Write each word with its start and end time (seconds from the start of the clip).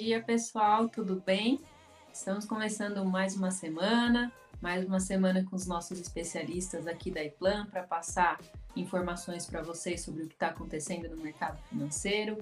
dia, 0.00 0.22
pessoal, 0.22 0.88
tudo 0.88 1.22
bem? 1.26 1.60
Estamos 2.10 2.46
começando 2.46 3.04
mais 3.04 3.36
uma 3.36 3.50
semana, 3.50 4.32
mais 4.58 4.82
uma 4.86 4.98
semana 4.98 5.44
com 5.44 5.54
os 5.54 5.66
nossos 5.66 6.00
especialistas 6.00 6.86
aqui 6.86 7.10
da 7.10 7.22
Iplan 7.22 7.66
para 7.66 7.82
passar 7.82 8.40
informações 8.74 9.44
para 9.44 9.60
vocês 9.60 10.00
sobre 10.00 10.22
o 10.22 10.26
que 10.26 10.32
está 10.32 10.46
acontecendo 10.46 11.06
no 11.14 11.22
mercado 11.22 11.60
financeiro. 11.68 12.38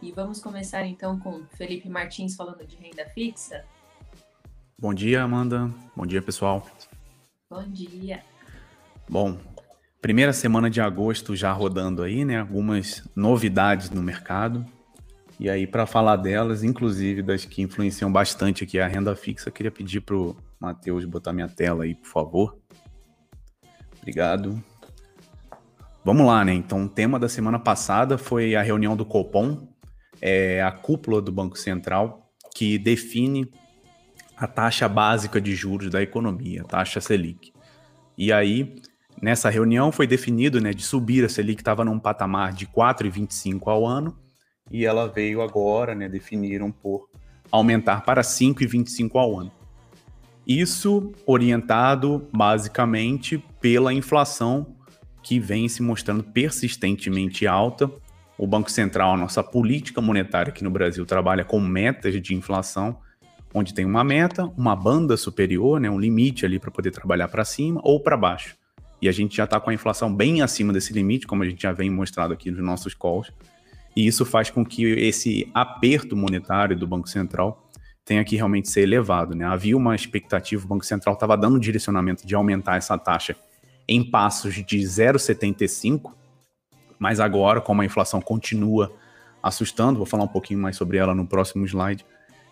E 0.00 0.12
vamos 0.12 0.40
começar 0.40 0.86
então 0.86 1.18
com 1.18 1.44
Felipe 1.56 1.88
Martins 1.88 2.36
falando 2.36 2.64
de 2.64 2.76
renda 2.76 3.04
fixa. 3.06 3.64
Bom 4.78 4.94
dia, 4.94 5.24
Amanda. 5.24 5.68
Bom 5.96 6.06
dia, 6.06 6.22
pessoal. 6.22 6.64
Bom 7.50 7.64
dia. 7.66 8.22
Bom, 9.08 9.36
primeira 10.00 10.32
semana 10.32 10.70
de 10.70 10.80
agosto 10.80 11.34
já 11.34 11.50
rodando 11.50 12.04
aí, 12.04 12.24
né? 12.24 12.38
Algumas 12.38 13.02
novidades 13.16 13.90
no 13.90 14.00
mercado. 14.00 14.64
E 15.40 15.48
aí, 15.48 15.66
para 15.66 15.86
falar 15.86 16.16
delas, 16.16 16.62
inclusive 16.62 17.22
das 17.22 17.46
que 17.46 17.62
influenciam 17.62 18.12
bastante 18.12 18.62
aqui 18.62 18.78
a 18.78 18.86
renda 18.86 19.16
fixa, 19.16 19.50
queria 19.50 19.70
pedir 19.70 20.02
para 20.02 20.14
o 20.14 20.36
Matheus 20.60 21.02
botar 21.06 21.32
minha 21.32 21.48
tela 21.48 21.84
aí, 21.84 21.94
por 21.94 22.08
favor. 22.08 22.58
Obrigado. 23.96 24.62
Vamos 26.04 26.26
lá, 26.26 26.44
né? 26.44 26.52
Então, 26.52 26.84
o 26.84 26.88
tema 26.90 27.18
da 27.18 27.26
semana 27.26 27.58
passada 27.58 28.18
foi 28.18 28.54
a 28.54 28.60
reunião 28.60 28.94
do 28.94 29.06
Copom, 29.06 29.66
é 30.20 30.62
a 30.62 30.70
cúpula 30.70 31.22
do 31.22 31.32
Banco 31.32 31.58
Central, 31.58 32.30
que 32.54 32.78
define 32.78 33.50
a 34.36 34.46
taxa 34.46 34.86
básica 34.90 35.40
de 35.40 35.54
juros 35.54 35.88
da 35.88 36.02
economia, 36.02 36.60
a 36.60 36.64
taxa 36.64 37.00
Selic. 37.00 37.50
E 38.14 38.30
aí, 38.30 38.76
nessa 39.22 39.48
reunião 39.48 39.90
foi 39.90 40.06
definido 40.06 40.60
né, 40.60 40.74
de 40.74 40.82
subir 40.82 41.24
a 41.24 41.30
Selic, 41.30 41.62
estava 41.62 41.82
num 41.82 41.98
patamar 41.98 42.52
de 42.52 42.66
4,25 42.66 43.68
ao 43.68 43.86
ano, 43.86 44.14
e 44.70 44.86
ela 44.86 45.08
veio 45.08 45.42
agora, 45.42 45.94
né, 45.94 46.08
definiram 46.08 46.70
por 46.70 47.08
aumentar 47.50 48.02
para 48.02 48.22
5,25 48.22 49.18
ao 49.18 49.40
ano. 49.40 49.52
Isso 50.46 51.12
orientado 51.26 52.28
basicamente 52.32 53.42
pela 53.60 53.92
inflação 53.92 54.74
que 55.22 55.38
vem 55.38 55.68
se 55.68 55.82
mostrando 55.82 56.22
persistentemente 56.22 57.46
alta. 57.46 57.90
O 58.38 58.46
Banco 58.46 58.70
Central, 58.70 59.14
a 59.14 59.16
nossa 59.16 59.42
política 59.42 60.00
monetária 60.00 60.50
aqui 60.50 60.64
no 60.64 60.70
Brasil, 60.70 61.04
trabalha 61.04 61.44
com 61.44 61.60
metas 61.60 62.20
de 62.20 62.34
inflação, 62.34 62.98
onde 63.52 63.74
tem 63.74 63.84
uma 63.84 64.02
meta, 64.02 64.44
uma 64.56 64.74
banda 64.74 65.16
superior, 65.16 65.80
né, 65.80 65.90
um 65.90 66.00
limite 66.00 66.46
ali 66.46 66.58
para 66.58 66.70
poder 66.70 66.90
trabalhar 66.90 67.28
para 67.28 67.44
cima 67.44 67.80
ou 67.84 68.00
para 68.00 68.16
baixo. 68.16 68.56
E 69.02 69.08
a 69.08 69.12
gente 69.12 69.36
já 69.36 69.44
está 69.44 69.58
com 69.58 69.70
a 69.70 69.74
inflação 69.74 70.14
bem 70.14 70.42
acima 70.42 70.72
desse 70.72 70.92
limite, 70.92 71.26
como 71.26 71.42
a 71.42 71.46
gente 71.46 71.62
já 71.62 71.72
vem 71.72 71.90
mostrado 71.90 72.32
aqui 72.32 72.50
nos 72.50 72.62
nossos 72.62 72.94
calls. 72.94 73.32
E 73.94 74.06
isso 74.06 74.24
faz 74.24 74.50
com 74.50 74.64
que 74.64 74.84
esse 74.84 75.50
aperto 75.52 76.16
monetário 76.16 76.76
do 76.76 76.86
Banco 76.86 77.08
Central 77.08 77.68
tenha 78.04 78.24
que 78.24 78.36
realmente 78.36 78.68
ser 78.68 78.82
elevado. 78.82 79.34
Né? 79.34 79.44
Havia 79.44 79.76
uma 79.76 79.94
expectativa, 79.94 80.64
o 80.64 80.68
Banco 80.68 80.84
Central 80.84 81.14
estava 81.14 81.36
dando 81.36 81.56
um 81.56 81.60
direcionamento 81.60 82.26
de 82.26 82.34
aumentar 82.34 82.76
essa 82.76 82.96
taxa 82.98 83.36
em 83.88 84.02
passos 84.02 84.54
de 84.54 84.78
0,75, 84.78 86.12
mas 86.98 87.18
agora, 87.18 87.60
como 87.60 87.82
a 87.82 87.84
inflação 87.84 88.20
continua 88.20 88.92
assustando, 89.42 89.98
vou 89.98 90.06
falar 90.06 90.24
um 90.24 90.28
pouquinho 90.28 90.60
mais 90.60 90.76
sobre 90.76 90.98
ela 90.98 91.14
no 91.14 91.26
próximo 91.26 91.64
slide, 91.64 92.04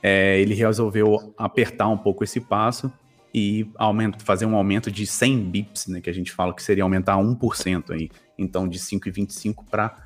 é, 0.03 0.41
ele 0.41 0.55
resolveu 0.55 1.35
apertar 1.37 1.89
um 1.89 1.99
pouco 1.99 2.25
esse 2.25 2.41
passo 2.41 2.93
e 3.35 3.71
aumenta, 3.77 4.19
fazer 4.21 4.47
um 4.47 4.57
aumento 4.57 4.91
de 4.91 5.07
100 5.07 5.51
bips, 5.51 5.87
né, 5.87 6.01
que 6.01 6.09
a 6.09 6.15
gente 6.15 6.33
fala 6.33 6.55
que 6.55 6.63
seria 6.63 6.83
aumentar 6.83 7.17
1%, 7.17 7.91
aí, 7.91 8.11
então 8.39 8.67
de 8.67 8.79
5,25 8.79 9.65
para 9.71 9.97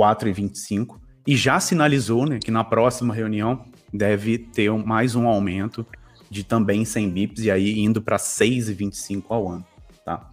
4,25 0.00 0.98
e 1.26 1.36
já 1.36 1.60
sinalizou 1.60 2.26
né, 2.26 2.38
que 2.42 2.50
na 2.50 2.64
próxima 2.64 3.12
reunião 3.12 3.66
deve 3.92 4.38
ter 4.38 4.70
mais 4.70 5.14
um 5.14 5.28
aumento 5.28 5.86
de 6.30 6.42
também 6.42 6.84
100 6.84 7.10
bips 7.10 7.44
e 7.44 7.50
aí 7.50 7.78
indo 7.80 8.00
para 8.00 8.16
6,25 8.16 9.24
ao 9.28 9.48
ano, 9.48 9.66
tá? 10.04 10.30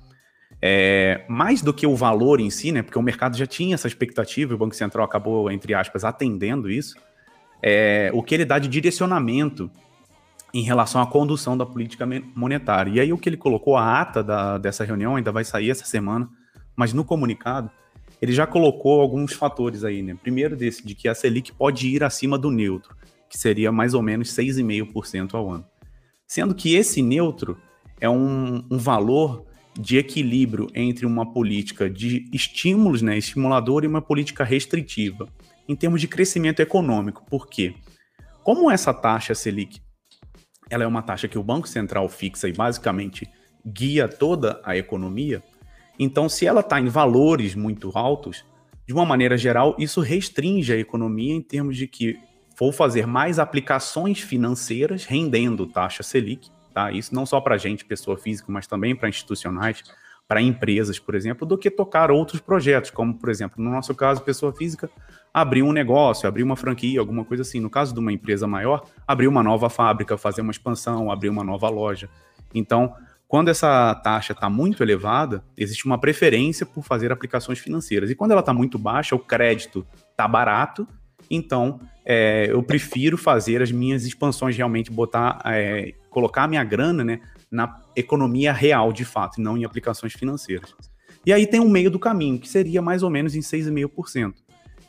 É, 0.61 1.25
mais 1.27 1.61
do 1.61 1.73
que 1.73 1.85
o 1.85 1.95
valor 1.95 2.39
em 2.39 2.49
si, 2.49 2.71
né, 2.71 2.81
porque 2.81 2.97
o 2.97 3.01
mercado 3.01 3.35
já 3.35 3.45
tinha 3.45 3.75
essa 3.75 3.87
expectativa, 3.87 4.55
o 4.55 4.57
Banco 4.57 4.75
Central 4.75 5.05
acabou, 5.05 5.51
entre 5.51 5.73
aspas, 5.73 6.03
atendendo 6.03 6.69
isso, 6.71 6.95
é, 7.61 8.09
o 8.13 8.23
que 8.23 8.33
ele 8.33 8.45
dá 8.45 8.57
de 8.57 8.67
direcionamento 8.67 9.69
em 10.53 10.61
relação 10.61 11.01
à 11.01 11.05
condução 11.05 11.57
da 11.57 11.65
política 11.65 12.07
monetária. 12.33 12.91
E 12.91 12.99
aí 12.99 13.13
o 13.13 13.17
que 13.17 13.27
ele 13.27 13.37
colocou, 13.37 13.75
a 13.75 14.01
ata 14.01 14.23
da, 14.23 14.57
dessa 14.57 14.85
reunião 14.85 15.15
ainda 15.15 15.31
vai 15.31 15.43
sair 15.43 15.69
essa 15.69 15.85
semana, 15.85 16.29
mas 16.75 16.93
no 16.93 17.03
comunicado, 17.03 17.69
ele 18.21 18.31
já 18.31 18.47
colocou 18.47 18.99
alguns 18.99 19.33
fatores 19.33 19.83
aí, 19.83 20.01
né? 20.01 20.15
Primeiro 20.21 20.55
desse, 20.55 20.85
de 20.85 20.95
que 20.95 21.07
a 21.07 21.15
Selic 21.15 21.51
pode 21.51 21.87
ir 21.87 22.03
acima 22.03 22.37
do 22.37 22.49
neutro, 22.49 22.95
que 23.29 23.37
seria 23.37 23.71
mais 23.71 23.93
ou 23.93 24.01
menos 24.01 24.29
6,5% 24.29 25.33
ao 25.33 25.49
ano. 25.51 25.65
Sendo 26.25 26.55
que 26.55 26.75
esse 26.75 27.01
neutro 27.01 27.57
é 27.99 28.09
um, 28.09 28.63
um, 28.69 28.77
valor 28.77 29.45
de 29.79 29.97
equilíbrio 29.97 30.67
entre 30.73 31.05
uma 31.05 31.31
política 31.31 31.89
de 31.89 32.29
estímulos, 32.33 33.01
né, 33.01 33.17
estimulador, 33.17 33.83
e 33.83 33.87
uma 33.87 34.01
política 34.01 34.43
restritiva, 34.43 35.27
em 35.67 35.75
termos 35.75 36.01
de 36.01 36.07
crescimento 36.07 36.59
econômico. 36.59 37.23
Por 37.29 37.47
quê? 37.47 37.75
Como 38.43 38.71
essa 38.71 38.93
taxa 38.93 39.35
Selic 39.35 39.81
ela 40.69 40.83
é 40.83 40.87
uma 40.87 41.01
taxa 41.01 41.27
que 41.27 41.37
o 41.37 41.43
Banco 41.43 41.67
Central 41.67 42.07
fixa 42.09 42.47
e 42.47 42.53
basicamente 42.53 43.27
guia 43.65 44.07
toda 44.07 44.61
a 44.63 44.77
economia, 44.77 45.43
então, 45.99 46.29
se 46.29 46.45
ela 46.45 46.61
está 46.61 46.79
em 46.79 46.87
valores 46.87 47.55
muito 47.55 47.91
altos, 47.95 48.45
de 48.87 48.93
uma 48.93 49.05
maneira 49.05 49.37
geral, 49.37 49.75
isso 49.77 49.99
restringe 49.99 50.71
a 50.71 50.77
economia 50.77 51.33
em 51.33 51.41
termos 51.41 51.75
de 51.75 51.87
que 51.87 52.17
vou 52.57 52.71
fazer 52.71 53.05
mais 53.05 53.37
aplicações 53.39 54.19
financeiras 54.19 55.05
rendendo 55.05 55.67
taxa 55.67 56.03
Selic, 56.03 56.49
tá? 56.73 56.91
Isso 56.91 57.13
não 57.13 57.25
só 57.25 57.41
para 57.41 57.57
gente, 57.57 57.85
pessoa 57.85 58.17
física, 58.17 58.51
mas 58.51 58.65
também 58.65 58.95
para 58.95 59.09
institucionais, 59.09 59.83
para 60.27 60.41
empresas, 60.41 60.99
por 60.99 61.15
exemplo, 61.15 61.47
do 61.47 61.57
que 61.57 61.71
tocar 61.71 62.11
outros 62.11 62.41
projetos, 62.41 62.91
como, 62.91 63.13
por 63.13 63.29
exemplo, 63.29 63.63
no 63.63 63.69
nosso 63.69 63.95
caso, 63.95 64.21
pessoa 64.21 64.53
física, 64.53 64.89
abrir 65.33 65.63
um 65.63 65.71
negócio, 65.71 66.27
abrir 66.27 66.43
uma 66.43 66.55
franquia, 66.55 66.99
alguma 66.99 67.23
coisa 67.23 67.43
assim. 67.43 67.59
No 67.59 67.69
caso 67.69 67.93
de 67.93 67.99
uma 67.99 68.11
empresa 68.11 68.45
maior, 68.45 68.83
abrir 69.07 69.27
uma 69.27 69.41
nova 69.41 69.69
fábrica, 69.69 70.17
fazer 70.17 70.41
uma 70.41 70.51
expansão, 70.51 71.11
abrir 71.11 71.29
uma 71.29 71.43
nova 71.43 71.69
loja. 71.69 72.09
Então, 72.53 72.93
quando 73.27 73.49
essa 73.49 73.93
taxa 73.95 74.31
está 74.31 74.49
muito 74.49 74.81
elevada, 74.81 75.43
existe 75.57 75.85
uma 75.85 75.99
preferência 75.99 76.65
por 76.65 76.83
fazer 76.83 77.11
aplicações 77.11 77.59
financeiras. 77.59 78.09
E 78.09 78.15
quando 78.15 78.31
ela 78.31 78.39
está 78.39 78.53
muito 78.53 78.79
baixa, 78.79 79.15
o 79.15 79.19
crédito 79.19 79.85
está 80.11 80.27
barato, 80.27 80.87
então 81.29 81.79
é, 82.05 82.47
eu 82.49 82.63
prefiro 82.63 83.17
fazer 83.17 83.61
as 83.61 83.71
minhas 83.71 84.05
expansões 84.05 84.55
realmente, 84.55 84.89
botar, 84.89 85.41
é, 85.45 85.93
colocar 86.09 86.43
a 86.43 86.47
minha 86.47 86.63
grana 86.63 87.03
né, 87.03 87.19
na 87.51 87.81
economia 87.95 88.53
real 88.53 88.93
de 88.93 89.03
fato, 89.03 89.41
e 89.41 89.43
não 89.43 89.57
em 89.57 89.65
aplicações 89.65 90.13
financeiras. 90.13 90.73
E 91.25 91.33
aí 91.33 91.45
tem 91.45 91.59
um 91.59 91.69
meio 91.69 91.91
do 91.91 91.99
caminho, 91.99 92.39
que 92.39 92.47
seria 92.47 92.81
mais 92.81 93.03
ou 93.03 93.09
menos 93.09 93.35
em 93.35 93.41
6,5%. 93.41 94.35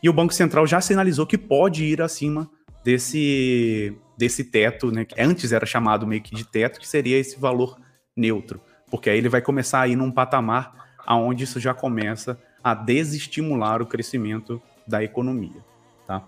E 0.00 0.08
o 0.08 0.12
Banco 0.12 0.32
Central 0.32 0.64
já 0.64 0.80
sinalizou 0.80 1.26
que 1.26 1.36
pode 1.36 1.84
ir 1.84 2.00
acima 2.00 2.48
desse, 2.84 3.92
desse 4.16 4.44
teto, 4.44 4.92
né, 4.92 5.04
que 5.04 5.20
antes 5.20 5.50
era 5.50 5.66
chamado 5.66 6.06
meio 6.06 6.22
que 6.22 6.36
de 6.36 6.44
teto, 6.44 6.78
que 6.78 6.86
seria 6.86 7.18
esse 7.18 7.36
valor 7.36 7.76
neutro, 8.18 8.60
porque 8.90 9.08
aí 9.08 9.18
ele 9.18 9.28
vai 9.28 9.40
começar 9.40 9.80
a 9.80 9.88
ir 9.88 9.96
num 9.96 10.10
patamar 10.10 10.88
aonde 11.06 11.44
isso 11.44 11.60
já 11.60 11.72
começa 11.72 12.38
a 12.62 12.74
desestimular 12.74 13.80
o 13.80 13.86
crescimento 13.86 14.60
da 14.86 15.02
economia, 15.02 15.64
tá? 16.06 16.26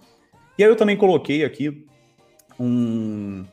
E 0.57 0.65
aí 0.65 0.71
eu 0.71 0.77
também 0.77 0.97
coloquei 0.97 1.45
aqui 1.45 1.87
um, 2.59 3.45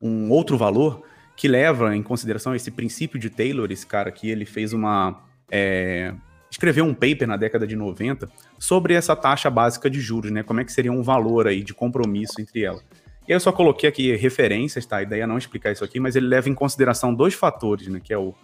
um 0.00 0.30
outro 0.30 0.56
valor 0.56 1.02
que 1.36 1.46
leva 1.46 1.94
em 1.94 2.02
consideração 2.02 2.54
esse 2.54 2.70
princípio 2.70 3.18
de 3.18 3.30
Taylor, 3.30 3.70
esse 3.70 3.86
cara 3.86 4.08
aqui, 4.08 4.28
ele 4.28 4.44
fez 4.44 4.72
uma... 4.72 5.22
É, 5.50 6.12
escreveu 6.50 6.84
um 6.84 6.94
paper 6.94 7.28
na 7.28 7.36
década 7.36 7.66
de 7.66 7.76
90 7.76 8.28
sobre 8.58 8.94
essa 8.94 9.14
taxa 9.14 9.48
básica 9.48 9.88
de 9.88 10.00
juros, 10.00 10.30
né? 10.30 10.42
Como 10.42 10.60
é 10.60 10.64
que 10.64 10.72
seria 10.72 10.90
um 10.90 11.02
valor 11.02 11.46
aí 11.46 11.62
de 11.62 11.72
compromisso 11.72 12.40
entre 12.40 12.64
ela. 12.64 12.80
Eu 13.28 13.38
só 13.38 13.52
coloquei 13.52 13.86
aqui 13.86 14.16
referências, 14.16 14.86
tá? 14.86 14.96
A 14.96 15.02
ideia 15.02 15.24
é 15.24 15.26
não 15.26 15.36
explicar 15.36 15.70
isso 15.70 15.84
aqui, 15.84 16.00
mas 16.00 16.16
ele 16.16 16.26
leva 16.26 16.48
em 16.48 16.54
consideração 16.54 17.14
dois 17.14 17.34
fatores, 17.34 17.86
né? 17.86 18.00
Que 18.02 18.14
é 18.14 18.18
o, 18.18 18.34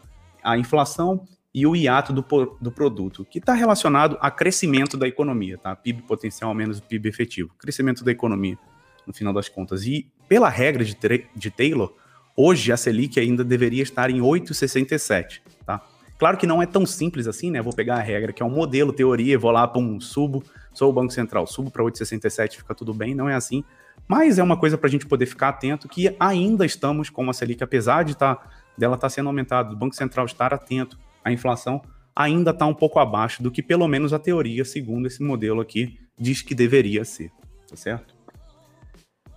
a 0.43 0.59
inflação 0.59 1.27
e 1.55 1.67
o 1.67 1.75
hiato 1.75 2.13
do, 2.13 2.23
do 2.61 2.71
produto, 2.71 3.25
que 3.25 3.39
está 3.39 3.55
relacionado 3.55 4.19
a 4.21 4.31
crescimento 4.31 4.97
da 4.99 5.09
economia, 5.09 5.57
tá? 5.57 5.75
PIB 5.75 6.03
potencial 6.03 6.53
menos 6.53 6.79
o 6.79 6.83
PIB 6.83 7.09
efetivo. 7.09 7.51
Crescimento 7.59 8.05
da 8.05 8.13
economia, 8.13 8.59
no 9.07 9.15
final 9.15 9.33
das 9.33 9.49
contas. 9.49 9.87
E 9.87 10.13
pela 10.29 10.51
regra 10.51 10.85
de, 10.85 10.97
de 11.35 11.51
Taylor, 11.51 11.95
hoje 12.37 12.71
a 12.71 12.77
Selic 12.77 13.19
ainda 13.19 13.43
deveria 13.43 13.83
estar 13.83 14.11
em 14.11 14.21
8,67, 14.21 15.41
tá? 15.65 15.81
Claro 16.19 16.37
que 16.37 16.47
não 16.47 16.63
é 16.63 16.67
tão 16.67 16.85
simples 16.85 17.27
assim, 17.27 17.51
né? 17.51 17.63
Vou 17.63 17.73
pegar 17.73 17.97
a 17.97 18.01
regra, 18.01 18.33
que 18.33 18.43
é 18.43 18.47
um 18.47 18.51
modelo, 18.51 18.93
teoria, 18.93 19.39
vou 19.39 19.51
lá 19.51 19.67
para 19.67 19.81
um 19.81 19.99
subo, 19.99 20.45
sou 20.73 20.91
o 20.91 20.93
Banco 20.93 21.13
Central, 21.13 21.47
subo 21.47 21.71
para 21.71 21.83
8,67, 21.83 22.59
fica 22.59 22.75
tudo 22.75 22.93
bem, 22.93 23.15
não 23.15 23.29
é 23.29 23.35
assim. 23.35 23.65
Mas 24.07 24.39
é 24.39 24.43
uma 24.43 24.57
coisa 24.57 24.77
para 24.77 24.89
a 24.89 24.91
gente 24.91 25.07
poder 25.07 25.27
ficar 25.27 25.49
atento 25.49 25.89
que 25.89 26.15
ainda 26.21 26.67
estamos 26.67 27.09
com 27.09 27.29
a 27.29 27.33
Selic, 27.33 27.63
apesar 27.63 28.05
de 28.05 28.17
tá, 28.17 28.39
dela 28.77 28.95
estar 28.95 29.07
tá 29.07 29.11
sendo 29.11 29.29
aumentada, 29.29 29.71
do 29.71 29.77
Banco 29.77 29.95
Central 29.95 30.27
estar 30.27 30.53
atento 30.53 30.99
à 31.25 31.33
inflação, 31.33 31.81
ainda 32.15 32.51
está 32.51 32.67
um 32.67 32.75
pouco 32.75 32.99
abaixo 32.99 33.43
do 33.43 33.51
que 33.51 33.63
pelo 33.63 33.89
menos 33.89 34.13
a 34.13 34.19
teoria, 34.19 34.65
segundo 34.65 35.07
esse 35.07 35.23
modelo 35.23 35.61
aqui, 35.61 35.99
diz 36.19 36.43
que 36.43 36.55
deveria 36.55 37.05
ser. 37.05 37.31
Tá 37.69 37.77
certo? 37.77 38.15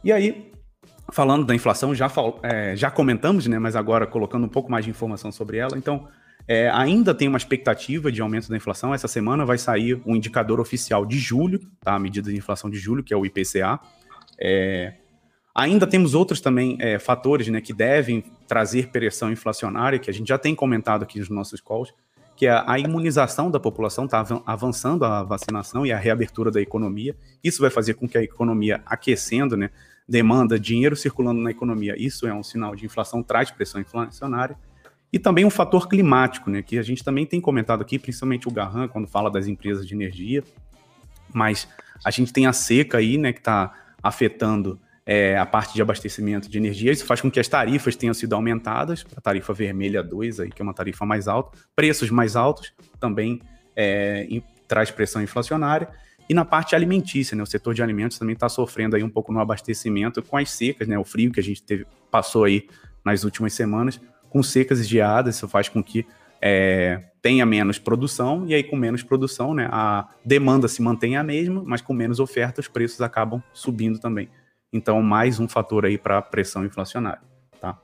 E 0.04 0.12
aí, 0.12 0.52
falando 1.12 1.46
da 1.46 1.56
inflação, 1.56 1.96
já, 1.96 2.12
é, 2.44 2.76
já 2.76 2.92
comentamos, 2.92 3.48
né, 3.48 3.58
mas 3.58 3.76
agora 3.76 4.06
colocando 4.06 4.46
um 4.46 4.50
pouco 4.50 4.70
mais 4.70 4.86
de 4.86 4.92
informação 4.92 5.32
sobre 5.32 5.58
ela. 5.58 5.78
Então, 5.78 6.08
é, 6.48 6.70
ainda 6.70 7.14
tem 7.14 7.28
uma 7.28 7.38
expectativa 7.38 8.12
de 8.12 8.22
aumento 8.22 8.50
da 8.50 8.56
inflação. 8.56 8.94
Essa 8.94 9.08
semana 9.08 9.46
vai 9.46 9.58
sair 9.58 9.96
o 10.06 10.12
um 10.12 10.16
indicador 10.16 10.60
oficial 10.60 11.06
de 11.06 11.18
julho, 11.18 11.60
tá? 11.82 11.96
A 11.96 12.00
medida 12.00 12.30
de 12.30 12.38
inflação 12.38 12.70
de 12.70 12.78
julho, 12.78 13.04
que 13.04 13.14
é 13.14 13.18
o 13.18 13.26
IPCA. 13.26 13.80
É, 14.40 14.94
ainda 15.54 15.88
temos 15.88 16.14
outros 16.14 16.40
também 16.40 16.78
é, 16.80 17.00
fatores 17.00 17.48
né, 17.48 17.60
que 17.60 17.74
devem 17.74 18.24
trazer 18.48 18.90
pressão 18.90 19.32
inflacionária, 19.32 20.00
que 20.00 20.10
a 20.10 20.14
gente 20.14 20.28
já 20.28 20.38
tem 20.38 20.54
comentado 20.54 21.04
aqui 21.04 21.20
nos 21.20 21.30
nossos 21.30 21.60
calls, 21.60 21.94
que 22.36 22.46
é 22.46 22.64
a 22.66 22.78
imunização 22.78 23.50
da 23.50 23.60
população, 23.60 24.06
está 24.06 24.24
avançando 24.46 25.04
a 25.04 25.24
vacinação 25.24 25.86
e 25.86 25.92
a 25.92 25.98
reabertura 25.98 26.52
da 26.52 26.62
economia. 26.62 27.16
Isso 27.44 27.60
vai 27.62 27.72
fazer 27.72 27.96
com 27.96 28.08
que 28.08 28.16
a 28.16 28.22
economia 28.22 28.82
aquecendo, 28.86 29.58
né, 29.58 29.72
demanda 30.08 30.60
dinheiro 30.60 30.96
circulando 30.96 31.42
na 31.42 31.50
economia. 31.50 31.96
Isso 31.98 32.28
é 32.28 32.34
um 32.34 32.44
sinal 32.44 32.76
de 32.76 32.86
inflação, 32.86 33.24
traz 33.24 33.50
pressão 33.50 33.82
inflacionária. 33.82 34.56
E 35.12 35.18
também 35.18 35.46
um 35.46 35.50
fator 35.50 35.90
climático, 35.90 36.52
né, 36.52 36.62
que 36.62 36.78
a 36.78 36.84
gente 36.84 37.04
também 37.04 37.26
tem 37.26 37.42
comentado 37.42 37.82
aqui, 37.82 37.98
principalmente 37.98 38.48
o 38.48 38.52
Garran, 38.52 38.88
quando 38.88 39.08
fala 39.08 39.32
das 39.32 39.48
empresas 39.48 39.88
de 39.88 39.96
energia, 39.96 40.44
mas 41.34 41.68
a 42.06 42.12
gente 42.12 42.32
tem 42.32 42.46
a 42.46 42.54
seca 42.54 43.00
aí, 43.00 43.18
né, 43.18 43.34
que 43.34 43.40
está 43.40 43.74
afetando 44.02 44.80
é, 45.06 45.38
a 45.38 45.46
parte 45.46 45.74
de 45.74 45.82
abastecimento 45.82 46.50
de 46.50 46.58
energia. 46.58 46.92
Isso 46.92 47.06
faz 47.06 47.22
com 47.22 47.32
que 47.32 47.40
as 47.40 47.48
tarifas 47.48 47.96
tenham 47.96 48.14
sido 48.14 48.34
aumentadas, 48.34 49.06
a 49.16 49.22
tarifa 49.22 49.54
vermelha 49.54 50.04
2, 50.04 50.42
aí, 50.42 50.50
que 50.50 50.62
é 50.62 50.64
uma 50.64 50.74
tarifa 50.74 51.06
mais 51.06 51.28
alta, 51.30 51.58
preços 51.76 52.10
mais 52.10 52.36
altos 52.36 52.74
também 53.00 53.42
é, 53.76 54.28
traz 54.68 54.92
pressão 54.92 55.22
inflacionária. 55.22 55.88
E 56.30 56.34
na 56.34 56.44
parte 56.44 56.76
alimentícia, 56.76 57.38
né, 57.38 57.42
o 57.42 57.46
setor 57.46 57.74
de 57.74 57.82
alimentos 57.82 58.20
também 58.20 58.34
está 58.34 58.50
sofrendo 58.50 58.98
aí 58.98 59.04
um 59.04 59.10
pouco 59.10 59.32
no 59.32 59.40
abastecimento 59.40 60.22
com 60.22 60.36
as 60.36 60.52
secas, 60.52 60.88
né, 60.88 61.00
o 61.00 61.06
frio 61.06 61.32
que 61.32 61.40
a 61.40 61.44
gente 61.44 61.64
teve, 61.64 61.88
passou 62.12 62.44
aí 62.44 62.68
nas 63.06 63.24
últimas 63.24 63.54
semanas, 63.54 64.02
com 64.30 64.44
secas 64.44 64.82
e 64.82 64.84
geadas, 64.84 65.38
isso 65.38 65.48
faz 65.48 65.70
com 65.70 65.82
que 65.82 66.06
é, 66.42 67.04
tenha 67.22 67.46
menos 67.46 67.80
produção, 67.80 68.46
e 68.48 68.54
aí 68.54 68.64
com 68.64 68.76
menos 68.76 69.04
produção, 69.04 69.54
né, 69.54 69.68
a 69.72 70.08
demanda 70.24 70.68
se 70.68 70.82
mantém 70.82 71.18
a 71.18 71.24
mesma, 71.24 71.64
mas 71.66 71.82
com 71.82 71.94
menos 71.94 72.20
oferta 72.20 72.62
os 72.62 72.68
preços 72.68 73.02
acabam 73.02 73.42
subindo 73.54 74.00
também. 74.00 74.30
Então, 74.72 75.02
mais 75.02 75.40
um 75.40 75.48
fator 75.48 75.86
aí 75.86 75.98
para 75.98 76.18
a 76.18 76.22
pressão 76.22 76.66
inflacionária, 76.66 77.22
tá? 77.60 77.78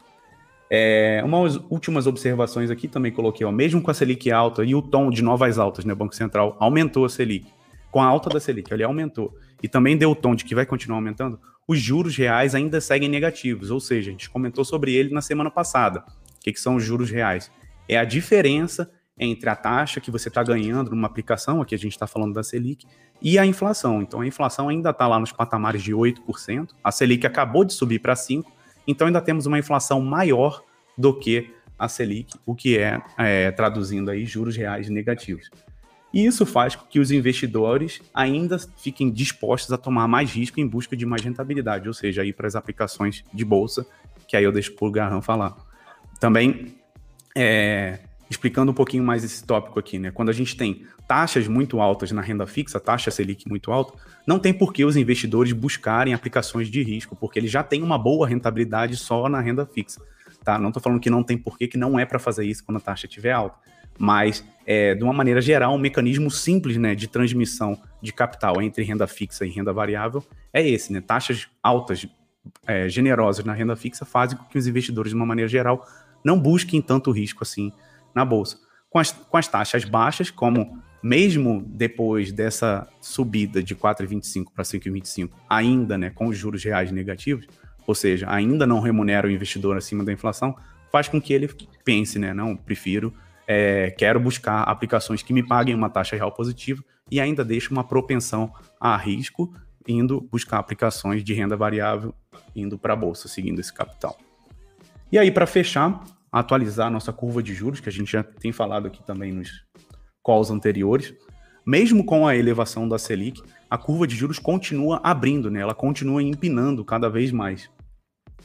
É, 0.69 1.21
umas 1.23 1.57
últimas 1.69 2.07
observações 2.07 2.71
aqui 2.71 2.87
também 2.87 3.11
coloquei, 3.11 3.45
ó, 3.45 3.51
mesmo 3.51 3.81
com 3.81 3.91
a 3.91 3.93
Selic 3.93 4.31
alta 4.31 4.63
e 4.63 4.73
o 4.73 4.81
tom 4.81 5.09
de 5.09 5.21
novas 5.21 5.59
altas, 5.59 5.85
né, 5.85 5.93
o 5.93 5.95
Banco 5.95 6.15
Central 6.15 6.57
aumentou 6.59 7.05
a 7.05 7.09
Selic. 7.09 7.47
Com 7.91 8.01
a 8.01 8.05
alta 8.05 8.29
da 8.29 8.39
Selic, 8.39 8.73
ele 8.73 8.83
aumentou. 8.83 9.37
E 9.61 9.67
também 9.67 9.95
deu 9.95 10.11
o 10.11 10.15
tom 10.15 10.33
de 10.33 10.43
que 10.43 10.55
vai 10.55 10.65
continuar 10.65 10.97
aumentando. 10.97 11.39
Os 11.67 11.79
juros 11.79 12.17
reais 12.17 12.55
ainda 12.55 12.81
seguem 12.81 13.07
negativos, 13.07 13.69
ou 13.69 13.79
seja, 13.79 14.09
a 14.09 14.11
gente 14.11 14.29
comentou 14.29 14.65
sobre 14.65 14.93
ele 14.93 15.13
na 15.13 15.21
semana 15.21 15.51
passada 15.51 16.03
que, 16.43 16.51
que 16.51 16.59
são 16.59 16.75
os 16.75 16.83
juros 16.83 17.09
reais? 17.09 17.49
É 17.87 17.97
a 17.97 18.05
diferença 18.05 18.89
entre 19.17 19.49
a 19.49 19.55
taxa 19.55 20.01
que 20.01 20.09
você 20.09 20.27
está 20.27 20.41
ganhando 20.43 20.91
numa 20.91 21.07
aplicação, 21.07 21.61
aqui 21.61 21.75
a 21.75 21.77
gente 21.77 21.91
está 21.91 22.07
falando 22.07 22.33
da 22.33 22.43
Selic, 22.43 22.85
e 23.21 23.37
a 23.37 23.45
inflação. 23.45 24.01
Então 24.01 24.21
a 24.21 24.27
inflação 24.27 24.69
ainda 24.69 24.89
está 24.89 25.07
lá 25.07 25.19
nos 25.19 25.31
patamares 25.31 25.83
de 25.83 25.93
8%, 25.93 26.69
a 26.83 26.91
Selic 26.91 27.25
acabou 27.25 27.63
de 27.63 27.73
subir 27.73 27.99
para 27.99 28.13
5%, 28.13 28.43
então 28.87 29.07
ainda 29.07 29.21
temos 29.21 29.45
uma 29.45 29.59
inflação 29.59 30.01
maior 30.01 30.63
do 30.97 31.17
que 31.17 31.53
a 31.77 31.87
Selic, 31.87 32.35
o 32.45 32.55
que 32.55 32.77
é, 32.77 33.01
é 33.17 33.51
traduzindo 33.51 34.09
aí 34.11 34.25
juros 34.25 34.55
reais 34.55 34.89
negativos. 34.89 35.49
E 36.13 36.25
isso 36.25 36.45
faz 36.45 36.75
com 36.75 36.85
que 36.85 36.99
os 36.99 37.09
investidores 37.09 37.99
ainda 38.13 38.59
fiquem 38.77 39.09
dispostos 39.09 39.71
a 39.71 39.77
tomar 39.77 40.07
mais 40.07 40.31
risco 40.31 40.59
em 40.59 40.67
busca 40.67 40.95
de 40.95 41.07
mais 41.07 41.23
rentabilidade, 41.23 41.87
ou 41.87 41.93
seja, 41.93 42.23
ir 42.23 42.33
para 42.33 42.45
as 42.45 42.55
aplicações 42.55 43.23
de 43.33 43.43
bolsa, 43.43 43.85
que 44.27 44.37
aí 44.37 44.43
eu 44.43 44.51
deixo 44.51 44.75
para 44.75 44.87
o 44.87 44.91
Garran 44.91 45.21
falar. 45.21 45.55
Também, 46.19 46.75
é, 47.35 47.99
explicando 48.29 48.71
um 48.71 48.75
pouquinho 48.75 49.03
mais 49.03 49.23
esse 49.23 49.43
tópico 49.43 49.79
aqui, 49.79 49.99
né? 49.99 50.11
Quando 50.11 50.29
a 50.29 50.33
gente 50.33 50.55
tem 50.55 50.85
taxas 51.07 51.47
muito 51.47 51.79
altas 51.79 52.11
na 52.11 52.21
renda 52.21 52.47
fixa, 52.47 52.79
taxa 52.79 53.11
Selic 53.11 53.47
muito 53.47 53.71
alta, 53.71 53.93
não 54.25 54.39
tem 54.39 54.53
por 54.53 54.73
que 54.73 54.85
os 54.85 54.95
investidores 54.95 55.51
buscarem 55.51 56.13
aplicações 56.13 56.69
de 56.69 56.81
risco, 56.81 57.15
porque 57.15 57.39
eles 57.39 57.51
já 57.51 57.63
têm 57.63 57.83
uma 57.83 57.97
boa 57.97 58.27
rentabilidade 58.27 58.95
só 58.97 59.27
na 59.27 59.41
renda 59.41 59.65
fixa. 59.65 60.01
Tá? 60.43 60.57
Não 60.57 60.69
estou 60.69 60.81
falando 60.81 60.99
que 60.99 61.09
não 61.09 61.23
tem 61.23 61.37
porquê, 61.37 61.67
que 61.67 61.77
não 61.77 61.99
é 61.99 62.05
para 62.05 62.19
fazer 62.19 62.45
isso 62.45 62.63
quando 62.63 62.77
a 62.77 62.81
taxa 62.81 63.05
estiver 63.05 63.31
alta. 63.31 63.57
Mas, 63.97 64.43
é, 64.65 64.95
de 64.95 65.03
uma 65.03 65.13
maneira 65.13 65.39
geral, 65.39 65.75
um 65.75 65.77
mecanismo 65.77 66.31
simples 66.31 66.77
né, 66.77 66.95
de 66.95 67.07
transmissão 67.07 67.79
de 68.01 68.11
capital 68.11 68.61
entre 68.61 68.83
renda 68.83 69.07
fixa 69.07 69.45
e 69.45 69.49
renda 69.49 69.71
variável 69.71 70.23
é 70.51 70.67
esse, 70.67 70.91
né? 70.91 70.99
Taxas 70.99 71.47
altas, 71.61 72.07
é, 72.67 72.89
generosas 72.89 73.45
na 73.45 73.53
renda 73.53 73.75
fixa 73.75 74.03
fazem 74.03 74.37
com 74.37 74.45
que 74.45 74.57
os 74.57 74.67
investidores, 74.67 75.11
de 75.11 75.15
uma 75.15 75.25
maneira 75.25 75.47
geral, 75.47 75.87
não 76.23 76.39
busquem 76.39 76.81
tanto 76.81 77.11
risco 77.11 77.43
assim 77.43 77.71
na 78.13 78.23
bolsa. 78.23 78.57
Com 78.89 78.99
as, 78.99 79.11
com 79.11 79.37
as 79.37 79.47
taxas 79.47 79.85
baixas, 79.85 80.29
como 80.29 80.81
mesmo 81.01 81.61
depois 81.67 82.31
dessa 82.31 82.87
subida 83.01 83.61
de 83.61 83.75
4,25 83.75 84.45
para 84.53 84.63
5,25, 84.63 85.31
ainda 85.49 85.97
né, 85.97 86.09
com 86.09 86.27
os 86.27 86.37
juros 86.37 86.63
reais 86.63 86.91
negativos, 86.91 87.45
ou 87.85 87.93
seja, 87.93 88.29
ainda 88.29 88.65
não 88.65 88.79
remunera 88.79 89.27
o 89.27 89.31
investidor 89.31 89.75
acima 89.75 90.03
da 90.03 90.13
inflação, 90.13 90.55
faz 90.89 91.09
com 91.09 91.21
que 91.21 91.33
ele 91.33 91.49
pense, 91.83 92.17
né? 92.17 92.33
Não, 92.33 92.55
prefiro, 92.55 93.13
é, 93.45 93.91
quero 93.91 94.19
buscar 94.19 94.61
aplicações 94.61 95.21
que 95.21 95.33
me 95.33 95.45
paguem 95.45 95.75
uma 95.75 95.89
taxa 95.89 96.15
real 96.15 96.31
positiva 96.31 96.81
e 97.11 97.19
ainda 97.19 97.43
deixo 97.43 97.73
uma 97.73 97.83
propensão 97.83 98.53
a 98.79 98.95
risco, 98.95 99.53
indo 99.85 100.21
buscar 100.31 100.59
aplicações 100.59 101.23
de 101.23 101.33
renda 101.33 101.57
variável, 101.57 102.15
indo 102.55 102.77
para 102.77 102.93
a 102.93 102.95
bolsa, 102.95 103.27
seguindo 103.27 103.59
esse 103.59 103.73
capital. 103.73 104.17
E 105.13 105.19
aí, 105.19 105.29
para 105.29 105.45
fechar, 105.45 106.03
atualizar 106.31 106.87
a 106.87 106.89
nossa 106.89 107.13
curva 107.13 107.43
de 107.43 107.53
juros, 107.53 107.79
que 107.79 107.87
a 107.87 107.91
gente 107.91 108.11
já 108.11 108.23
tem 108.23 108.51
falado 108.51 108.87
aqui 108.87 109.05
também 109.05 109.31
nos 109.31 109.63
calls 110.25 110.49
anteriores. 110.49 111.13
Mesmo 111.63 112.03
com 112.03 112.27
a 112.27 112.35
elevação 112.35 112.89
da 112.89 112.97
Selic, 112.97 113.39
a 113.69 113.77
curva 113.77 114.07
de 114.07 114.15
juros 114.15 114.39
continua 114.39 114.99
abrindo, 115.03 115.51
né? 115.51 115.59
ela 115.59 115.75
continua 115.75 116.23
empinando 116.23 116.83
cada 116.83 117.11
vez 117.11 117.31
mais. 117.31 117.69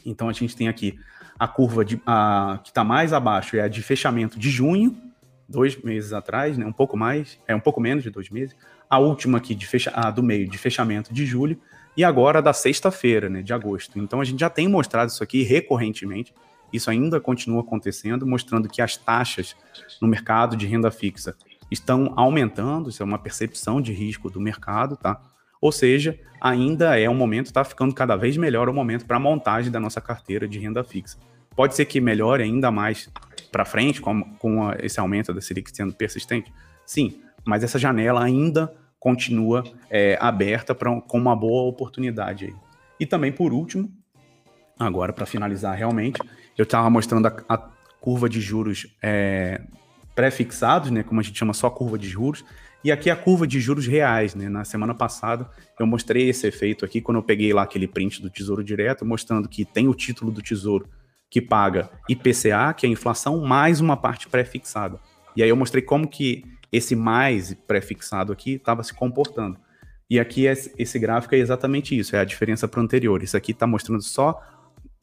Então 0.05 0.29
a 0.29 0.31
gente 0.31 0.55
tem 0.55 0.67
aqui 0.67 0.95
a 1.39 1.47
curva 1.47 1.83
de, 1.83 1.99
a, 2.05 2.59
que 2.63 2.69
está 2.69 2.83
mais 2.83 3.13
abaixo, 3.13 3.57
é 3.57 3.61
a 3.61 3.67
de 3.67 3.81
fechamento 3.81 4.37
de 4.37 4.51
junho, 4.51 4.95
dois 5.49 5.75
meses 5.75 6.13
atrás, 6.13 6.55
né? 6.55 6.67
um 6.67 6.71
pouco 6.71 6.95
mais, 6.95 7.39
é 7.47 7.55
um 7.55 7.59
pouco 7.59 7.81
menos 7.81 8.03
de 8.03 8.11
dois 8.11 8.29
meses. 8.29 8.55
A 8.87 8.99
última 8.99 9.39
aqui 9.39 9.55
de 9.55 9.65
fecha, 9.65 9.91
a 9.95 10.11
do 10.11 10.21
meio 10.21 10.47
de 10.47 10.59
fechamento 10.59 11.11
de 11.11 11.25
julho, 11.25 11.59
e 11.97 12.03
agora 12.03 12.43
da 12.43 12.53
sexta-feira, 12.53 13.27
né, 13.27 13.41
de 13.41 13.53
agosto. 13.53 13.97
Então 13.97 14.21
a 14.21 14.23
gente 14.23 14.39
já 14.39 14.51
tem 14.51 14.67
mostrado 14.67 15.09
isso 15.09 15.23
aqui 15.23 15.41
recorrentemente 15.41 16.31
isso 16.71 16.89
ainda 16.89 17.19
continua 17.19 17.61
acontecendo, 17.61 18.25
mostrando 18.25 18.69
que 18.69 18.81
as 18.81 18.97
taxas 18.97 19.55
no 20.01 20.07
mercado 20.07 20.55
de 20.55 20.65
renda 20.65 20.91
fixa 20.91 21.35
estão 21.71 22.13
aumentando, 22.15 22.89
isso 22.89 23.03
é 23.03 23.05
uma 23.05 23.19
percepção 23.19 23.81
de 23.81 23.93
risco 23.93 24.29
do 24.29 24.39
mercado, 24.39 24.95
tá? 24.97 25.21
Ou 25.61 25.71
seja, 25.71 26.17
ainda 26.39 26.97
é 26.99 27.09
um 27.09 27.15
momento, 27.15 27.47
está 27.47 27.63
ficando 27.63 27.93
cada 27.93 28.15
vez 28.15 28.37
melhor 28.37 28.69
o 28.69 28.73
momento 28.73 29.05
para 29.05 29.17
a 29.17 29.19
montagem 29.19 29.71
da 29.71 29.79
nossa 29.79 29.99
carteira 29.99 30.47
de 30.47 30.57
renda 30.57 30.83
fixa. 30.83 31.17
Pode 31.55 31.75
ser 31.75 31.85
que 31.85 31.99
melhore 31.99 32.43
ainda 32.43 32.71
mais 32.71 33.09
para 33.51 33.65
frente, 33.65 33.99
com, 33.99 34.23
com 34.35 34.71
esse 34.79 34.99
aumento 34.99 35.33
da 35.33 35.41
Selic 35.41 35.75
sendo 35.75 35.93
persistente? 35.93 36.51
Sim, 36.85 37.21
mas 37.45 37.63
essa 37.63 37.77
janela 37.77 38.23
ainda 38.23 38.73
continua 38.99 39.63
é, 39.89 40.17
aberta 40.21 40.73
pra, 40.73 41.01
com 41.01 41.17
uma 41.17 41.35
boa 41.35 41.69
oportunidade 41.69 42.45
aí. 42.45 42.55
E 42.99 43.05
também, 43.05 43.31
por 43.31 43.53
último, 43.53 43.91
agora 44.77 45.11
para 45.11 45.25
finalizar 45.25 45.75
realmente, 45.75 46.19
eu 46.59 46.63
estava 46.63 46.89
mostrando 46.89 47.25
a, 47.25 47.43
a, 47.47 47.57
curva 48.01 48.27
de 48.27 48.41
juros 48.41 48.85
é, 49.01 49.61
pré-fixados, 50.13 50.91
né, 50.91 51.03
como 51.03 51.21
a 51.21 51.23
gente 51.23 51.39
chama 51.39 51.53
só 51.53 51.69
curva 51.69 51.97
de 51.97 52.07
juros, 52.07 52.43
e 52.83 52.91
aqui 52.91 53.09
a 53.09 53.15
curva 53.15 53.47
de 53.47 53.61
juros 53.61 53.87
reais, 53.87 54.35
né? 54.35 54.47
Na 54.47 54.63
semana 54.63 54.93
passada 54.93 55.49
eu 55.77 55.85
mostrei 55.85 56.29
esse 56.29 56.47
efeito 56.47 56.85
aqui 56.85 57.01
quando 57.01 57.17
eu 57.17 57.23
peguei 57.23 57.53
lá 57.53 57.63
aquele 57.63 57.87
print 57.87 58.21
do 58.21 58.29
Tesouro 58.29 58.63
Direto, 58.63 59.05
mostrando 59.05 59.49
que 59.49 59.65
tem 59.65 59.87
o 59.87 59.93
título 59.93 60.31
do 60.31 60.41
Tesouro 60.41 60.87
que 61.29 61.41
paga 61.41 61.89
IPCA, 62.09 62.73
que 62.73 62.85
é 62.85 62.89
a 62.89 62.91
inflação, 62.91 63.39
mais 63.41 63.81
uma 63.81 63.97
parte 63.97 64.27
pré-fixada. 64.27 64.99
E 65.35 65.43
aí 65.43 65.49
eu 65.49 65.57
mostrei 65.57 65.81
como 65.81 66.07
que 66.07 66.43
esse 66.71 66.95
mais 66.95 67.53
pré-fixado 67.67 68.31
aqui 68.33 68.53
estava 68.53 68.83
se 68.83 68.93
comportando. 68.93 69.57
E 70.09 70.19
aqui 70.19 70.45
esse 70.45 70.99
gráfico 70.99 71.35
é 71.35 71.37
exatamente 71.37 71.97
isso, 71.97 72.15
é 72.15 72.19
a 72.19 72.25
diferença 72.25 72.67
para 72.67 72.79
o 72.79 72.83
anterior. 72.83 73.21
Isso 73.23 73.37
aqui 73.37 73.51
está 73.51 73.67
mostrando 73.67 74.01
só 74.01 74.41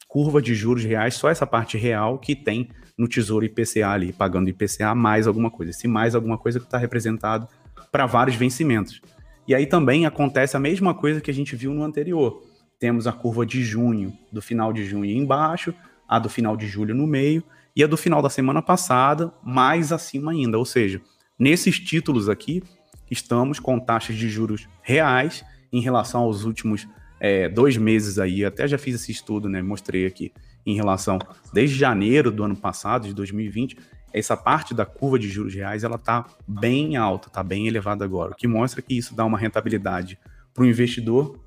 curva 0.07 0.41
de 0.41 0.55
juros 0.55 0.83
reais, 0.83 1.15
só 1.15 1.29
essa 1.29 1.45
parte 1.45 1.77
real 1.77 2.17
que 2.17 2.35
tem 2.35 2.69
no 2.97 3.07
Tesouro 3.07 3.45
IPCA 3.45 3.89
ali, 3.89 4.13
pagando 4.13 4.49
IPCA 4.49 4.95
mais 4.95 5.27
alguma 5.27 5.51
coisa. 5.51 5.71
Esse 5.71 5.87
mais 5.87 6.15
alguma 6.15 6.37
coisa 6.37 6.59
que 6.59 6.65
está 6.65 6.77
representado 6.77 7.47
para 7.91 8.05
vários 8.05 8.35
vencimentos. 8.35 9.01
E 9.47 9.53
aí 9.53 9.65
também 9.65 10.05
acontece 10.05 10.57
a 10.57 10.59
mesma 10.59 10.93
coisa 10.93 11.21
que 11.21 11.31
a 11.31 11.33
gente 11.33 11.55
viu 11.55 11.73
no 11.73 11.83
anterior. 11.83 12.43
Temos 12.79 13.07
a 13.07 13.11
curva 13.11 13.45
de 13.45 13.63
junho, 13.63 14.13
do 14.31 14.41
final 14.41 14.73
de 14.73 14.83
junho 14.83 15.11
embaixo, 15.11 15.73
a 16.07 16.19
do 16.19 16.29
final 16.29 16.57
de 16.57 16.67
julho 16.67 16.93
no 16.93 17.07
meio, 17.07 17.43
e 17.75 17.83
a 17.83 17.87
do 17.87 17.97
final 17.97 18.21
da 18.21 18.29
semana 18.29 18.61
passada 18.61 19.31
mais 19.43 19.91
acima 19.91 20.31
ainda. 20.31 20.57
Ou 20.57 20.65
seja, 20.65 21.01
nesses 21.39 21.79
títulos 21.79 22.27
aqui, 22.27 22.63
estamos 23.09 23.59
com 23.59 23.79
taxas 23.79 24.15
de 24.15 24.27
juros 24.29 24.67
reais 24.81 25.45
em 25.71 25.79
relação 25.79 26.21
aos 26.21 26.43
últimos 26.43 26.87
é, 27.19 27.49
dois 27.49 27.77
meses 27.77 28.19
aí, 28.19 28.45
até 28.45 28.67
já 28.67 28.77
fiz 28.77 28.95
esse 28.95 29.11
estudo, 29.11 29.49
né? 29.49 29.61
Mostrei 29.61 30.05
aqui 30.05 30.31
em 30.65 30.75
relação 30.75 31.17
desde 31.53 31.77
janeiro 31.77 32.31
do 32.31 32.43
ano 32.43 32.55
passado, 32.55 33.07
de 33.07 33.13
2020, 33.13 33.77
essa 34.13 34.35
parte 34.35 34.73
da 34.73 34.85
curva 34.85 35.17
de 35.19 35.29
juros 35.29 35.53
reais 35.53 35.83
ela 35.83 35.95
está 35.95 36.25
bem 36.47 36.95
alta, 36.95 37.27
está 37.27 37.43
bem 37.43 37.67
elevada 37.67 38.03
agora, 38.03 38.31
o 38.31 38.35
que 38.35 38.47
mostra 38.47 38.81
que 38.81 38.97
isso 38.97 39.15
dá 39.15 39.25
uma 39.25 39.37
rentabilidade 39.37 40.17
para 40.53 40.63
o 40.63 40.65
investidor 40.65 41.39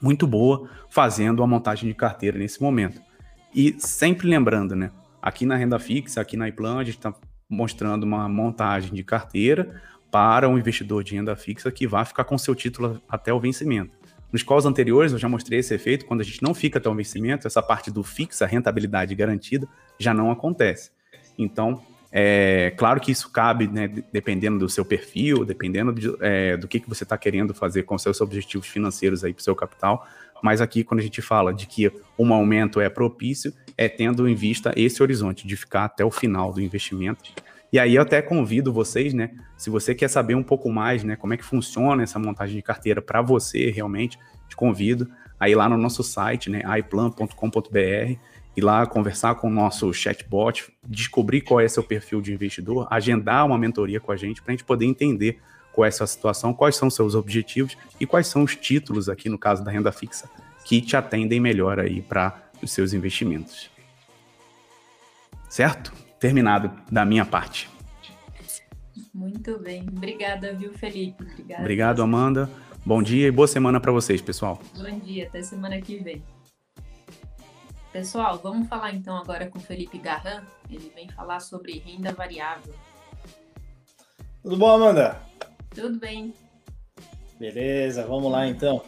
muito 0.00 0.26
boa, 0.26 0.68
fazendo 0.90 1.42
a 1.42 1.46
montagem 1.46 1.88
de 1.88 1.94
carteira 1.94 2.38
nesse 2.38 2.60
momento. 2.60 3.00
E 3.54 3.74
sempre 3.78 4.28
lembrando, 4.28 4.76
né? 4.76 4.90
Aqui 5.22 5.46
na 5.46 5.56
renda 5.56 5.78
fixa, 5.78 6.20
aqui 6.20 6.36
na 6.36 6.48
iPlan, 6.48 6.78
a 6.78 6.84
gente 6.84 6.96
está 6.96 7.14
mostrando 7.48 8.04
uma 8.04 8.28
montagem 8.28 8.92
de 8.92 9.02
carteira 9.02 9.80
para 10.10 10.48
um 10.48 10.58
investidor 10.58 11.02
de 11.02 11.14
renda 11.14 11.34
fixa 11.34 11.70
que 11.70 11.86
vai 11.86 12.04
ficar 12.04 12.24
com 12.24 12.36
seu 12.36 12.54
título 12.54 13.00
até 13.08 13.32
o 13.32 13.40
vencimento. 13.40 13.95
Nos 14.32 14.42
calls 14.42 14.66
anteriores, 14.66 15.12
eu 15.12 15.18
já 15.18 15.28
mostrei 15.28 15.60
esse 15.60 15.74
efeito, 15.74 16.04
quando 16.04 16.20
a 16.20 16.24
gente 16.24 16.42
não 16.42 16.54
fica 16.54 16.78
até 16.78 16.88
o 16.88 16.94
vencimento, 16.94 17.46
essa 17.46 17.62
parte 17.62 17.90
do 17.90 18.02
fixa, 18.02 18.44
rentabilidade 18.46 19.14
garantida, 19.14 19.68
já 19.98 20.12
não 20.12 20.30
acontece. 20.30 20.90
Então, 21.38 21.82
é 22.10 22.72
claro 22.76 23.00
que 23.00 23.12
isso 23.12 23.30
cabe, 23.30 23.66
né, 23.66 23.88
dependendo 24.12 24.58
do 24.58 24.68
seu 24.68 24.84
perfil, 24.84 25.44
dependendo 25.44 25.92
de, 25.92 26.14
é, 26.20 26.56
do 26.56 26.66
que, 26.66 26.80
que 26.80 26.88
você 26.88 27.02
está 27.02 27.16
querendo 27.18 27.52
fazer 27.52 27.82
com 27.82 27.96
seus 27.98 28.20
objetivos 28.20 28.66
financeiros 28.66 29.22
aí 29.22 29.32
para 29.32 29.40
o 29.40 29.44
seu 29.44 29.54
capital. 29.54 30.06
Mas 30.42 30.60
aqui, 30.60 30.84
quando 30.84 31.00
a 31.00 31.02
gente 31.02 31.20
fala 31.22 31.52
de 31.52 31.66
que 31.66 31.90
um 32.18 32.32
aumento 32.32 32.80
é 32.80 32.88
propício, 32.88 33.52
é 33.76 33.88
tendo 33.88 34.28
em 34.28 34.34
vista 34.34 34.72
esse 34.76 35.02
horizonte 35.02 35.46
de 35.46 35.56
ficar 35.56 35.84
até 35.84 36.04
o 36.04 36.10
final 36.10 36.52
do 36.52 36.60
investimento. 36.60 37.22
E 37.76 37.78
aí 37.78 37.96
eu 37.96 38.00
até 38.00 38.22
convido 38.22 38.72
vocês, 38.72 39.12
né? 39.12 39.32
Se 39.54 39.68
você 39.68 39.94
quer 39.94 40.08
saber 40.08 40.34
um 40.34 40.42
pouco 40.42 40.72
mais, 40.72 41.04
né, 41.04 41.14
como 41.14 41.34
é 41.34 41.36
que 41.36 41.44
funciona 41.44 42.02
essa 42.02 42.18
montagem 42.18 42.56
de 42.56 42.62
carteira 42.62 43.02
para 43.02 43.20
você 43.20 43.70
realmente, 43.70 44.18
te 44.48 44.56
convido 44.56 45.06
a 45.38 45.46
ir 45.46 45.56
lá 45.56 45.68
no 45.68 45.76
nosso 45.76 46.02
site, 46.02 46.48
né, 46.48 46.62
iplan.com.br 46.78 48.18
ir 48.56 48.60
lá 48.62 48.86
conversar 48.86 49.34
com 49.34 49.48
o 49.48 49.50
nosso 49.50 49.92
chatbot, 49.92 50.72
descobrir 50.88 51.42
qual 51.42 51.60
é 51.60 51.68
seu 51.68 51.82
perfil 51.82 52.22
de 52.22 52.32
investidor, 52.32 52.88
agendar 52.90 53.44
uma 53.44 53.58
mentoria 53.58 54.00
com 54.00 54.10
a 54.10 54.16
gente 54.16 54.40
para 54.40 54.52
a 54.52 54.56
gente 54.56 54.64
poder 54.64 54.86
entender 54.86 55.38
qual 55.70 55.84
é 55.84 55.88
a 55.88 55.92
sua 55.92 56.06
situação, 56.06 56.54
quais 56.54 56.76
são 56.76 56.88
seus 56.88 57.14
objetivos 57.14 57.76
e 58.00 58.06
quais 58.06 58.26
são 58.26 58.42
os 58.42 58.56
títulos 58.56 59.10
aqui 59.10 59.28
no 59.28 59.36
caso 59.36 59.62
da 59.62 59.70
renda 59.70 59.92
fixa 59.92 60.30
que 60.64 60.80
te 60.80 60.96
atendem 60.96 61.40
melhor 61.40 61.78
aí 61.78 62.00
para 62.00 62.42
os 62.62 62.72
seus 62.72 62.94
investimentos. 62.94 63.70
Certo? 65.50 66.05
Terminado 66.18 66.70
da 66.90 67.04
minha 67.04 67.24
parte. 67.24 67.68
Muito 69.12 69.58
bem. 69.58 69.82
Obrigada, 69.88 70.52
viu, 70.54 70.72
Felipe? 70.72 71.22
Obrigada. 71.22 71.62
Obrigado, 71.62 72.02
Amanda. 72.02 72.50
Bom 72.84 73.02
dia 73.02 73.26
e 73.26 73.30
boa 73.30 73.48
semana 73.48 73.80
para 73.80 73.90
vocês, 73.90 74.20
pessoal. 74.20 74.60
Bom 74.76 74.98
dia, 75.00 75.26
até 75.26 75.42
semana 75.42 75.80
que 75.80 75.98
vem. 75.98 76.22
Pessoal, 77.92 78.38
vamos 78.42 78.68
falar 78.68 78.94
então 78.94 79.16
agora 79.16 79.48
com 79.48 79.58
o 79.58 79.62
Felipe 79.62 79.98
Garran. 79.98 80.42
Ele 80.70 80.92
vem 80.94 81.08
falar 81.08 81.40
sobre 81.40 81.78
renda 81.78 82.12
variável. 82.12 82.74
Tudo 84.42 84.56
bom, 84.56 84.68
Amanda? 84.68 85.20
Tudo 85.74 85.98
bem. 85.98 86.34
Beleza, 87.40 88.06
vamos 88.06 88.30
lá 88.30 88.46
então. 88.46 88.82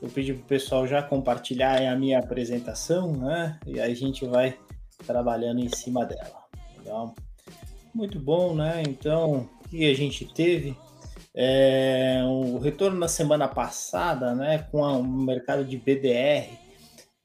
Vou 0.00 0.10
pedir 0.10 0.34
para 0.34 0.42
o 0.42 0.46
pessoal 0.46 0.86
já 0.86 1.02
compartilhar 1.02 1.80
a 1.90 1.96
minha 1.96 2.18
apresentação, 2.18 3.12
né? 3.12 3.58
E 3.66 3.78
aí 3.78 3.92
a 3.92 3.94
gente 3.94 4.26
vai 4.26 4.58
trabalhando 5.06 5.60
em 5.60 5.68
cima 5.68 6.04
dela. 6.04 6.45
Legal? 6.86 7.16
Muito 7.92 8.20
bom, 8.20 8.54
né? 8.54 8.84
Então, 8.86 9.48
o 9.64 9.68
que 9.68 9.90
a 9.90 9.94
gente 9.94 10.24
teve? 10.24 10.76
É, 11.34 12.22
o 12.24 12.58
retorno 12.58 12.96
na 12.96 13.08
semana 13.08 13.48
passada, 13.48 14.36
né? 14.36 14.58
Com 14.70 14.82
o 14.82 15.02
mercado 15.02 15.64
de 15.64 15.76
BDR 15.76 16.56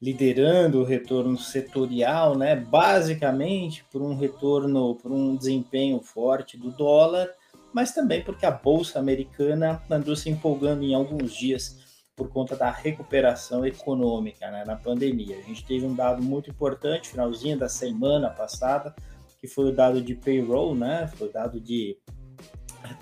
liderando 0.01 0.82
o 0.82 0.84
retorno 0.84 1.38
setorial, 1.38 2.36
né, 2.36 2.56
basicamente 2.56 3.86
por 3.91 4.01
um 4.01 4.15
retorno, 4.15 4.96
por 4.96 5.12
um 5.12 5.36
desempenho 5.36 6.01
forte 6.01 6.58
do 6.58 6.72
dólar, 6.72 7.30
mas 7.72 7.94
também 7.94 8.24
porque 8.24 8.44
a 8.44 8.50
bolsa 8.50 8.98
americana 8.98 9.80
andou 9.88 10.15
se 10.15 10.27
empolgando 10.27 10.84
em 10.84 10.96
alguns 10.96 11.36
dias 11.36 12.03
por 12.15 12.30
conta 12.30 12.56
da 12.56 12.72
recuperação 12.72 13.63
econômica 13.63 14.50
né, 14.50 14.63
na 14.65 14.75
pandemia. 14.75 15.38
A 15.38 15.41
gente 15.44 15.63
teve 15.63 15.86
um 15.86 15.94
dado 15.94 16.22
muito 16.22 16.50
importante, 16.50 17.10
finalzinho 17.10 17.60
da 17.60 17.70
semana 17.70 18.30
passada, 18.30 18.96
que 19.41 19.48
foi 19.48 19.69
o 19.69 19.75
dado 19.75 20.01
de 20.01 20.15
payroll, 20.15 20.75
né, 20.75 21.10
foi 21.17 21.27
o 21.27 21.31
dado 21.31 21.60
de 21.60 21.98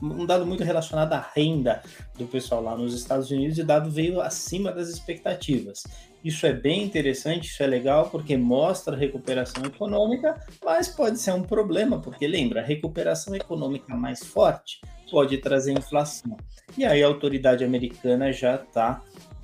um 0.02 0.26
dado 0.26 0.46
muito 0.46 0.64
relacionado 0.64 1.14
à 1.14 1.32
renda 1.36 1.82
do 2.18 2.26
pessoal 2.26 2.62
lá 2.62 2.78
nos 2.78 2.94
Estados 2.94 3.32
Unidos 3.32 3.58
e 3.58 3.62
o 3.62 3.66
dado 3.66 3.90
veio 3.90 4.22
acima 4.22 4.72
das 4.72 4.90
expectativas. 4.90 5.84
Isso 6.24 6.46
é 6.46 6.54
bem 6.54 6.84
interessante, 6.84 7.48
isso 7.48 7.64
é 7.64 7.68
legal 7.68 8.10
porque 8.10 8.36
mostra 8.36 8.96
recuperação 8.96 9.64
econômica, 9.66 10.40
mas 10.64 10.90
pode 10.90 11.18
ser 11.20 11.34
um 11.34 11.44
problema, 11.44 12.00
porque 12.02 12.28
lembra, 12.28 12.62
recuperação 12.62 13.34
econômica 13.36 13.96
mais 13.96 14.24
forte 14.24 14.82
pode 15.10 15.38
trazer 15.38 15.72
inflação. 15.72 16.36
E 16.78 16.86
aí 16.86 17.02
a 17.02 17.08
autoridade 17.08 17.64
americana 17.64 18.32
já 18.32 18.56
está 18.56 19.02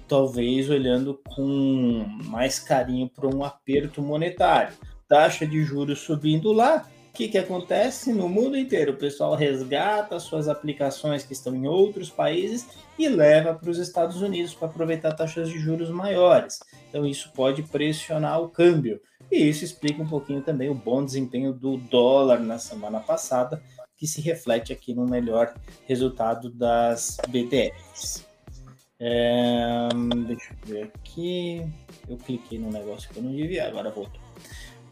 talvez 0.07 0.69
olhando 0.69 1.19
com 1.35 2.05
mais 2.25 2.59
carinho 2.59 3.09
para 3.09 3.27
um 3.27 3.43
aperto 3.43 4.01
monetário. 4.01 4.73
Taxa 5.07 5.45
de 5.45 5.63
juros 5.63 5.99
subindo 5.99 6.51
lá, 6.51 6.87
que, 7.15 7.29
que 7.29 7.37
acontece 7.37 8.13
no 8.13 8.27
mundo 8.27 8.57
inteiro? 8.57 8.91
O 8.91 8.97
pessoal 8.97 9.35
resgata 9.35 10.19
suas 10.19 10.49
aplicações 10.49 11.23
que 11.23 11.31
estão 11.31 11.55
em 11.55 11.65
outros 11.65 12.09
países 12.09 12.67
e 12.99 13.07
leva 13.07 13.55
para 13.55 13.69
os 13.69 13.77
Estados 13.77 14.21
Unidos 14.21 14.53
para 14.53 14.67
aproveitar 14.67 15.13
taxas 15.13 15.49
de 15.49 15.57
juros 15.57 15.89
maiores. 15.89 16.59
Então, 16.89 17.05
isso 17.05 17.31
pode 17.33 17.63
pressionar 17.63 18.41
o 18.41 18.49
câmbio. 18.49 18.99
E 19.31 19.37
isso 19.37 19.63
explica 19.63 20.03
um 20.03 20.07
pouquinho 20.07 20.41
também 20.41 20.69
o 20.69 20.75
bom 20.75 21.03
desempenho 21.03 21.53
do 21.53 21.77
dólar 21.77 22.39
na 22.39 22.59
semana 22.59 22.99
passada, 22.99 23.63
que 23.97 24.05
se 24.05 24.21
reflete 24.21 24.73
aqui 24.73 24.93
no 24.93 25.07
melhor 25.07 25.53
resultado 25.87 26.49
das 26.49 27.17
BDRs. 27.29 28.25
É, 28.99 29.87
deixa 30.27 30.51
eu 30.51 30.67
ver 30.67 30.91
aqui. 30.93 31.65
Eu 32.07 32.17
cliquei 32.17 32.59
no 32.59 32.69
negócio 32.69 33.09
que 33.09 33.17
eu 33.17 33.23
não 33.23 33.31
devia, 33.31 33.67
agora 33.67 33.89
voltou. 33.89 34.21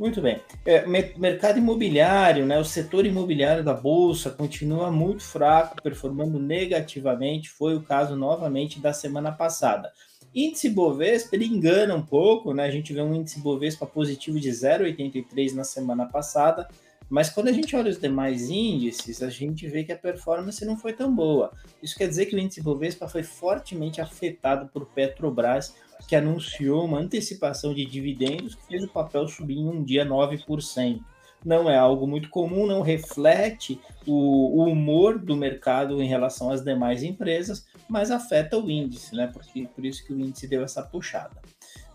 Muito 0.04 0.20
bem. 0.20 0.42
É, 0.66 0.86
mercado 0.86 1.58
imobiliário, 1.58 2.46
né, 2.46 2.60
o 2.60 2.66
setor 2.66 3.06
imobiliário 3.06 3.64
da 3.64 3.74
Bolsa 3.74 4.30
continua 4.30 4.92
muito 4.92 5.24
fraco, 5.24 5.82
performando 5.82 6.38
negativamente. 6.38 7.50
Foi 7.50 7.74
o 7.74 7.82
caso 7.82 8.14
novamente 8.14 8.82
da 8.82 8.92
semana 8.92 9.32
passada. 9.32 9.94
Índice 10.36 10.70
Bovespa, 10.70 11.38
ele 11.38 11.46
engana 11.46 11.96
um 11.96 12.02
pouco, 12.02 12.54
né? 12.54 12.66
A 12.66 12.70
gente 12.70 12.92
vê 12.92 13.02
um 13.02 13.16
índice 13.16 13.40
Bovespa 13.40 13.86
positivo 13.86 14.42
de 14.42 14.50
0,83 14.50 15.54
na 15.54 15.64
semana 15.64 16.06
passada, 16.06 16.68
mas 17.10 17.30
quando 17.30 17.48
a 17.48 17.52
gente 17.52 17.76
olha 17.76 17.90
os 17.90 18.00
demais 18.00 18.50
índices, 18.50 19.22
a 19.22 19.30
gente 19.30 19.68
vê 19.68 19.84
que 19.84 19.92
a 19.92 19.98
performance 19.98 20.66
não 20.66 20.78
foi 20.78 20.94
tão 20.94 21.14
boa. 21.14 21.52
Isso 21.82 21.96
quer 21.98 22.08
dizer 22.08 22.26
que 22.26 22.36
o 22.36 22.40
índice 22.40 22.62
Bovespa 22.62 23.08
foi 23.08 23.24
fortemente 23.24 24.02
afetado 24.02 24.70
por 24.74 24.86
Petrobras, 24.88 25.76
que 26.08 26.16
anunciou 26.16 26.86
uma 26.86 27.00
antecipação 27.00 27.74
de 27.74 27.86
dividendos 27.86 28.56
que 28.56 28.68
fez 28.68 28.84
o 28.84 28.90
papel 28.90 29.28
subir 29.28 29.58
em 29.58 29.68
um 29.68 29.84
dia 29.84 30.06
9%. 30.06 31.00
Não 31.46 31.70
é 31.70 31.78
algo 31.78 32.08
muito 32.08 32.30
comum, 32.30 32.66
não 32.66 32.82
reflete 32.82 33.80
o, 34.08 34.64
humor 34.64 35.20
do 35.20 35.36
mercado 35.36 36.02
em 36.02 36.08
relação 36.08 36.50
às 36.50 36.64
demais 36.64 37.04
empresas, 37.04 37.66
mas 37.88 38.12
afeta 38.12 38.58
o 38.58 38.72
índice, 38.72 39.14
né? 39.14 39.28
Porque, 39.28 39.68
por 39.76 39.86
isso 39.86 40.06
que 40.06 40.14
o 40.14 40.20
índice 40.20 40.48
deu 40.48 40.64
essa 40.64 40.82
puxada. 40.82 41.42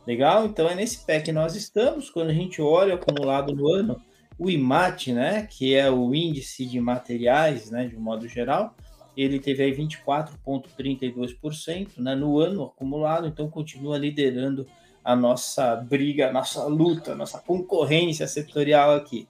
Legal? 0.07 0.47
Então 0.47 0.69
é 0.69 0.75
nesse 0.75 1.05
pé 1.05 1.21
que 1.21 1.33
nós 1.33 1.55
estamos. 1.55 2.11
Quando 2.11 2.31
a 2.31 2.35
gente 2.35 2.61
olha 2.61 2.95
o 2.95 2.99
acumulado 2.99 3.55
no 3.55 3.69
ano, 3.73 4.01
o 4.39 4.49
IMAT, 4.49 5.13
né, 5.13 5.47
que 5.51 5.75
é 5.75 5.91
o 5.91 6.15
índice 6.15 6.65
de 6.65 6.81
materiais, 6.81 7.71
né, 7.71 7.89
de 7.89 7.97
um 7.97 8.01
modo 8.01 8.27
geral, 8.29 8.77
ele 9.17 9.41
teve 9.41 9.65
aí 9.65 9.77
24,32% 9.77 11.99
né, 11.99 12.15
no 12.15 12.39
ano 12.39 12.63
acumulado, 12.63 13.27
então 13.27 13.51
continua 13.51 13.99
liderando 13.99 14.65
a 15.05 15.17
nossa 15.17 15.75
briga, 15.75 16.29
a 16.29 16.33
nossa 16.33 16.65
luta, 16.67 17.11
a 17.13 17.17
nossa 17.17 17.39
concorrência 17.39 18.29
setorial 18.29 18.95
aqui. 18.95 19.27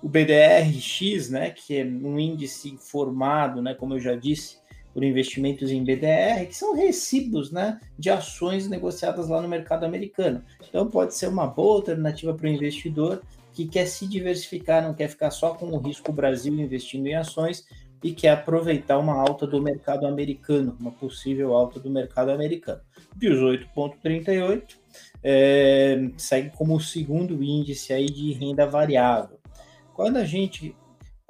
O 0.00 0.08
BDRX, 0.08 1.30
né, 1.30 1.50
que 1.50 1.78
é 1.78 1.84
um 1.84 2.16
índice 2.18 2.78
formado, 2.78 3.60
né, 3.60 3.74
como 3.74 3.94
eu 3.94 4.00
já 4.00 4.14
disse, 4.14 4.62
por 4.92 5.02
investimentos 5.02 5.72
em 5.72 5.82
BDR, 5.82 6.46
que 6.46 6.54
são 6.54 6.76
recibos 6.76 7.50
né, 7.50 7.80
de 7.98 8.10
ações 8.10 8.68
negociadas 8.68 9.28
lá 9.28 9.42
no 9.42 9.48
mercado 9.48 9.84
americano. 9.84 10.44
Então 10.68 10.88
pode 10.88 11.16
ser 11.16 11.26
uma 11.26 11.48
boa 11.48 11.74
alternativa 11.76 12.32
para 12.32 12.46
o 12.46 12.50
investidor 12.50 13.20
que 13.54 13.66
quer 13.66 13.86
se 13.86 14.06
diversificar, 14.06 14.82
não 14.82 14.92
quer 14.92 15.08
ficar 15.08 15.30
só 15.30 15.54
com 15.54 15.66
o 15.66 15.78
risco 15.78 16.12
Brasil 16.12 16.52
investindo 16.52 17.06
em 17.06 17.14
ações 17.14 17.64
e 18.02 18.12
quer 18.12 18.30
aproveitar 18.30 18.98
uma 18.98 19.14
alta 19.14 19.46
do 19.46 19.62
mercado 19.62 20.06
americano, 20.06 20.76
uma 20.78 20.90
possível 20.90 21.54
alta 21.54 21.80
do 21.80 21.88
mercado 21.88 22.30
americano. 22.30 22.82
18,38 23.18 24.76
é, 25.22 26.10
segue 26.18 26.50
como 26.50 26.74
o 26.74 26.80
segundo 26.80 27.42
índice 27.42 27.92
aí 27.92 28.06
de 28.06 28.32
renda 28.32 28.66
variável. 28.66 29.38
Quando 29.94 30.16
a 30.16 30.24
gente. 30.24 30.76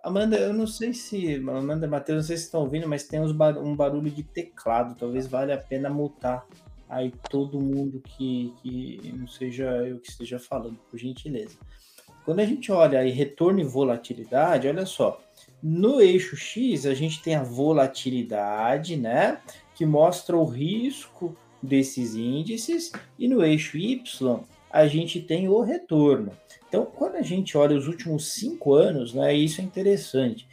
Amanda, 0.03 0.37
eu 0.37 0.53
não 0.53 0.67
sei 0.67 0.93
se. 0.93 1.37
Amanda 1.37 1.87
Matheus, 1.87 2.17
não 2.17 2.25
sei 2.25 2.37
se 2.39 2.45
estão 2.45 2.63
ouvindo, 2.63 2.89
mas 2.89 3.05
tem 3.05 3.21
bar, 3.35 3.57
um 3.59 3.77
barulho 3.77 4.11
de 4.11 4.23
teclado. 4.23 4.97
Talvez 4.97 5.27
valha 5.27 5.55
a 5.55 5.59
pena 5.59 5.89
mutar 5.89 6.47
aí 6.89 7.13
todo 7.31 7.61
mundo 7.61 8.01
que, 8.01 8.53
que 8.63 9.13
não 9.17 9.29
seja 9.29 9.65
eu 9.87 10.01
que 10.01 10.11
esteja 10.11 10.39
falando, 10.39 10.79
por 10.91 10.99
gentileza. 10.99 11.57
Quando 12.25 12.41
a 12.41 12.47
gente 12.47 12.73
olha 12.73 13.01
aí 13.01 13.11
retorno 13.11 13.61
e 13.61 13.65
volatilidade, 13.65 14.67
olha 14.67 14.87
só, 14.87 15.21
no 15.63 16.01
eixo 16.01 16.37
X 16.37 16.87
a 16.87 16.95
gente 16.95 17.23
tem 17.23 17.35
a 17.35 17.43
volatilidade, 17.43 18.97
né, 18.97 19.41
que 19.75 19.85
mostra 19.85 20.37
o 20.37 20.45
risco 20.45 21.37
desses 21.63 22.15
índices, 22.15 22.93
e 23.19 23.29
no 23.29 23.45
eixo 23.45 23.77
Y 23.77 24.41
a 24.71 24.87
gente 24.87 25.21
tem 25.21 25.49
o 25.49 25.61
retorno. 25.61 26.33
Então, 26.67 26.87
quando 26.87 27.17
a 27.17 27.23
gente 27.23 27.57
olha 27.57 27.77
os 27.77 27.87
últimos 27.87 28.33
cinco 28.33 28.75
anos, 28.75 29.13
né, 29.15 29.35
isso 29.35 29.61
é 29.61 29.65
interessante. 29.65 30.49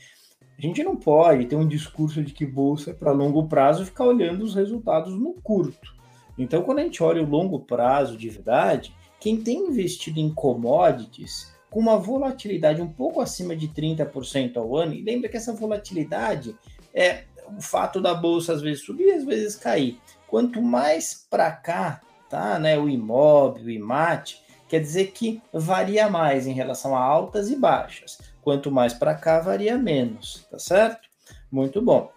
A 0.58 0.62
gente 0.62 0.84
não 0.84 0.96
pode 0.96 1.46
ter 1.46 1.56
um 1.56 1.68
discurso 1.68 2.22
de 2.22 2.34
que 2.34 2.46
bolsa 2.46 2.92
é 2.92 2.94
para 2.94 3.12
longo 3.12 3.48
prazo 3.48 3.82
e 3.82 3.86
ficar 3.86 4.06
olhando 4.06 4.44
os 4.44 4.54
resultados 4.54 5.18
no 5.18 5.34
curto. 5.34 5.96
Então, 6.38 6.62
quando 6.62 6.80
a 6.80 6.84
gente 6.84 7.02
olha 7.02 7.24
o 7.24 7.30
longo 7.30 7.62
prazo 7.62 8.16
de 8.18 8.30
verdade, 8.30 8.94
quem 9.20 9.42
tem 9.42 9.70
investido 9.70 10.20
em 10.20 10.34
commodities 10.34 11.52
com 11.72 11.80
uma 11.80 11.98
volatilidade 11.98 12.82
um 12.82 12.88
pouco 12.92 13.22
acima 13.22 13.56
de 13.56 13.70
30% 13.70 14.58
ao 14.58 14.76
ano, 14.76 14.94
e 14.94 15.02
lembra 15.02 15.30
que 15.30 15.38
essa 15.38 15.54
volatilidade 15.54 16.54
é 16.94 17.24
o 17.48 17.62
fato 17.62 18.02
da 18.02 18.14
bolsa 18.14 18.54
às 18.54 18.62
vezes 18.62 18.84
subir, 18.84 19.10
às 19.14 19.24
vezes 19.24 19.56
cair. 19.56 19.98
Quanto 20.28 20.62
mais 20.62 21.26
para 21.30 21.50
cá, 21.50 22.02
tá, 22.30 22.60
né, 22.60 22.78
o 22.78 22.90
imóvel, 22.90 23.66
o 23.66 23.70
IMAT, 23.70 24.42
quer 24.68 24.82
dizer 24.82 25.12
que 25.12 25.42
varia 25.54 26.10
mais 26.10 26.46
em 26.46 26.54
relação 26.54 26.96
a 26.96 27.02
altas 27.02 27.50
e 27.50 27.56
baixas. 27.56 28.20
Quanto 28.42 28.70
mais 28.70 28.94
para 28.94 29.16
cá, 29.16 29.40
varia 29.40 29.78
menos, 29.78 30.46
tá 30.52 30.60
certo? 30.60 31.08
Muito 31.50 31.82
bom. 31.82 32.12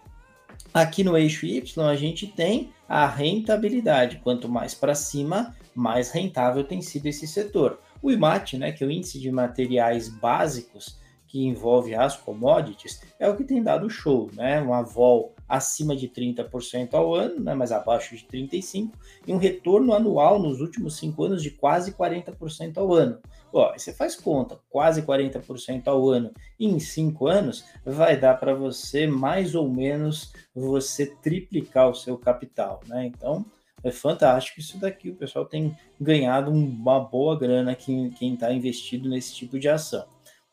Aqui 0.73 1.05
no 1.05 1.17
eixo 1.17 1.47
Y, 1.47 1.81
a 1.89 1.95
gente 1.95 2.27
tem 2.27 2.73
a 2.89 3.07
rentabilidade. 3.07 4.21
Quanto 4.23 4.49
mais 4.49 4.75
para 4.75 4.97
cima, 4.97 5.55
mais 5.75 6.11
rentável 6.11 6.65
tem 6.65 6.83
sido 6.83 7.07
esse 7.07 7.29
setor. 7.29 7.79
O 8.05 8.11
IMAT, 8.11 8.59
né, 8.59 8.71
que 8.71 8.85
é 8.85 8.87
o 8.87 8.91
índice 8.91 9.19
de 9.19 9.33
materiais 9.33 10.11
básicos, 10.11 10.99
que 11.27 11.43
envolve 11.43 11.95
as 11.95 12.15
commodities, 12.15 13.01
é 13.19 13.27
o 13.27 13.35
que 13.35 13.45
tem 13.45 13.63
dado 13.63 13.89
show, 13.89 14.29
né? 14.35 14.61
Uma 14.61 14.83
vol 14.83 15.35
acima 15.49 15.97
de 15.97 16.07
30% 16.07 16.93
ao 16.93 17.15
ano, 17.15 17.41
né? 17.41 17.55
mas 17.55 17.73
abaixo 17.73 18.15
de 18.15 18.23
35%, 18.27 18.91
e 19.27 19.33
um 19.33 19.39
retorno 19.39 19.95
anual 19.95 20.39
nos 20.39 20.61
últimos 20.61 20.99
cinco 20.99 21.25
anos 21.25 21.43
de 21.43 21.51
quase 21.51 21.93
40% 21.93 22.77
ao 22.77 22.93
ano. 22.93 23.21
Ó, 23.51 23.73
você 23.73 23.91
faz 23.91 24.15
conta, 24.15 24.59
quase 24.69 25.01
40% 25.01 25.87
ao 25.87 26.07
ano 26.07 26.31
em 26.61 26.79
cinco 26.79 27.27
anos, 27.27 27.65
vai 27.87 28.21
dar 28.21 28.35
para 28.35 28.55
você 28.55 29.07
mais 29.07 29.55
ou 29.55 29.67
menos 29.67 30.31
você 30.55 31.07
triplicar 31.07 31.89
o 31.89 31.95
seu 31.95 32.19
capital, 32.19 32.81
né? 32.87 33.07
Então, 33.07 33.47
é 33.85 33.91
fantástico 33.91 34.59
isso 34.59 34.79
daqui. 34.79 35.11
O 35.11 35.17
pessoal 35.17 35.45
tem 35.45 35.77
ganhado 36.01 36.51
uma 36.51 36.99
boa 36.99 37.39
grana 37.39 37.77
quem 37.77 38.11
está 38.35 38.53
investido 38.53 39.09
nesse 39.09 39.35
tipo 39.35 39.59
de 39.59 39.69
ação 39.69 40.05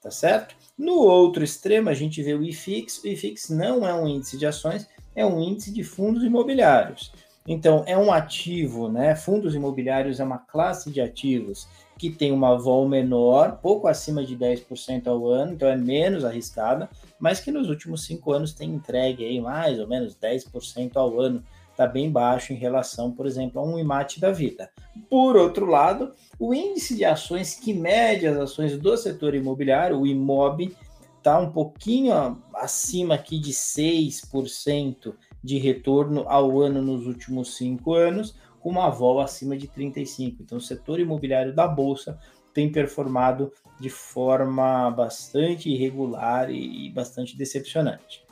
tá 0.02 0.10
certo? 0.10 0.56
No 0.78 0.96
outro 0.96 1.44
extremo, 1.44 1.90
a 1.90 1.94
gente 1.94 2.22
vê 2.24 2.34
o 2.34 2.44
IFIX. 2.44 3.04
O 3.04 3.08
IFIX 3.08 3.50
não 3.52 3.88
é 3.88 3.94
um 3.94 4.08
índice 4.08 4.38
de 4.38 4.48
ações, 4.48 4.88
é 5.16 5.26
um 5.26 5.40
índice 5.40 5.72
de 5.72 5.84
fundos 5.84 6.24
imobiliários. 6.24 7.14
Então, 7.48 7.84
é 7.88 7.98
um 7.98 8.12
ativo, 8.12 8.90
né? 8.90 9.16
Fundos 9.16 9.56
imobiliários 9.56 10.20
é 10.20 10.24
uma 10.24 10.40
classe 10.40 10.92
de 10.92 11.02
ativos 11.02 11.68
que 11.98 12.10
tem 12.10 12.32
uma 12.32 12.58
vol 12.58 12.88
menor, 12.88 13.60
pouco 13.62 13.88
acima 13.88 14.26
de 14.26 14.36
10% 14.36 15.06
ao 15.06 15.28
ano, 15.28 15.54
então 15.54 15.70
é 15.70 15.76
menos 15.76 16.26
arriscada, 16.26 16.90
mas 17.22 17.40
que 17.40 17.52
nos 17.52 17.70
últimos 17.70 18.04
cinco 18.04 18.34
anos 18.34 18.52
tem 18.52 18.72
entregue 18.72 19.24
aí 19.24 19.40
mais 19.40 19.80
ou 19.80 19.88
menos 19.88 20.18
10% 20.18 20.98
ao 20.98 21.22
ano 21.22 21.42
está 21.72 21.88
bem 21.88 22.12
baixo 22.12 22.52
em 22.52 22.58
relação, 22.58 23.12
por 23.12 23.26
exemplo, 23.26 23.60
a 23.60 23.64
um 23.64 23.80
IMAT 23.80 24.20
da 24.20 24.32
vida. 24.32 24.70
Por 25.10 25.36
outro 25.36 25.66
lado, 25.66 26.14
o 26.38 26.54
índice 26.54 26.96
de 26.96 27.06
ações 27.06 27.56
que 27.56 27.74
mede 27.74 28.28
as 28.28 28.38
ações 28.38 28.78
do 28.78 28.96
setor 28.98 29.34
imobiliário, 29.34 30.00
o 30.00 30.06
IMOB, 30.06 30.76
está 31.18 31.40
um 31.40 31.52
pouquinho 31.52 32.42
acima 32.54 33.16
aqui 33.16 33.40
de 33.40 33.52
6% 33.52 35.14
de 35.44 35.58
retorno 35.58 36.26
ao 36.28 36.60
ano 36.60 36.82
nos 36.82 37.08
últimos 37.08 37.56
cinco 37.56 37.94
anos, 37.94 38.36
com 38.60 38.70
uma 38.70 38.90
vol 38.90 39.20
acima 39.20 39.58
de 39.58 39.68
35%. 39.68 40.38
Então, 40.40 40.58
o 40.58 40.62
setor 40.62 41.00
imobiliário 41.00 41.54
da 41.54 41.68
Bolsa 41.68 42.20
tem 42.54 42.72
performado 42.72 43.52
de 43.80 43.90
forma 43.90 44.90
bastante 44.92 45.70
irregular 45.70 46.52
e 46.52 46.90
bastante 46.90 47.38
decepcionante. 47.38 48.24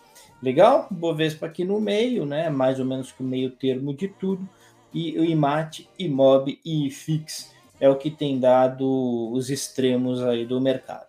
Legal? 0.41 0.88
Bovespa 0.89 1.45
aqui 1.47 1.65
no 1.65 1.82
meio, 1.82 2.25
né? 2.25 2.49
Mais 2.49 2.79
ou 2.79 2.86
menos 2.86 3.12
que 3.12 3.21
o 3.21 3.25
meio 3.25 3.51
termo 3.51 3.93
de 3.93 4.08
tudo. 4.08 4.47
E 4.93 5.17
o 5.19 5.25
IMAT, 5.25 5.88
IMOB 5.97 6.60
e 6.63 6.88
IFIX 6.88 7.53
é 7.79 7.89
o 7.89 7.95
que 7.95 8.10
tem 8.10 8.39
dado 8.39 9.32
os 9.32 9.49
extremos 9.49 10.21
aí 10.23 10.45
do 10.45 10.60
mercado. 10.60 11.08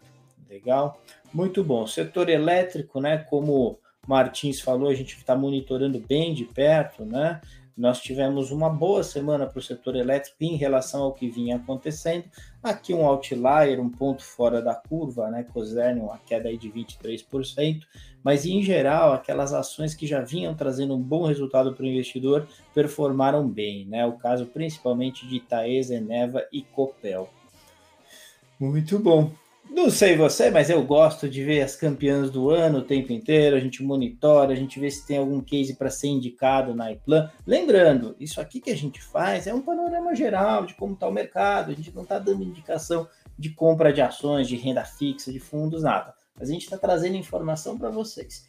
Legal? 0.48 1.00
Muito 1.32 1.62
bom. 1.62 1.86
Setor 1.86 2.28
elétrico, 2.28 3.00
né? 3.00 3.18
Como 3.18 3.78
Martins 4.06 4.60
falou, 4.60 4.88
a 4.88 4.94
gente 4.94 5.16
está 5.16 5.36
monitorando 5.36 5.98
bem 6.00 6.34
de 6.34 6.44
perto, 6.44 7.04
né? 7.04 7.40
Nós 7.76 8.00
tivemos 8.00 8.50
uma 8.50 8.68
boa 8.68 9.02
semana 9.02 9.46
para 9.46 9.58
o 9.58 9.62
setor 9.62 9.96
elétrico 9.96 10.36
em 10.40 10.56
relação 10.56 11.02
ao 11.02 11.12
que 11.12 11.30
vinha 11.30 11.56
acontecendo. 11.56 12.24
Aqui 12.62 12.92
um 12.92 13.04
outlier, 13.06 13.80
um 13.80 13.88
ponto 13.88 14.22
fora 14.22 14.60
da 14.60 14.74
curva, 14.74 15.30
né? 15.30 15.44
Coserne, 15.44 16.00
uma 16.00 16.18
queda 16.18 16.48
aí 16.48 16.58
de 16.58 16.70
23%, 16.70 17.82
mas 18.22 18.44
em 18.44 18.62
geral, 18.62 19.12
aquelas 19.12 19.52
ações 19.52 19.94
que 19.94 20.06
já 20.06 20.20
vinham 20.20 20.54
trazendo 20.54 20.94
um 20.94 21.02
bom 21.02 21.26
resultado 21.26 21.74
para 21.74 21.84
o 21.84 21.88
investidor 21.88 22.46
performaram 22.74 23.48
bem, 23.48 23.86
né? 23.86 24.04
O 24.04 24.12
caso 24.12 24.46
principalmente 24.46 25.26
de 25.26 25.36
Itaesa, 25.36 25.94
Eneva 25.94 26.44
e 26.52 26.62
Copel. 26.62 27.28
Muito 28.58 28.98
bom. 28.98 29.32
Não 29.72 29.88
sei 29.88 30.16
você, 30.16 30.50
mas 30.50 30.68
eu 30.68 30.82
gosto 30.82 31.28
de 31.28 31.44
ver 31.44 31.62
as 31.62 31.76
campeãs 31.76 32.28
do 32.28 32.50
ano 32.50 32.78
o 32.78 32.84
tempo 32.84 33.12
inteiro. 33.12 33.54
A 33.54 33.60
gente 33.60 33.84
monitora, 33.84 34.52
a 34.52 34.56
gente 34.56 34.80
vê 34.80 34.90
se 34.90 35.06
tem 35.06 35.16
algum 35.16 35.40
case 35.40 35.76
para 35.76 35.88
ser 35.88 36.08
indicado 36.08 36.74
na 36.74 36.90
iPlan. 36.90 37.30
Lembrando, 37.46 38.16
isso 38.18 38.40
aqui 38.40 38.60
que 38.60 38.70
a 38.70 38.76
gente 38.76 39.00
faz 39.00 39.46
é 39.46 39.54
um 39.54 39.62
panorama 39.62 40.12
geral 40.12 40.66
de 40.66 40.74
como 40.74 40.94
está 40.94 41.06
o 41.06 41.12
mercado. 41.12 41.70
A 41.70 41.74
gente 41.74 41.94
não 41.94 42.02
está 42.02 42.18
dando 42.18 42.42
indicação 42.42 43.08
de 43.38 43.50
compra 43.50 43.92
de 43.92 44.02
ações, 44.02 44.48
de 44.48 44.56
renda 44.56 44.84
fixa, 44.84 45.30
de 45.30 45.38
fundos, 45.38 45.84
nada. 45.84 46.14
Mas 46.36 46.50
a 46.50 46.52
gente 46.52 46.64
está 46.64 46.76
trazendo 46.76 47.16
informação 47.16 47.78
para 47.78 47.90
vocês. 47.90 48.44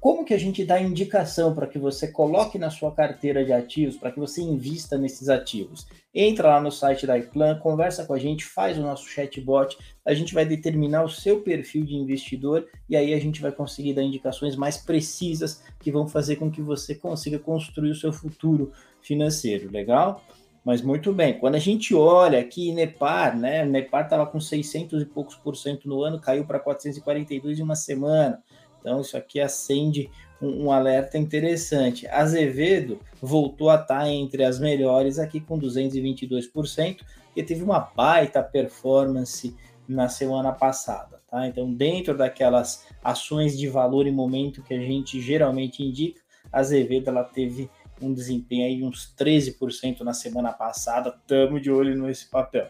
Como 0.00 0.24
que 0.24 0.32
a 0.32 0.38
gente 0.38 0.64
dá 0.64 0.80
indicação 0.80 1.54
para 1.54 1.66
que 1.66 1.78
você 1.78 2.08
coloque 2.08 2.58
na 2.58 2.70
sua 2.70 2.90
carteira 2.90 3.44
de 3.44 3.52
ativos, 3.52 3.98
para 3.98 4.10
que 4.10 4.18
você 4.18 4.40
invista 4.40 4.96
nesses 4.96 5.28
ativos? 5.28 5.86
Entra 6.14 6.48
lá 6.48 6.60
no 6.60 6.72
site 6.72 7.06
da 7.06 7.18
iPlan, 7.18 7.58
conversa 7.58 8.06
com 8.06 8.14
a 8.14 8.18
gente, 8.18 8.42
faz 8.42 8.78
o 8.78 8.82
nosso 8.82 9.06
chatbot, 9.06 9.76
a 10.02 10.14
gente 10.14 10.32
vai 10.32 10.46
determinar 10.46 11.04
o 11.04 11.08
seu 11.10 11.42
perfil 11.42 11.84
de 11.84 11.94
investidor 11.96 12.66
e 12.88 12.96
aí 12.96 13.12
a 13.12 13.20
gente 13.20 13.42
vai 13.42 13.52
conseguir 13.52 13.92
dar 13.92 14.02
indicações 14.02 14.56
mais 14.56 14.78
precisas 14.78 15.62
que 15.78 15.92
vão 15.92 16.08
fazer 16.08 16.36
com 16.36 16.50
que 16.50 16.62
você 16.62 16.94
consiga 16.94 17.38
construir 17.38 17.90
o 17.90 17.94
seu 17.94 18.10
futuro 18.10 18.72
financeiro, 19.02 19.70
legal? 19.70 20.24
Mas 20.64 20.82
muito 20.82 21.12
bem, 21.12 21.38
quando 21.38 21.54
a 21.54 21.58
gente 21.58 21.94
olha 21.94 22.38
aqui 22.38 22.72
Nepar, 22.72 23.36
né? 23.36 23.64
Nepar 23.64 24.04
estava 24.04 24.26
com 24.26 24.38
600 24.38 25.02
e 25.02 25.06
poucos 25.06 25.34
por 25.34 25.56
cento 25.56 25.88
no 25.88 26.02
ano, 26.02 26.20
caiu 26.20 26.44
para 26.44 26.58
442 26.58 27.58
em 27.58 27.62
uma 27.62 27.76
semana. 27.76 28.42
Então, 28.80 29.00
isso 29.00 29.16
aqui 29.16 29.40
acende 29.40 30.10
um, 30.40 30.64
um, 30.64 30.72
alerta 30.72 31.18
interessante. 31.18 32.08
Azevedo 32.08 32.98
voltou 33.20 33.70
a 33.70 33.76
estar 33.76 34.08
entre 34.08 34.42
as 34.42 34.58
melhores 34.58 35.18
aqui 35.18 35.40
com 35.40 35.58
222%, 35.58 37.00
e 37.36 37.42
teve 37.42 37.62
uma 37.62 37.78
baita 37.78 38.42
performance 38.42 39.54
na 39.88 40.08
semana 40.08 40.52
passada. 40.52 41.20
Tá? 41.30 41.46
Então, 41.46 41.72
dentro 41.72 42.16
daquelas 42.16 42.86
ações 43.02 43.56
de 43.56 43.68
valor 43.68 44.06
e 44.06 44.10
momento 44.10 44.62
que 44.62 44.74
a 44.74 44.78
gente 44.78 45.20
geralmente 45.20 45.82
indica, 45.82 46.20
Azevedo 46.52 47.08
ela 47.08 47.22
teve 47.22 47.70
um 48.00 48.12
desempenho 48.12 48.66
aí 48.66 48.82
uns 48.82 49.14
13% 49.16 50.00
na 50.00 50.12
semana 50.12 50.52
passada. 50.52 51.14
Tamo 51.26 51.60
de 51.60 51.70
olho 51.70 51.94
nesse 52.02 52.28
papel. 52.28 52.68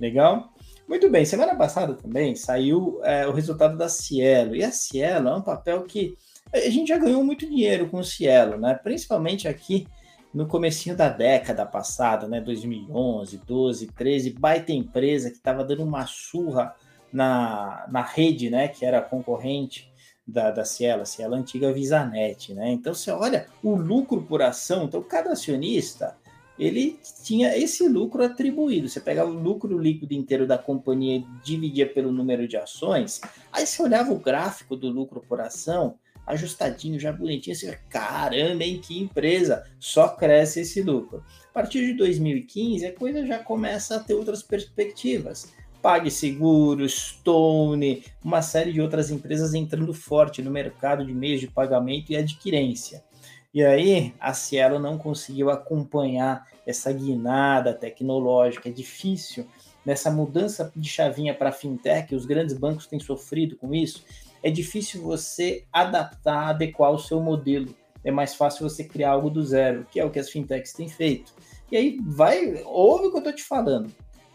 Legal? 0.00 0.52
Muito 0.88 1.08
bem, 1.08 1.24
semana 1.24 1.54
passada 1.54 1.94
também 1.94 2.34
saiu 2.34 3.00
é, 3.04 3.26
o 3.26 3.32
resultado 3.32 3.76
da 3.76 3.88
Cielo. 3.88 4.54
E 4.54 4.64
a 4.64 4.70
Cielo 4.70 5.28
é 5.28 5.34
um 5.36 5.42
papel 5.42 5.82
que 5.84 6.16
a 6.52 6.70
gente 6.70 6.88
já 6.88 6.98
ganhou 6.98 7.24
muito 7.24 7.46
dinheiro 7.46 7.88
com 7.88 7.98
o 7.98 8.04
Cielo, 8.04 8.58
né? 8.58 8.74
Principalmente 8.74 9.48
aqui 9.48 9.86
no 10.34 10.46
comecinho 10.46 10.96
da 10.96 11.08
década 11.08 11.64
passada, 11.64 12.26
né? 12.28 12.40
2011, 12.40 13.38
12, 13.38 13.86
13, 13.88 14.30
baita 14.30 14.72
empresa 14.72 15.30
que 15.30 15.36
estava 15.36 15.64
dando 15.64 15.82
uma 15.82 16.06
surra 16.06 16.74
na, 17.12 17.86
na 17.90 18.02
rede, 18.02 18.50
né? 18.50 18.68
Que 18.68 18.84
era 18.84 19.00
concorrente 19.00 19.90
da, 20.26 20.50
da 20.50 20.64
Cielo, 20.64 21.02
a 21.02 21.06
Cielo 21.06 21.34
antiga 21.34 21.72
Visanet, 21.72 22.54
né? 22.54 22.70
Então 22.70 22.94
você 22.94 23.10
olha 23.10 23.46
o 23.62 23.74
lucro 23.74 24.22
por 24.22 24.42
ação, 24.42 24.84
então 24.84 25.02
cada 25.02 25.32
acionista 25.32 26.16
ele 26.58 26.98
tinha 27.22 27.56
esse 27.56 27.86
lucro 27.88 28.22
atribuído. 28.22 28.88
Você 28.88 29.00
pegava 29.00 29.30
o 29.30 29.42
lucro 29.42 29.78
líquido 29.78 30.14
inteiro 30.14 30.46
da 30.46 30.58
companhia 30.58 31.16
e 31.16 31.26
dividia 31.44 31.86
pelo 31.86 32.12
número 32.12 32.46
de 32.46 32.56
ações, 32.56 33.20
aí 33.50 33.66
você 33.66 33.82
olhava 33.82 34.12
o 34.12 34.18
gráfico 34.18 34.76
do 34.76 34.88
lucro 34.88 35.22
por 35.28 35.40
ação, 35.40 35.96
ajustadinho, 36.26 37.00
já 37.00 37.12
bonitinho, 37.12 37.56
assim, 37.56 37.72
caramba, 37.88 38.64
hein, 38.64 38.80
que 38.80 39.00
empresa, 39.00 39.64
só 39.78 40.08
cresce 40.08 40.60
esse 40.60 40.82
lucro. 40.82 41.24
A 41.50 41.52
partir 41.52 41.84
de 41.86 41.94
2015, 41.94 42.86
a 42.86 42.92
coisa 42.92 43.26
já 43.26 43.38
começa 43.38 43.96
a 43.96 44.00
ter 44.00 44.14
outras 44.14 44.42
perspectivas. 44.42 45.52
PagSeguro, 45.82 46.88
Stone, 46.88 48.04
uma 48.24 48.40
série 48.40 48.72
de 48.72 48.80
outras 48.80 49.10
empresas 49.10 49.52
entrando 49.52 49.92
forte 49.92 50.40
no 50.40 50.50
mercado 50.50 51.04
de 51.04 51.12
meios 51.12 51.40
de 51.40 51.48
pagamento 51.48 52.12
e 52.12 52.16
adquirência. 52.16 53.02
E 53.54 53.62
aí, 53.62 54.14
a 54.18 54.32
Cielo 54.32 54.78
não 54.78 54.96
conseguiu 54.96 55.50
acompanhar 55.50 56.48
essa 56.66 56.90
guinada 56.90 57.74
tecnológica. 57.74 58.70
É 58.70 58.72
difícil 58.72 59.46
nessa 59.84 60.10
mudança 60.10 60.72
de 60.74 60.88
chavinha 60.88 61.34
para 61.34 61.52
fintech, 61.52 62.14
os 62.14 62.24
grandes 62.24 62.56
bancos 62.56 62.86
têm 62.86 62.98
sofrido 62.98 63.56
com 63.56 63.74
isso. 63.74 64.04
É 64.42 64.50
difícil 64.50 65.02
você 65.02 65.64
adaptar, 65.70 66.48
adequar 66.48 66.92
o 66.92 66.98
seu 66.98 67.20
modelo. 67.20 67.74
É 68.02 68.10
mais 68.10 68.34
fácil 68.34 68.68
você 68.68 68.84
criar 68.84 69.10
algo 69.10 69.28
do 69.28 69.44
zero, 69.44 69.86
que 69.90 70.00
é 70.00 70.04
o 70.04 70.10
que 70.10 70.18
as 70.18 70.30
fintechs 70.30 70.72
têm 70.72 70.88
feito. 70.88 71.34
E 71.70 71.76
aí 71.76 71.98
vai, 72.02 72.62
ouve 72.64 73.06
o 73.06 73.10
que 73.10 73.16
eu 73.16 73.18
estou 73.18 73.34
te 73.34 73.44
falando. 73.44 73.92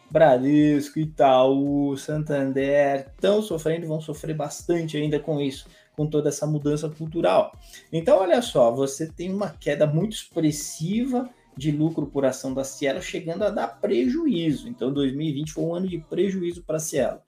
Bradesco, 0.10 1.00
Itaú, 1.00 1.98
Santander 1.98 3.08
estão 3.14 3.42
sofrendo, 3.42 3.88
vão 3.88 4.00
sofrer 4.00 4.36
bastante 4.36 4.96
ainda 4.96 5.20
com 5.20 5.42
isso 5.42 5.68
com 5.98 6.06
toda 6.06 6.30
essa 6.30 6.46
mudança 6.46 6.88
cultural. 6.88 7.52
Então, 7.92 8.20
olha 8.20 8.40
só, 8.40 8.72
você 8.72 9.08
tem 9.08 9.34
uma 9.34 9.50
queda 9.50 9.88
muito 9.88 10.14
expressiva 10.14 11.28
de 11.58 11.72
lucro 11.72 12.06
por 12.06 12.24
ação 12.24 12.54
da 12.54 12.64
Cielo, 12.64 13.02
chegando 13.02 13.44
a 13.44 13.50
dar 13.50 13.68
prejuízo. 13.82 14.70
Então, 14.70 14.94
2020 14.94 15.52
foi 15.52 15.64
um 15.64 15.74
ano 15.74 15.88
de 15.88 15.98
prejuízo 15.98 16.62
para 16.62 16.78
a 16.78 16.80
Cielo. 16.80 17.20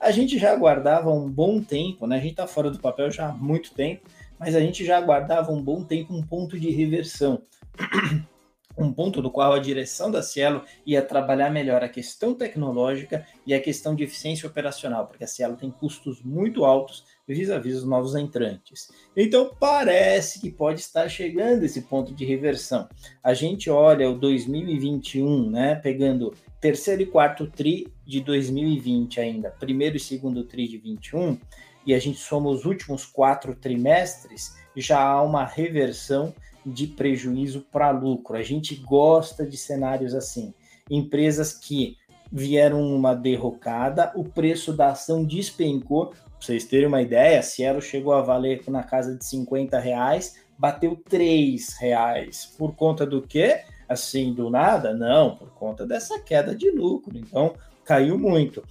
A 0.00 0.10
gente 0.10 0.38
já 0.38 0.52
aguardava 0.52 1.08
um 1.10 1.30
bom 1.30 1.62
tempo, 1.62 2.04
né? 2.08 2.16
A 2.16 2.20
gente 2.20 2.32
está 2.32 2.48
fora 2.48 2.68
do 2.68 2.80
papel 2.80 3.12
já 3.12 3.28
há 3.28 3.32
muito 3.32 3.72
tempo, 3.72 4.10
mas 4.40 4.56
a 4.56 4.60
gente 4.60 4.84
já 4.84 4.98
aguardava 4.98 5.52
um 5.52 5.62
bom 5.62 5.84
tempo 5.84 6.12
um 6.12 6.22
ponto 6.22 6.58
de 6.58 6.70
reversão. 6.70 7.40
um 8.76 8.92
ponto 8.92 9.22
do 9.22 9.30
qual 9.30 9.52
a 9.54 9.58
direção 9.58 10.10
da 10.10 10.22
Cielo 10.22 10.62
ia 10.84 11.00
trabalhar 11.00 11.48
melhor 11.48 11.82
a 11.82 11.88
questão 11.88 12.34
tecnológica 12.34 13.24
e 13.46 13.54
a 13.54 13.60
questão 13.60 13.94
de 13.94 14.04
eficiência 14.04 14.48
operacional, 14.48 15.06
porque 15.06 15.24
a 15.24 15.28
Cielo 15.28 15.56
tem 15.56 15.70
custos 15.70 16.22
muito 16.22 16.64
altos 16.64 17.04
vis-à-vis 17.26 17.74
-vis 17.74 17.78
os 17.78 17.84
novos 17.84 18.14
entrantes. 18.14 18.90
Então 19.16 19.50
parece 19.58 20.40
que 20.40 20.50
pode 20.50 20.80
estar 20.80 21.08
chegando 21.08 21.64
esse 21.64 21.82
ponto 21.82 22.14
de 22.14 22.24
reversão. 22.24 22.88
A 23.22 23.34
gente 23.34 23.68
olha 23.68 24.10
o 24.10 24.18
2021, 24.18 25.50
né, 25.50 25.74
pegando 25.74 26.34
terceiro 26.60 27.02
e 27.02 27.06
quarto 27.06 27.46
tri 27.46 27.88
de 28.04 28.20
2020 28.20 29.20
ainda, 29.20 29.50
primeiro 29.50 29.96
e 29.96 30.00
segundo 30.00 30.44
tri 30.44 30.68
de 30.68 30.78
21, 30.78 31.38
e 31.86 31.94
a 31.94 31.98
gente 31.98 32.18
soma 32.18 32.50
os 32.50 32.64
últimos 32.64 33.06
quatro 33.06 33.54
trimestres, 33.54 34.56
já 34.74 35.00
há 35.00 35.22
uma 35.22 35.44
reversão 35.44 36.34
de 36.64 36.88
prejuízo 36.88 37.64
para 37.70 37.90
lucro. 37.90 38.36
A 38.36 38.42
gente 38.42 38.74
gosta 38.74 39.46
de 39.46 39.56
cenários 39.56 40.14
assim. 40.14 40.52
Empresas 40.90 41.52
que 41.52 41.96
vieram 42.30 42.82
uma 42.82 43.14
derrocada, 43.14 44.12
o 44.16 44.24
preço 44.24 44.72
da 44.72 44.88
ação 44.88 45.24
despencou, 45.24 46.12
vocês 46.46 46.64
terem 46.64 46.86
uma 46.86 47.02
ideia, 47.02 47.42
Cielo 47.42 47.82
chegou 47.82 48.12
a 48.12 48.22
valer 48.22 48.62
na 48.68 48.84
casa 48.84 49.16
de 49.16 49.24
50 49.24 49.80
reais, 49.80 50.36
bateu 50.56 50.96
3 51.08 51.74
reais. 51.80 52.54
Por 52.56 52.76
conta 52.76 53.04
do 53.04 53.20
quê? 53.20 53.62
Assim, 53.88 54.32
do 54.32 54.48
nada? 54.48 54.94
Não, 54.94 55.34
por 55.34 55.50
conta 55.50 55.84
dessa 55.84 56.20
queda 56.20 56.54
de 56.54 56.70
lucro. 56.70 57.18
Então, 57.18 57.54
caiu 57.84 58.16
muito. 58.16 58.62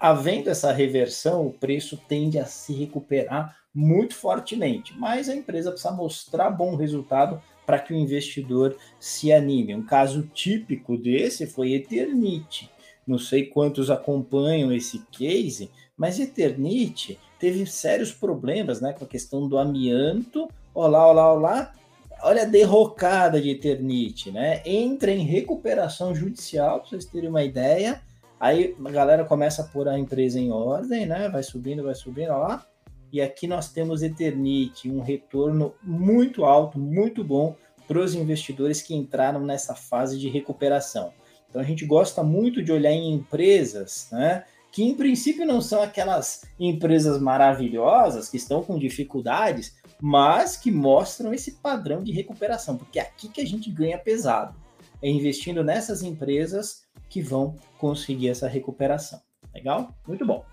Havendo 0.00 0.50
essa 0.50 0.72
reversão, 0.72 1.46
o 1.46 1.52
preço 1.52 1.96
tende 2.08 2.36
a 2.36 2.46
se 2.46 2.72
recuperar 2.72 3.56
muito 3.72 4.16
fortemente, 4.16 4.92
mas 4.98 5.28
a 5.28 5.36
empresa 5.36 5.70
precisa 5.70 5.92
mostrar 5.92 6.50
bom 6.50 6.74
resultado 6.74 7.40
para 7.64 7.78
que 7.78 7.94
o 7.94 7.96
investidor 7.96 8.76
se 8.98 9.32
anime. 9.32 9.74
Um 9.74 9.86
caso 9.86 10.28
típico 10.34 10.98
desse 10.98 11.46
foi 11.46 11.74
Eternite. 11.74 12.73
Não 13.06 13.18
sei 13.18 13.46
quantos 13.46 13.90
acompanham 13.90 14.72
esse 14.72 15.02
case, 15.10 15.70
mas 15.96 16.18
Eternite 16.18 17.18
teve 17.38 17.66
sérios 17.66 18.12
problemas 18.12 18.80
né, 18.80 18.92
com 18.92 19.04
a 19.04 19.08
questão 19.08 19.46
do 19.46 19.58
amianto. 19.58 20.48
Olá, 20.74 21.06
olá, 21.06 21.32
olá. 21.32 21.72
Olha 22.22 22.42
a 22.42 22.46
derrocada 22.46 23.40
de 23.40 23.50
Eternite, 23.50 24.30
né? 24.30 24.62
Entra 24.64 25.10
em 25.10 25.24
recuperação 25.24 26.14
judicial, 26.14 26.80
para 26.80 26.88
vocês 26.88 27.04
terem 27.04 27.28
uma 27.28 27.42
ideia. 27.42 28.00
Aí 28.40 28.74
a 28.82 28.90
galera 28.90 29.24
começa 29.24 29.62
a 29.62 29.66
pôr 29.66 29.88
a 29.88 29.98
empresa 29.98 30.40
em 30.40 30.50
ordem, 30.50 31.04
né? 31.04 31.28
Vai 31.28 31.42
subindo, 31.42 31.82
vai 31.82 31.94
subindo, 31.94 32.30
olha 32.30 32.36
lá. 32.36 32.66
E 33.12 33.20
aqui 33.20 33.46
nós 33.46 33.70
temos 33.70 34.02
Eternite, 34.02 34.90
um 34.90 35.00
retorno 35.00 35.74
muito 35.82 36.44
alto, 36.44 36.78
muito 36.78 37.22
bom 37.22 37.54
para 37.86 37.98
os 37.98 38.14
investidores 38.14 38.82
que 38.82 38.94
entraram 38.94 39.40
nessa 39.40 39.74
fase 39.74 40.18
de 40.18 40.28
recuperação. 40.28 41.12
Então 41.54 41.62
a 41.62 41.64
gente 41.64 41.86
gosta 41.86 42.24
muito 42.24 42.60
de 42.60 42.72
olhar 42.72 42.90
em 42.90 43.14
empresas, 43.14 44.08
né? 44.10 44.42
que 44.72 44.82
em 44.82 44.92
princípio 44.92 45.46
não 45.46 45.60
são 45.60 45.80
aquelas 45.80 46.44
empresas 46.58 47.20
maravilhosas 47.20 48.28
que 48.28 48.36
estão 48.36 48.60
com 48.60 48.76
dificuldades, 48.76 49.76
mas 50.00 50.56
que 50.56 50.72
mostram 50.72 51.32
esse 51.32 51.52
padrão 51.52 52.02
de 52.02 52.10
recuperação, 52.10 52.76
porque 52.76 52.98
é 52.98 53.02
aqui 53.02 53.28
que 53.28 53.40
a 53.40 53.46
gente 53.46 53.70
ganha 53.70 53.96
pesado, 53.96 54.56
é 55.00 55.08
investindo 55.08 55.62
nessas 55.62 56.02
empresas 56.02 56.82
que 57.08 57.22
vão 57.22 57.54
conseguir 57.78 58.30
essa 58.30 58.48
recuperação. 58.48 59.20
Legal? 59.54 59.94
Muito 60.08 60.26
bom. 60.26 60.44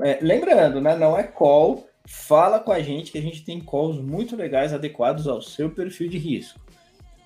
É, 0.00 0.18
lembrando, 0.22 0.80
né, 0.80 0.96
não 0.96 1.14
é 1.14 1.24
call, 1.24 1.86
fala 2.06 2.58
com 2.58 2.72
a 2.72 2.80
gente 2.80 3.12
que 3.12 3.18
a 3.18 3.22
gente 3.22 3.44
tem 3.44 3.60
calls 3.60 4.00
muito 4.00 4.34
legais, 4.34 4.72
adequados 4.72 5.28
ao 5.28 5.42
seu 5.42 5.68
perfil 5.68 6.08
de 6.08 6.16
risco. 6.16 6.63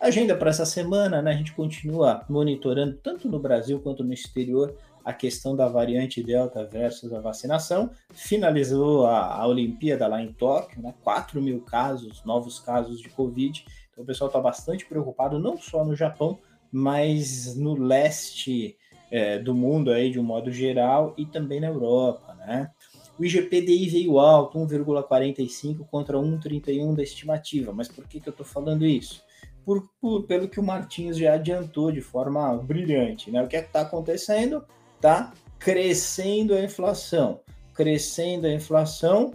Agenda 0.00 0.37
para 0.37 0.50
essa 0.50 0.64
semana, 0.64 1.20
né, 1.20 1.32
a 1.32 1.37
gente 1.37 1.52
continua 1.52 2.24
monitorando 2.28 2.96
tanto 3.02 3.28
no 3.28 3.40
Brasil 3.40 3.80
quanto 3.80 4.04
no 4.04 4.12
exterior 4.12 4.76
a 5.04 5.12
questão 5.12 5.56
da 5.56 5.66
variante 5.66 6.22
Delta 6.22 6.64
versus 6.64 7.12
a 7.12 7.20
vacinação. 7.20 7.90
Finalizou 8.12 9.06
a, 9.06 9.34
a 9.34 9.46
Olimpíada 9.46 10.06
lá 10.06 10.22
em 10.22 10.32
Tóquio, 10.32 10.82
né? 10.82 10.94
4 11.02 11.42
mil 11.42 11.62
casos, 11.62 12.22
novos 12.24 12.61
casos 12.61 13.00
de 13.00 13.08
Covid. 13.08 13.64
Então 13.90 14.04
o 14.04 14.06
pessoal 14.06 14.28
está 14.28 14.38
bastante 14.38 14.87
preocupado, 14.87 15.38
não 15.38 15.56
só 15.56 15.84
no 15.84 15.96
Japão, 15.96 16.38
mas 16.70 17.56
no 17.56 17.74
leste 17.74 18.76
é, 19.11 19.38
do 19.38 19.54
mundo 19.54 19.90
aí 19.90 20.11
de 20.11 20.20
um 20.20 20.24
modo 20.24 20.52
geral 20.52 21.14
e 21.16 21.26
também 21.26 21.58
na 21.58 21.68
Europa, 21.68 22.34
né? 22.34 22.70
O 23.18 23.24
IGPDI 23.24 23.88
veio 23.88 24.18
alto, 24.20 24.58
1,45 24.58 25.87
contra 25.90 26.18
1,31 26.18 26.94
da 26.94 27.02
estimativa. 27.02 27.72
Mas 27.72 27.88
por 27.88 28.06
que, 28.06 28.20
que 28.20 28.28
eu 28.28 28.30
estou 28.30 28.46
falando 28.46 28.87
isso? 28.87 29.26
Por, 29.68 29.87
por, 30.00 30.22
pelo 30.26 30.48
que 30.48 30.59
o 30.59 30.62
Martins 30.62 31.18
já 31.18 31.35
adiantou 31.35 31.92
de 31.92 32.00
forma 32.00 32.57
brilhante. 32.57 33.31
Né? 33.31 33.42
O 33.42 33.46
que 33.46 33.54
é 33.54 33.61
está 33.61 33.83
acontecendo? 33.83 34.64
tá 34.98 35.35
crescendo 35.59 36.54
a 36.54 36.62
inflação. 36.62 37.40
Crescendo 37.74 38.46
a 38.46 38.52
inflação, 38.52 39.35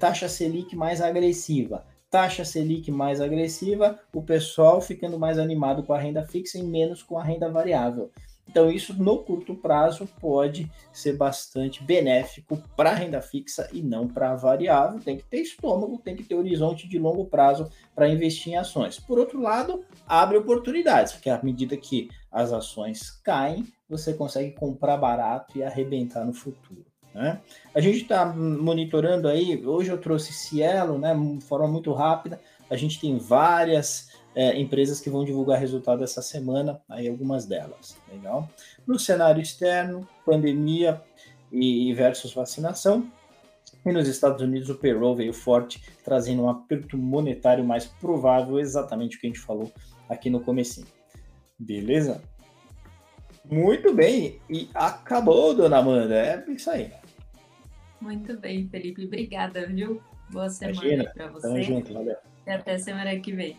taxa 0.00 0.28
Selic 0.28 0.74
mais 0.74 1.00
agressiva. 1.00 1.86
Taxa 2.10 2.44
Selic 2.44 2.90
mais 2.90 3.20
agressiva, 3.20 3.96
o 4.12 4.20
pessoal 4.20 4.80
ficando 4.80 5.20
mais 5.20 5.38
animado 5.38 5.84
com 5.84 5.92
a 5.92 5.98
renda 6.00 6.26
fixa 6.26 6.58
e 6.58 6.62
menos 6.64 7.00
com 7.00 7.16
a 7.16 7.22
renda 7.22 7.48
variável. 7.48 8.10
Então, 8.48 8.70
isso 8.70 8.94
no 8.94 9.18
curto 9.18 9.54
prazo 9.54 10.08
pode 10.20 10.70
ser 10.92 11.16
bastante 11.16 11.82
benéfico 11.82 12.62
para 12.76 12.90
a 12.90 12.94
renda 12.94 13.20
fixa 13.20 13.68
e 13.72 13.82
não 13.82 14.06
para 14.06 14.30
a 14.30 14.36
variável. 14.36 15.00
Tem 15.00 15.16
que 15.16 15.24
ter 15.24 15.40
estômago, 15.40 15.98
tem 15.98 16.14
que 16.14 16.22
ter 16.22 16.34
horizonte 16.34 16.88
de 16.88 16.98
longo 16.98 17.24
prazo 17.26 17.68
para 17.94 18.08
investir 18.08 18.52
em 18.52 18.56
ações. 18.56 19.00
Por 19.00 19.18
outro 19.18 19.40
lado, 19.40 19.84
abre 20.06 20.36
oportunidades, 20.36 21.12
porque 21.12 21.30
à 21.30 21.42
medida 21.42 21.76
que 21.76 22.08
as 22.30 22.52
ações 22.52 23.10
caem, 23.22 23.66
você 23.88 24.14
consegue 24.14 24.52
comprar 24.52 24.96
barato 24.96 25.58
e 25.58 25.62
arrebentar 25.62 26.24
no 26.24 26.32
futuro. 26.32 26.84
Né? 27.14 27.40
A 27.72 27.80
gente 27.80 28.02
está 28.02 28.26
monitorando 28.26 29.28
aí, 29.28 29.64
hoje 29.64 29.90
eu 29.90 29.98
trouxe 29.98 30.32
Cielo, 30.32 30.98
né, 30.98 31.14
de 31.14 31.44
forma 31.44 31.68
muito 31.68 31.92
rápida, 31.92 32.40
a 32.68 32.76
gente 32.76 33.00
tem 33.00 33.16
várias 33.18 34.08
é, 34.34 34.58
empresas 34.58 35.00
que 35.00 35.10
vão 35.10 35.24
divulgar 35.24 35.58
resultado 35.58 36.02
essa 36.02 36.22
semana, 36.22 36.80
aí 36.88 37.08
algumas 37.08 37.46
delas, 37.46 37.96
legal? 38.10 38.48
No 38.86 38.98
cenário 38.98 39.40
externo, 39.40 40.08
pandemia 40.24 41.00
e 41.52 41.92
versus 41.94 42.32
vacinação, 42.32 43.10
e 43.84 43.92
nos 43.92 44.08
Estados 44.08 44.40
Unidos 44.40 44.70
o 44.70 44.74
payroll 44.74 45.14
veio 45.14 45.32
forte, 45.32 45.82
trazendo 46.02 46.42
um 46.42 46.48
aperto 46.48 46.96
monetário 46.96 47.64
mais 47.64 47.84
provável, 47.84 48.58
exatamente 48.58 49.16
o 49.16 49.20
que 49.20 49.26
a 49.26 49.30
gente 49.30 49.40
falou 49.40 49.70
aqui 50.08 50.30
no 50.30 50.40
comecinho. 50.40 50.86
Beleza? 51.58 52.22
Muito 53.44 53.92
bem. 53.92 54.40
E 54.48 54.70
acabou, 54.74 55.54
dona 55.54 55.78
Amanda. 55.78 56.14
É 56.14 56.44
isso 56.50 56.70
aí. 56.70 56.90
Muito 58.00 58.38
bem, 58.38 58.66
Felipe. 58.68 59.04
Obrigada, 59.04 59.66
viu? 59.66 60.00
Boa 60.30 60.48
semana 60.48 61.10
para 61.14 61.28
você. 61.28 61.46
Tamo 61.46 61.62
junto, 61.62 61.92
valeu. 61.92 62.16
E 62.46 62.50
até 62.50 62.78
semana 62.78 63.18
que 63.18 63.32
vem. 63.32 63.56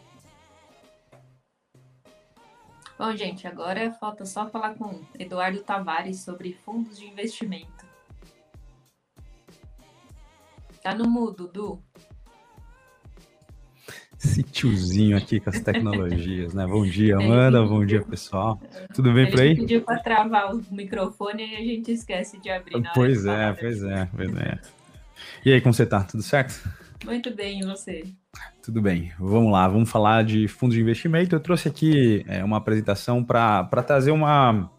Bom, 2.97 3.13
gente, 3.15 3.45
agora 3.45 3.91
falta 3.91 4.25
só 4.25 4.49
falar 4.49 4.75
com 4.75 5.01
Eduardo 5.19 5.61
Tavares 5.61 6.21
sobre 6.21 6.53
fundos 6.53 6.97
de 6.97 7.05
investimento. 7.05 7.85
Tá 10.81 10.95
no 10.95 11.09
mudo, 11.09 11.47
Du? 11.47 11.81
Esse 14.17 14.41
tiozinho 14.43 15.17
aqui 15.17 15.39
com 15.39 15.49
as 15.49 15.59
tecnologias, 15.59 16.53
né? 16.53 16.65
Bom 16.65 16.85
dia, 16.85 17.17
Amanda. 17.19 17.61
Bom 17.63 17.85
dia, 17.85 18.01
pessoal. 18.01 18.61
Tudo 18.93 19.13
bem 19.13 19.29
por 19.29 19.41
aí? 19.41 19.55
Pediu 19.55 19.81
para 19.81 19.99
travar 19.99 20.55
o 20.55 20.63
microfone 20.71 21.45
e 21.45 21.55
a 21.55 21.59
gente 21.59 21.91
esquece 21.91 22.39
de 22.39 22.49
abrir. 22.49 22.81
Pois 22.93 23.25
é, 23.25 23.53
pois 23.53 23.83
é, 23.83 24.09
pois 24.15 24.35
é. 24.37 24.59
E 25.43 25.51
aí, 25.51 25.59
como 25.59 25.73
você 25.73 25.85
tá? 25.85 26.03
Tudo 26.03 26.23
certo? 26.23 26.53
Muito 27.05 27.33
bem, 27.35 27.59
e 27.59 27.65
você? 27.65 28.03
Tudo 28.63 28.81
bem. 28.81 29.13
Vamos 29.19 29.51
lá, 29.51 29.67
vamos 29.67 29.89
falar 29.89 30.23
de 30.23 30.47
fundos 30.47 30.75
de 30.75 30.81
investimento. 30.81 31.35
Eu 31.35 31.39
trouxe 31.39 31.67
aqui 31.67 32.25
é, 32.27 32.43
uma 32.43 32.57
apresentação 32.57 33.23
para 33.23 33.83
trazer 33.85 34.09
uma, 34.09 34.71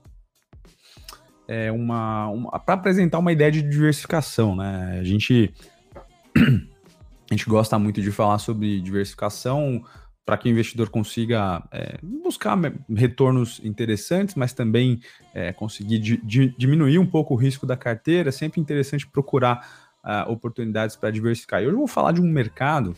é, 1.47 1.71
uma, 1.71 2.27
uma 2.29 2.59
para 2.59 2.75
apresentar 2.75 3.21
uma 3.21 3.31
ideia 3.31 3.53
de 3.53 3.63
diversificação, 3.63 4.57
né? 4.57 4.99
A 5.01 5.05
gente 5.05 5.55
a 6.37 7.33
gente 7.35 7.47
gosta 7.49 7.79
muito 7.79 8.03
de 8.03 8.11
falar 8.11 8.39
sobre 8.39 8.81
diversificação 8.81 9.85
para 10.25 10.37
que 10.37 10.49
o 10.49 10.51
investidor 10.51 10.91
consiga 10.91 11.63
é, 11.71 11.99
buscar 12.03 12.59
retornos 12.93 13.61
interessantes, 13.63 14.35
mas 14.35 14.53
também 14.53 14.99
é, 15.33 15.53
conseguir 15.53 16.01
di, 16.01 16.21
di, 16.25 16.53
diminuir 16.59 16.99
um 16.99 17.07
pouco 17.07 17.35
o 17.35 17.37
risco 17.37 17.65
da 17.65 17.77
carteira. 17.77 18.31
É 18.31 18.33
sempre 18.33 18.61
interessante 18.61 19.07
procurar 19.07 19.86
uh, 20.07 20.31
oportunidades 20.31 20.97
para 20.97 21.11
diversificar. 21.11 21.61
E 21.61 21.67
hoje 21.67 21.75
eu 21.75 21.79
vou 21.79 21.89
falar 21.89 22.13
de 22.13 22.21
um 22.21 22.29
mercado 22.29 22.95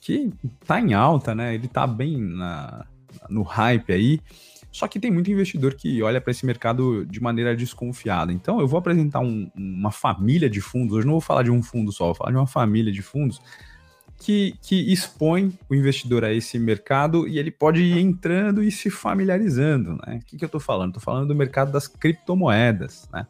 que 0.00 0.32
está 0.60 0.80
em 0.80 0.92
alta, 0.92 1.34
né? 1.34 1.54
Ele 1.54 1.66
está 1.66 1.86
bem 1.86 2.18
na, 2.18 2.84
no 3.28 3.42
hype 3.42 3.92
aí. 3.92 4.20
Só 4.72 4.86
que 4.86 5.00
tem 5.00 5.10
muito 5.10 5.30
investidor 5.30 5.74
que 5.74 6.02
olha 6.02 6.20
para 6.20 6.30
esse 6.30 6.46
mercado 6.46 7.04
de 7.04 7.20
maneira 7.20 7.56
desconfiada. 7.56 8.32
Então, 8.32 8.60
eu 8.60 8.68
vou 8.68 8.78
apresentar 8.78 9.20
um, 9.20 9.50
uma 9.54 9.90
família 9.90 10.48
de 10.48 10.60
fundos. 10.60 10.96
Hoje 10.96 11.06
não 11.06 11.14
vou 11.14 11.20
falar 11.20 11.42
de 11.42 11.50
um 11.50 11.62
fundo 11.62 11.90
só, 11.92 12.06
vou 12.06 12.14
falar 12.14 12.30
de 12.30 12.36
uma 12.36 12.46
família 12.46 12.92
de 12.92 13.02
fundos 13.02 13.40
que, 14.20 14.54
que 14.62 14.92
expõe 14.92 15.58
o 15.68 15.74
investidor 15.74 16.24
a 16.24 16.32
esse 16.32 16.58
mercado 16.58 17.26
e 17.26 17.38
ele 17.38 17.50
pode 17.50 17.82
ir 17.82 17.98
entrando 17.98 18.62
e 18.62 18.70
se 18.70 18.90
familiarizando. 18.90 19.98
Né? 20.06 20.20
O 20.22 20.26
que, 20.26 20.36
que 20.36 20.44
eu 20.44 20.46
estou 20.46 20.60
falando? 20.60 20.90
Estou 20.90 21.02
falando 21.02 21.28
do 21.28 21.34
mercado 21.34 21.72
das 21.72 21.88
criptomoedas. 21.88 23.08
Né? 23.12 23.26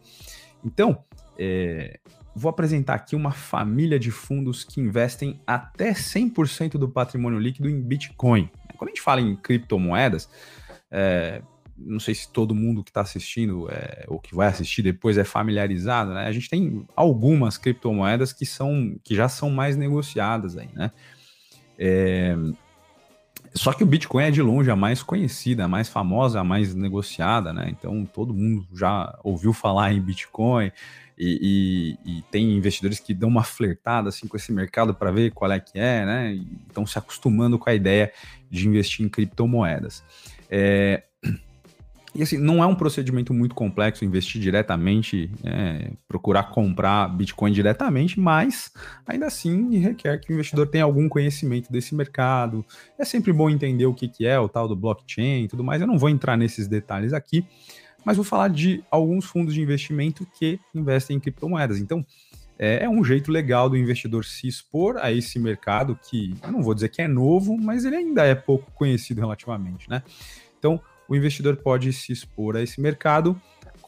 Então, 0.64 1.02
é, 1.38 2.00
vou 2.34 2.48
apresentar 2.48 2.94
aqui 2.94 3.16
uma 3.16 3.32
família 3.32 3.98
de 3.98 4.10
fundos 4.10 4.64
que 4.64 4.80
investem 4.80 5.40
até 5.46 5.92
100% 5.92 6.72
do 6.72 6.88
patrimônio 6.88 7.38
líquido 7.38 7.68
em 7.68 7.80
Bitcoin. 7.80 8.50
Quando 8.76 8.88
a 8.88 8.92
gente 8.92 9.02
fala 9.02 9.20
em 9.20 9.36
criptomoedas, 9.36 10.28
é, 10.90 11.42
não 11.76 11.98
sei 11.98 12.14
se 12.14 12.30
todo 12.30 12.54
mundo 12.54 12.84
que 12.84 12.90
está 12.90 13.00
assistindo 13.00 13.68
é, 13.70 14.04
ou 14.08 14.18
que 14.18 14.34
vai 14.34 14.48
assistir 14.48 14.82
depois 14.82 15.16
é 15.16 15.24
familiarizado, 15.24 16.12
né? 16.12 16.26
A 16.26 16.32
gente 16.32 16.48
tem 16.48 16.86
algumas 16.94 17.56
criptomoedas 17.56 18.32
que 18.32 18.44
são 18.44 18.96
que 19.02 19.14
já 19.14 19.28
são 19.28 19.50
mais 19.50 19.76
negociadas 19.76 20.56
aí, 20.56 20.68
né? 20.74 20.90
É, 21.78 22.36
só 23.54 23.72
que 23.72 23.82
o 23.82 23.86
Bitcoin 23.86 24.24
é 24.24 24.30
de 24.30 24.42
longe 24.42 24.70
a 24.70 24.76
mais 24.76 25.02
conhecida, 25.02 25.64
a 25.64 25.68
mais 25.68 25.88
famosa, 25.88 26.40
a 26.40 26.44
mais 26.44 26.74
negociada, 26.74 27.52
né? 27.52 27.68
Então 27.70 28.04
todo 28.04 28.34
mundo 28.34 28.66
já 28.72 29.18
ouviu 29.24 29.52
falar 29.52 29.92
em 29.92 30.00
Bitcoin 30.00 30.70
e, 31.22 31.98
e, 32.06 32.18
e 32.18 32.22
tem 32.30 32.56
investidores 32.56 32.98
que 32.98 33.12
dão 33.12 33.28
uma 33.28 33.44
flertada 33.44 34.08
assim 34.08 34.26
com 34.26 34.38
esse 34.38 34.50
mercado 34.50 34.94
para 34.94 35.12
ver 35.12 35.32
qual 35.32 35.52
é 35.52 35.60
que 35.60 35.78
é, 35.78 36.06
né? 36.06 36.32
E 36.32 36.46
estão 36.66 36.86
se 36.86 36.98
acostumando 36.98 37.58
com 37.58 37.68
a 37.68 37.74
ideia 37.74 38.10
de 38.50 38.66
investir 38.66 39.04
em 39.04 39.08
criptomoedas. 39.08 40.02
É, 40.48 41.02
e 42.14 42.22
assim, 42.22 42.38
não 42.38 42.62
é 42.62 42.66
um 42.66 42.74
procedimento 42.74 43.34
muito 43.34 43.54
complexo 43.54 44.04
investir 44.04 44.40
diretamente, 44.40 45.30
é, 45.44 45.92
procurar 46.08 46.44
comprar 46.44 47.06
Bitcoin 47.08 47.52
diretamente, 47.52 48.18
mas 48.18 48.72
ainda 49.06 49.26
assim 49.26 49.76
requer 49.78 50.18
que 50.18 50.32
o 50.32 50.34
investidor 50.34 50.68
tenha 50.68 50.84
algum 50.84 51.06
conhecimento 51.06 51.70
desse 51.70 51.94
mercado. 51.94 52.64
É 52.98 53.04
sempre 53.04 53.30
bom 53.30 53.50
entender 53.50 53.84
o 53.84 53.94
que, 53.94 54.08
que 54.08 54.26
é 54.26 54.40
o 54.40 54.48
tal 54.48 54.66
do 54.66 54.74
blockchain 54.74 55.44
e 55.44 55.48
tudo 55.48 55.62
mais. 55.62 55.82
Eu 55.82 55.86
não 55.86 55.98
vou 55.98 56.08
entrar 56.08 56.36
nesses 56.36 56.66
detalhes 56.66 57.12
aqui, 57.12 57.44
mas 58.04 58.16
vou 58.16 58.24
falar 58.24 58.48
de 58.48 58.82
alguns 58.90 59.24
fundos 59.24 59.54
de 59.54 59.60
investimento 59.60 60.26
que 60.38 60.58
investem 60.74 61.16
em 61.16 61.20
criptomoedas. 61.20 61.78
Então, 61.78 62.04
é, 62.58 62.84
é 62.84 62.88
um 62.88 63.02
jeito 63.02 63.32
legal 63.32 63.70
do 63.70 63.76
investidor 63.76 64.24
se 64.24 64.46
expor 64.46 64.98
a 64.98 65.10
esse 65.10 65.38
mercado 65.38 65.98
que 66.08 66.34
eu 66.42 66.52
não 66.52 66.62
vou 66.62 66.74
dizer 66.74 66.90
que 66.90 67.00
é 67.00 67.08
novo, 67.08 67.56
mas 67.56 67.84
ele 67.84 67.96
ainda 67.96 68.24
é 68.24 68.34
pouco 68.34 68.70
conhecido 68.72 69.20
relativamente, 69.20 69.88
né? 69.88 70.02
Então, 70.58 70.80
o 71.08 71.16
investidor 71.16 71.56
pode 71.56 71.92
se 71.92 72.12
expor 72.12 72.56
a 72.56 72.62
esse 72.62 72.80
mercado 72.80 73.40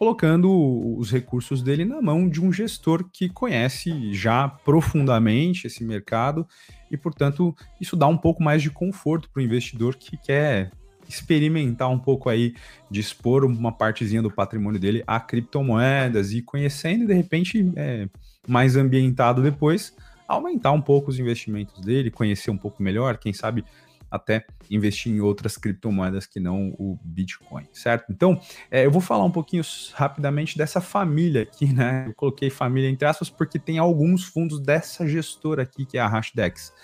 colocando 0.02 0.50
os 0.98 1.12
recursos 1.12 1.62
dele 1.62 1.84
na 1.84 2.02
mão 2.02 2.28
de 2.28 2.40
um 2.40 2.52
gestor 2.52 3.04
que 3.12 3.28
conhece 3.28 4.12
já 4.12 4.48
profundamente 4.48 5.68
esse 5.68 5.84
mercado 5.84 6.44
e, 6.90 6.96
portanto, 6.96 7.54
isso 7.80 7.94
dá 7.94 8.08
um 8.08 8.16
pouco 8.16 8.42
mais 8.42 8.62
de 8.62 8.70
conforto 8.70 9.30
para 9.30 9.40
o 9.40 9.44
investidor 9.44 9.94
que 9.94 10.16
quer 10.16 10.72
experimentar 11.08 11.90
um 11.90 11.98
pouco 11.98 12.28
aí 12.28 12.54
de 12.90 13.00
expor 13.00 13.44
uma 13.44 13.72
partezinha 13.72 14.22
do 14.22 14.30
patrimônio 14.30 14.80
dele 14.80 15.02
a 15.06 15.20
criptomoedas 15.20 16.32
e 16.32 16.42
conhecendo 16.42 17.06
de 17.06 17.14
repente 17.14 17.72
é, 17.76 18.08
mais 18.46 18.76
ambientado 18.76 19.42
depois, 19.42 19.94
aumentar 20.26 20.72
um 20.72 20.80
pouco 20.80 21.10
os 21.10 21.18
investimentos 21.18 21.80
dele, 21.80 22.10
conhecer 22.10 22.50
um 22.50 22.56
pouco 22.56 22.82
melhor, 22.82 23.18
quem 23.18 23.32
sabe 23.32 23.64
até 24.12 24.44
investir 24.70 25.10
em 25.10 25.20
outras 25.20 25.56
criptomoedas 25.56 26.26
que 26.26 26.38
não 26.38 26.74
o 26.78 26.98
Bitcoin, 27.02 27.66
certo? 27.72 28.12
Então, 28.12 28.38
é, 28.70 28.84
eu 28.84 28.90
vou 28.90 29.00
falar 29.00 29.24
um 29.24 29.30
pouquinho 29.30 29.62
rapidamente 29.94 30.56
dessa 30.58 30.82
família 30.82 31.42
aqui, 31.42 31.72
né? 31.72 32.04
Eu 32.08 32.14
coloquei 32.14 32.50
família 32.50 32.90
entre 32.90 33.06
aspas 33.08 33.30
porque 33.30 33.58
tem 33.58 33.78
alguns 33.78 34.24
fundos 34.24 34.60
dessa 34.60 35.08
gestora 35.08 35.62
aqui, 35.62 35.86
que 35.86 35.96
é 35.96 36.00
a 36.00 36.06
Hashdex. 36.06 36.74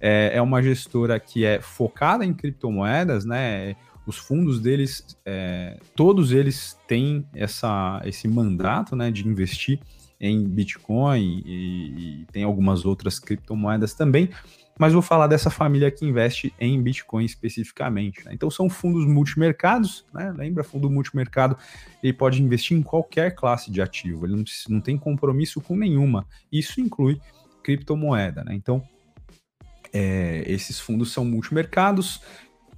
É, 0.00 0.32
é 0.34 0.42
uma 0.42 0.62
gestora 0.62 1.18
que 1.18 1.44
é 1.44 1.60
focada 1.60 2.24
em 2.24 2.32
criptomoedas, 2.32 3.24
né? 3.24 3.76
Os 4.06 4.18
fundos 4.18 4.60
deles, 4.60 5.16
é, 5.24 5.78
todos 5.96 6.30
eles 6.30 6.78
têm 6.86 7.26
essa, 7.34 8.02
esse 8.04 8.28
mandato 8.28 8.94
né, 8.94 9.10
de 9.10 9.26
investir 9.26 9.80
em 10.20 10.44
Bitcoin 10.44 11.42
e, 11.44 12.22
e 12.22 12.26
tem 12.30 12.44
algumas 12.44 12.84
outras 12.84 13.18
criptomoedas 13.18 13.94
também, 13.94 14.28
mas 14.78 14.92
vou 14.92 15.02
falar 15.02 15.26
dessa 15.26 15.50
família 15.50 15.90
que 15.90 16.04
investe 16.04 16.52
em 16.58 16.80
Bitcoin 16.82 17.24
especificamente. 17.24 18.24
Né? 18.24 18.32
Então 18.34 18.50
são 18.50 18.68
fundos 18.68 19.06
multimercados, 19.06 20.04
né? 20.12 20.34
lembra, 20.36 20.64
fundo 20.64 20.90
multimercado, 20.90 21.56
ele 22.02 22.12
pode 22.12 22.42
investir 22.42 22.76
em 22.76 22.82
qualquer 22.82 23.34
classe 23.34 23.70
de 23.70 23.80
ativo, 23.80 24.26
ele 24.26 24.36
não, 24.36 24.44
não 24.68 24.80
tem 24.80 24.98
compromisso 24.98 25.60
com 25.60 25.76
nenhuma, 25.76 26.26
isso 26.50 26.80
inclui 26.80 27.20
criptomoeda. 27.62 28.44
Né? 28.44 28.54
Então 28.54 28.82
é, 29.94 30.42
esses 30.46 30.80
fundos 30.80 31.12
são 31.12 31.24
multimercados 31.24 32.20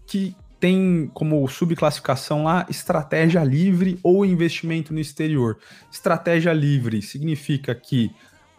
que 0.07 0.37
tem 0.61 1.11
como 1.13 1.47
subclassificação 1.49 2.45
lá 2.45 2.67
estratégia 2.69 3.43
livre 3.43 3.99
ou 4.03 4.25
investimento 4.25 4.93
no 4.93 5.01
exterior. 5.01 5.59
Estratégia 5.91 6.53
livre 6.53 7.01
significa 7.03 7.75
que 7.75 8.11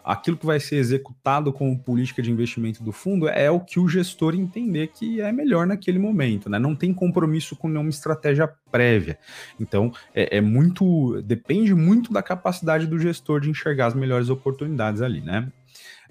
aquilo 0.04 0.38
que 0.38 0.46
vai 0.46 0.58
ser 0.58 0.76
executado 0.76 1.52
como 1.52 1.78
política 1.78 2.22
de 2.22 2.30
investimento 2.30 2.82
do 2.82 2.92
fundo 2.92 3.28
é 3.28 3.50
o 3.50 3.60
que 3.60 3.78
o 3.78 3.86
gestor 3.86 4.34
entender 4.34 4.88
que 4.88 5.20
é 5.20 5.30
melhor 5.30 5.66
naquele 5.66 5.98
momento, 5.98 6.48
né? 6.48 6.58
Não 6.58 6.74
tem 6.74 6.94
compromisso 6.94 7.54
com 7.54 7.68
nenhuma 7.68 7.90
estratégia 7.90 8.48
prévia. 8.70 9.18
Então, 9.60 9.92
é, 10.14 10.38
é 10.38 10.40
muito. 10.40 11.20
depende 11.22 11.74
muito 11.74 12.12
da 12.12 12.22
capacidade 12.22 12.86
do 12.86 12.98
gestor 12.98 13.40
de 13.40 13.50
enxergar 13.50 13.88
as 13.88 13.94
melhores 13.94 14.30
oportunidades 14.30 15.02
ali, 15.02 15.20
né? 15.20 15.52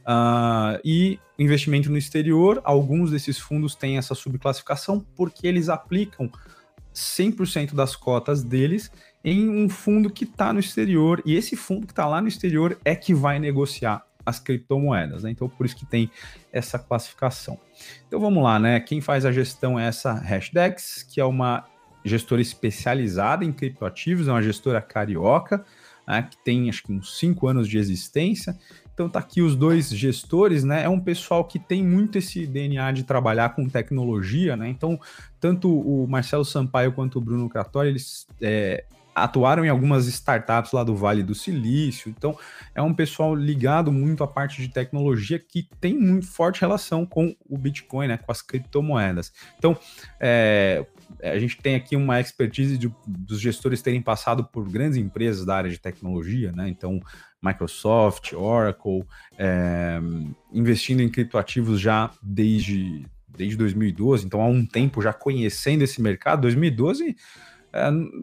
Uh, 0.08 0.80
e 0.86 1.20
investimento 1.38 1.92
no 1.92 1.98
exterior, 1.98 2.62
alguns 2.64 3.12
desses 3.12 3.38
fundos 3.38 3.76
têm 3.76 3.98
essa 3.98 4.16
subclassificação 4.16 5.06
porque 5.16 5.46
eles 5.46 5.68
aplicam 5.68 6.32
100% 6.96 7.76
das 7.76 7.96
cotas 7.96 8.42
deles 8.42 8.90
em 9.24 9.50
um 9.50 9.68
fundo 9.68 10.10
que 10.10 10.24
está 10.24 10.54
no 10.54 10.60
exterior, 10.60 11.22
e 11.26 11.36
esse 11.36 11.58
fundo 11.58 11.86
que 11.86 11.92
está 11.92 12.06
lá 12.06 12.22
no 12.22 12.30
exterior 12.30 12.80
é 12.86 12.96
que 12.96 13.14
vai 13.14 13.40
negociar 13.40 14.06
as 14.26 14.40
criptomoedas, 14.40 15.24
né? 15.24 15.32
Então, 15.32 15.50
por 15.50 15.66
isso 15.66 15.76
que 15.76 15.86
tem 15.86 16.10
essa 16.52 16.80
classificação. 16.80 17.60
Então, 18.08 18.20
vamos 18.20 18.42
lá, 18.44 18.58
né? 18.60 18.80
Quem 18.80 19.02
faz 19.02 19.26
a 19.26 19.32
gestão 19.32 19.80
é 19.80 19.88
essa 19.88 20.14
Hashdex, 20.14 21.04
que 21.04 21.20
é 21.20 21.26
uma 21.26 21.66
gestora 22.04 22.42
especializada 22.42 23.44
em 23.44 23.52
criptoativos, 23.52 24.28
é 24.28 24.32
uma 24.32 24.42
gestora 24.42 24.82
carioca, 24.82 25.66
né? 26.08 26.28
que 26.30 26.38
tem 26.44 26.70
acho 26.70 26.84
que 26.84 26.92
uns 26.92 27.18
5 27.20 27.48
anos 27.48 27.68
de 27.68 27.78
existência, 27.78 28.58
então 28.98 29.08
tá 29.08 29.20
aqui 29.20 29.44
os 29.44 29.56
dois 29.56 29.90
gestores, 29.90 30.64
né? 30.64 30.84
É 30.84 30.90
um 30.90 31.00
pessoal 31.00 31.46
que 31.46 31.60
tem 31.60 31.86
muito 31.86 32.18
esse 32.18 32.48
DNA 32.48 32.92
de 32.94 33.04
trabalhar 33.04 33.50
com 33.50 33.70
tecnologia, 33.70 34.58
né? 34.58 34.68
Então, 34.70 35.00
tanto 35.40 35.70
o 35.70 36.08
Marcelo 36.08 36.44
Sampaio 36.44 36.92
quanto 36.92 37.20
o 37.20 37.22
Bruno 37.22 37.48
Cratori, 37.48 37.90
eles 37.90 38.26
é, 38.42 38.86
atuaram 39.14 39.64
em 39.64 39.70
algumas 39.70 40.08
startups 40.08 40.72
lá 40.72 40.84
do 40.84 40.96
Vale 40.96 41.22
do 41.22 41.36
Silício. 41.36 42.10
Então, 42.10 42.36
é 42.74 42.82
um 42.82 42.92
pessoal 42.92 43.36
ligado 43.36 43.92
muito 43.92 44.24
à 44.24 44.28
parte 44.28 44.60
de 44.60 44.68
tecnologia 44.68 45.38
que 45.38 45.70
tem 45.80 45.96
muito 45.96 46.26
forte 46.26 46.62
relação 46.62 47.06
com 47.06 47.36
o 47.48 47.56
Bitcoin, 47.56 48.08
né? 48.08 48.18
Com 48.18 48.32
as 48.32 48.42
criptomoedas. 48.42 49.32
Então, 49.60 49.78
é, 50.20 50.84
a 51.22 51.38
gente 51.40 51.58
tem 51.58 51.76
aqui 51.76 51.96
uma 51.96 52.20
expertise 52.20 52.78
de, 52.78 52.94
dos 53.08 53.40
gestores 53.40 53.82
terem 53.82 54.02
passado 54.02 54.44
por 54.44 54.70
grandes 54.70 54.98
empresas 54.98 55.46
da 55.46 55.56
área 55.56 55.70
de 55.70 55.80
tecnologia, 55.80 56.52
né? 56.52 56.68
Então, 56.70 57.00
Microsoft, 57.42 58.34
Oracle, 58.34 59.04
é, 59.38 60.00
investindo 60.52 61.02
em 61.02 61.10
criptoativos 61.10 61.80
já 61.80 62.12
desde 62.22 63.06
desde 63.28 63.56
2012, 63.56 64.26
então 64.26 64.42
há 64.42 64.48
um 64.48 64.66
tempo 64.66 65.00
já 65.00 65.14
conhecendo 65.14 65.84
esse 65.84 66.02
mercado. 66.02 66.42
2012 66.42 67.10
é, 67.10 67.16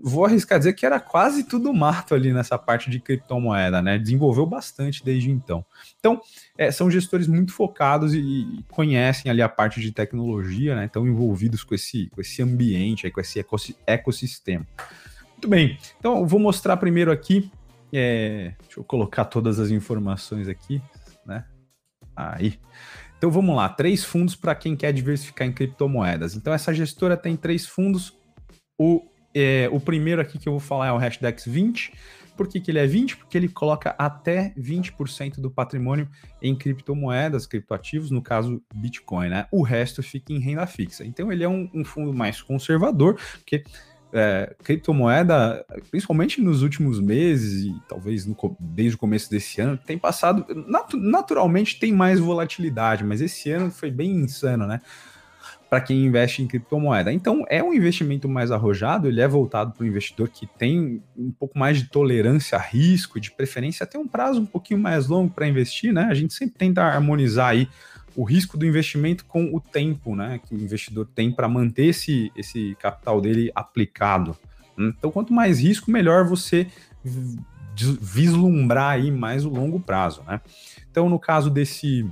vou 0.03 0.25
arriscar 0.25 0.59
dizer 0.59 0.73
que 0.73 0.85
era 0.85 0.99
quase 1.01 1.45
tudo 1.45 1.73
mato 1.73 2.15
ali 2.15 2.33
nessa 2.33 2.59
parte 2.59 2.91
de 2.91 3.01
criptomoeda, 3.01 3.81
né? 3.83 3.99
Desenvolveu 3.99 4.47
bastante 4.47 5.05
desde 5.05 5.31
então. 5.31 5.65
Então, 5.99 6.21
é, 6.57 6.71
são 6.71 6.91
gestores 6.91 7.27
muito 7.27 7.53
focados 7.53 8.15
e, 8.15 8.19
e, 8.19 8.65
conhecem 8.71 9.31
ali 9.31 9.43
a 9.43 9.49
parte 9.49 9.81
de 9.81 9.93
tecnologia, 9.93 10.75
né? 10.75 10.87
Estão 10.87 11.07
envolvidos 11.07 11.63
com 11.63 11.75
esse, 11.75 12.09
com 12.11 12.21
esse 12.21 12.43
ambiente, 12.43 13.07
aí, 13.07 13.13
com 13.13 13.21
esse 13.21 13.45
ecossistema. 13.87 14.67
Muito 15.33 15.49
bem, 15.49 15.79
então 15.99 16.19
eu 16.19 16.27
vou 16.27 16.41
mostrar 16.41 16.77
primeiro 16.77 17.13
aqui. 17.13 17.51
É, 17.93 18.55
deixa 18.63 18.81
eu 18.81 18.85
colocar 18.85 19.25
todas 19.25 19.61
as 19.61 19.71
informações 19.71 20.49
aqui, 20.49 20.83
né? 21.27 21.45
Aí. 22.17 22.59
Então 23.17 23.31
vamos 23.31 23.57
lá, 23.57 23.69
três 23.69 24.05
fundos 24.05 24.37
para 24.37 24.55
quem 24.55 24.77
quer 24.77 24.93
diversificar 24.93 25.47
em 25.47 25.53
criptomoedas. 25.53 26.35
Então 26.35 26.53
essa 26.53 26.75
gestora 26.75 27.17
tem 27.17 27.37
três 27.37 27.67
fundos. 27.67 28.13
O 28.79 29.07
é, 29.35 29.69
o 29.73 29.81
primeiro 29.81 30.23
aqui 30.23 30.39
que 30.39 30.49
eu 30.49 30.53
vou 30.53 30.61
falar 30.61 30.89
é 30.89 30.93
o 30.93 30.97
Hashdex 30.97 31.45
20. 31.47 31.93
Por 32.37 32.49
que, 32.49 32.61
que 32.61 32.71
ele 32.71 32.79
é 32.79 32.87
20? 32.87 33.17
Porque 33.17 33.39
ele 33.39 33.49
coloca 33.49 33.95
até 33.97 34.53
20% 34.59 35.41
do 35.41 35.51
patrimônio 35.51 36.09
em 36.43 36.55
criptomoedas, 36.55 37.47
criptoativos, 37.47 38.11
no 38.11 38.21
caso 38.21 38.61
Bitcoin, 38.75 39.29
né? 39.29 39.47
O 39.53 39.63
resto 39.63 40.03
fica 40.03 40.33
em 40.33 40.41
renda 40.41 40.67
fixa. 40.67 41.05
Então 41.05 41.31
ele 41.31 41.45
é 41.45 41.49
um, 41.49 41.71
um 41.73 41.85
fundo 41.85 42.13
mais 42.13 42.43
conservador, 42.43 43.19
porque 43.39 43.63
é, 44.13 44.55
criptomoeda, 44.63 45.65
principalmente 45.91 46.41
nos 46.41 46.63
últimos 46.63 47.01
meses 47.01 47.65
e 47.65 47.75
talvez 47.89 48.25
no, 48.27 48.37
desde 48.61 48.95
o 48.95 48.99
começo 48.99 49.29
desse 49.29 49.61
ano, 49.61 49.77
tem 49.77 49.99
passado. 49.99 50.47
Nat 50.69 50.95
naturalmente 50.95 51.79
tem 51.79 51.93
mais 51.93 52.21
volatilidade, 52.21 53.05
mas 53.05 53.21
esse 53.21 53.51
ano 53.51 53.71
foi 53.71 53.91
bem 53.91 54.11
insano, 54.11 54.67
né? 54.67 54.81
Para 55.75 55.81
quem 55.81 56.07
investe 56.07 56.41
em 56.41 56.47
criptomoeda. 56.47 57.13
Então, 57.13 57.45
é 57.49 57.61
um 57.61 57.75
investimento 57.75 58.29
mais 58.29 58.53
arrojado, 58.53 59.09
ele 59.09 59.21
é 59.21 59.27
voltado 59.27 59.73
para 59.73 59.83
o 59.83 59.87
investidor 59.87 60.29
que 60.29 60.47
tem 60.47 61.03
um 61.17 61.33
pouco 61.33 61.59
mais 61.59 61.79
de 61.79 61.89
tolerância 61.89 62.57
a 62.57 62.61
risco, 62.61 63.19
de 63.19 63.33
preferência 63.33 63.83
até 63.83 63.99
um 63.99 64.07
prazo 64.07 64.41
um 64.41 64.47
pouquinho 64.47 64.79
mais 64.79 65.09
longo 65.09 65.35
para 65.35 65.49
investir, 65.49 65.93
né? 65.93 66.05
A 66.05 66.15
gente 66.15 66.33
sempre 66.33 66.57
tenta 66.57 66.85
harmonizar 66.85 67.49
aí 67.49 67.69
o 68.15 68.23
risco 68.23 68.57
do 68.57 68.65
investimento 68.65 69.25
com 69.25 69.53
o 69.53 69.59
tempo, 69.59 70.15
né, 70.15 70.39
que 70.47 70.55
o 70.55 70.61
investidor 70.61 71.09
tem 71.13 71.33
para 71.33 71.49
manter 71.49 71.87
esse, 71.87 72.31
esse 72.37 72.77
capital 72.79 73.21
dele 73.21 73.51
aplicado. 73.53 74.37
Então, 74.79 75.11
quanto 75.11 75.33
mais 75.33 75.59
risco, 75.59 75.91
melhor 75.91 76.25
você 76.25 76.69
vislumbrar 78.01 78.93
aí 78.93 79.11
mais 79.11 79.45
o 79.45 79.49
longo 79.49 79.81
prazo, 79.81 80.23
né? 80.25 80.41
Então, 80.89 81.09
no 81.09 81.19
caso 81.19 81.51
desse 81.51 82.09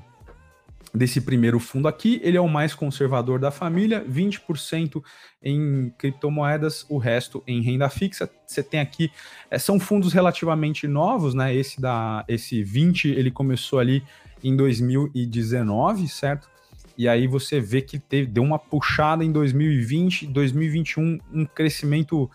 desse 0.95 1.21
primeiro 1.21 1.59
fundo 1.59 1.89
aqui, 1.89 2.21
ele 2.23 2.37
é 2.37 2.41
o 2.41 2.49
mais 2.49 2.75
conservador 2.75 3.39
da 3.39 3.51
família, 3.51 4.05
20% 4.09 5.03
em 5.43 5.93
criptomoedas, 5.97 6.85
o 6.89 6.99
resto 6.99 7.43
em 7.47 7.63
renda 7.63 7.89
fixa. 7.89 8.29
Você 8.47 8.63
tem 8.63 8.81
aqui, 8.81 9.11
é, 9.51 9.59
são 9.59 9.81
fundos 9.81 10.13
relativamente 10.13 10.87
novos, 10.87 11.35
né? 11.35 11.55
Esse 11.55 11.81
da 11.81 12.25
esse 12.29 12.63
20, 12.63 13.09
ele 13.09 13.31
começou 13.31 13.79
ali 13.79 14.03
em 14.45 14.55
2019, 14.55 16.09
certo? 16.09 16.51
E 16.97 17.09
aí 17.09 17.27
você 17.27 17.59
vê 17.59 17.81
que 17.81 17.99
teve, 17.99 18.27
deu 18.27 18.43
uma 18.43 18.59
puxada 18.59 19.25
em 19.25 19.33
2020, 19.33 20.27
2021, 20.27 21.19
um 21.33 21.47
crescimento 21.47 22.31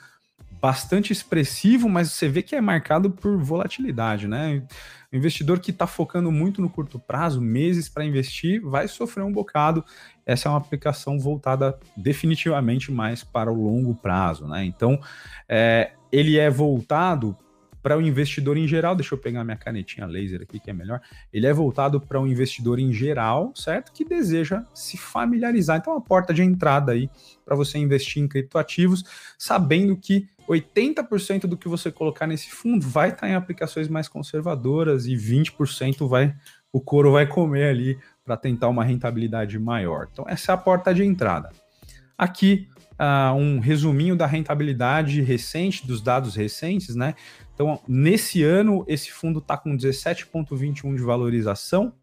bastante 0.61 1.13
expressivo, 1.13 1.87
mas 1.87 2.11
você 2.11 2.27
vê 2.27 2.41
que 2.41 2.55
é 2.55 2.61
marcado 2.61 3.11
por 3.11 3.37
volatilidade, 3.37 4.27
né? 4.27 4.63
O 5.11 5.15
investidor 5.15 5.59
que 5.59 5.71
está 5.71 5.87
focando 5.87 6.31
muito 6.31 6.61
no 6.61 6.69
curto 6.69 6.99
prazo, 6.99 7.41
meses 7.41 7.87
para 7.87 8.03
investir, 8.03 8.61
vai 8.61 8.87
sofrer 8.87 9.23
um 9.23 9.31
bocado. 9.31 9.83
Essa 10.25 10.49
é 10.49 10.51
uma 10.51 10.57
aplicação 10.57 11.17
voltada 11.17 11.77
definitivamente 11.95 12.91
mais 12.91 13.23
para 13.23 13.51
o 13.51 13.63
longo 13.63 13.95
prazo, 13.95 14.47
né? 14.47 14.65
Então, 14.65 14.99
é, 15.47 15.91
ele 16.11 16.37
é 16.37 16.49
voltado 16.49 17.37
para 17.81 17.97
o 17.97 18.01
investidor 18.01 18.57
em 18.57 18.67
geral, 18.67 18.95
deixa 18.95 19.15
eu 19.15 19.17
pegar 19.17 19.45
minha 19.45 19.55
canetinha 19.55 20.05
laser 20.05 20.41
aqui 20.41 20.59
que 20.59 20.69
é 20.69 20.73
melhor. 20.73 20.99
Ele 21.31 21.47
é 21.47 21.53
voltado 21.53 22.01
para 22.01 22.19
o 22.19 22.27
investidor 22.27 22.79
em 22.79 22.91
geral, 22.91 23.53
certo? 23.55 23.93
Que 23.93 24.03
deseja 24.03 24.65
se 24.73 24.97
familiarizar. 24.97 25.77
Então, 25.77 25.95
a 25.95 26.01
porta 26.01 26.33
de 26.33 26.43
entrada 26.43 26.91
aí 26.91 27.09
para 27.45 27.55
você 27.55 27.77
investir 27.77 28.21
em 28.21 28.27
criptoativos, 28.27 29.05
sabendo 29.37 29.95
que 29.95 30.27
80% 30.47 31.41
do 31.41 31.57
que 31.57 31.67
você 31.67 31.91
colocar 31.91 32.25
nesse 32.25 32.49
fundo 32.49 32.87
vai 32.87 33.09
estar 33.09 33.29
em 33.29 33.35
aplicações 33.35 33.87
mais 33.87 34.07
conservadoras 34.07 35.05
e 35.05 35.15
20% 35.15 36.07
vai 36.07 36.35
o 36.71 36.81
couro 36.81 37.13
vai 37.13 37.25
comer 37.25 37.69
ali 37.69 37.97
para 38.23 38.37
tentar 38.37 38.67
uma 38.67 38.83
rentabilidade 38.83 39.57
maior. 39.57 40.07
Então 40.11 40.25
essa 40.27 40.51
é 40.51 40.55
a 40.55 40.57
porta 40.57 40.93
de 40.93 41.03
entrada. 41.03 41.49
Aqui 42.17 42.67
uh, 42.99 43.33
um 43.35 43.59
resuminho 43.59 44.15
da 44.15 44.25
rentabilidade 44.25 45.21
recente, 45.21 45.87
dos 45.87 46.01
dados 46.01 46.35
recentes, 46.35 46.95
né? 46.95 47.15
Então 47.53 47.79
nesse 47.87 48.43
ano 48.43 48.85
esse 48.87 49.11
fundo 49.11 49.39
está 49.39 49.57
com 49.57 49.75
17,21 49.75 50.95
de 50.95 51.01
valorização. 51.01 51.93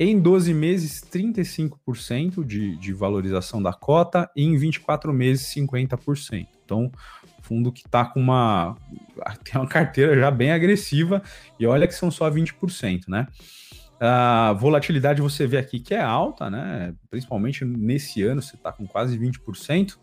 Em 0.00 0.18
12 0.18 0.54
meses, 0.54 1.00
35% 1.02 2.44
de, 2.44 2.76
de 2.76 2.92
valorização 2.92 3.62
da 3.62 3.72
cota, 3.72 4.28
e 4.34 4.42
em 4.42 4.56
24 4.56 5.12
meses, 5.12 5.46
50%. 5.54 6.48
Então, 6.64 6.90
fundo 7.42 7.72
que 7.72 7.86
está 7.86 8.04
com 8.04 8.20
uma 8.20 8.76
tem 9.44 9.60
uma 9.60 9.68
carteira 9.68 10.18
já 10.18 10.30
bem 10.30 10.52
agressiva 10.52 11.22
e 11.58 11.66
olha 11.66 11.86
que 11.86 11.94
são 11.94 12.10
só 12.10 12.30
20%, 12.30 13.08
né? 13.08 13.26
A 14.00 14.52
volatilidade 14.54 15.22
você 15.22 15.46
vê 15.46 15.58
aqui 15.58 15.78
que 15.78 15.94
é 15.94 16.00
alta, 16.00 16.50
né? 16.50 16.94
Principalmente 17.10 17.64
nesse 17.64 18.22
ano 18.22 18.42
você 18.42 18.56
está 18.56 18.72
com 18.72 18.86
quase 18.86 19.18
20%. 19.18 19.96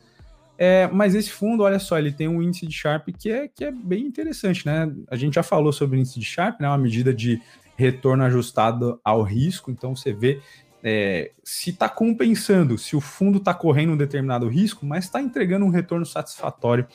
É, 0.57 0.87
mas 0.91 1.15
esse 1.15 1.31
fundo, 1.31 1.63
olha 1.63 1.79
só, 1.79 1.97
ele 1.97 2.11
tem 2.11 2.27
um 2.27 2.41
índice 2.41 2.67
de 2.67 2.73
Sharp 2.73 3.07
que 3.17 3.31
é, 3.31 3.47
que 3.47 3.63
é 3.63 3.71
bem 3.71 4.05
interessante, 4.05 4.65
né? 4.65 4.93
A 5.09 5.15
gente 5.15 5.35
já 5.35 5.43
falou 5.43 5.71
sobre 5.71 5.97
o 5.97 5.99
índice 5.99 6.19
de 6.19 6.25
Sharp, 6.25 6.59
né? 6.59 6.67
Uma 6.67 6.77
medida 6.77 7.13
de 7.13 7.41
retorno 7.77 8.23
ajustado 8.23 8.99
ao 9.03 9.21
risco. 9.23 9.71
Então 9.71 9.95
você 9.95 10.11
vê 10.11 10.41
é, 10.83 11.31
se 11.43 11.69
está 11.69 11.89
compensando, 11.89 12.77
se 12.77 12.95
o 12.95 13.01
fundo 13.01 13.37
está 13.37 13.53
correndo 13.53 13.93
um 13.93 13.97
determinado 13.97 14.47
risco, 14.47 14.85
mas 14.85 15.05
está 15.05 15.21
entregando 15.21 15.65
um 15.65 15.69
retorno 15.69 16.05
satisfatório 16.05 16.85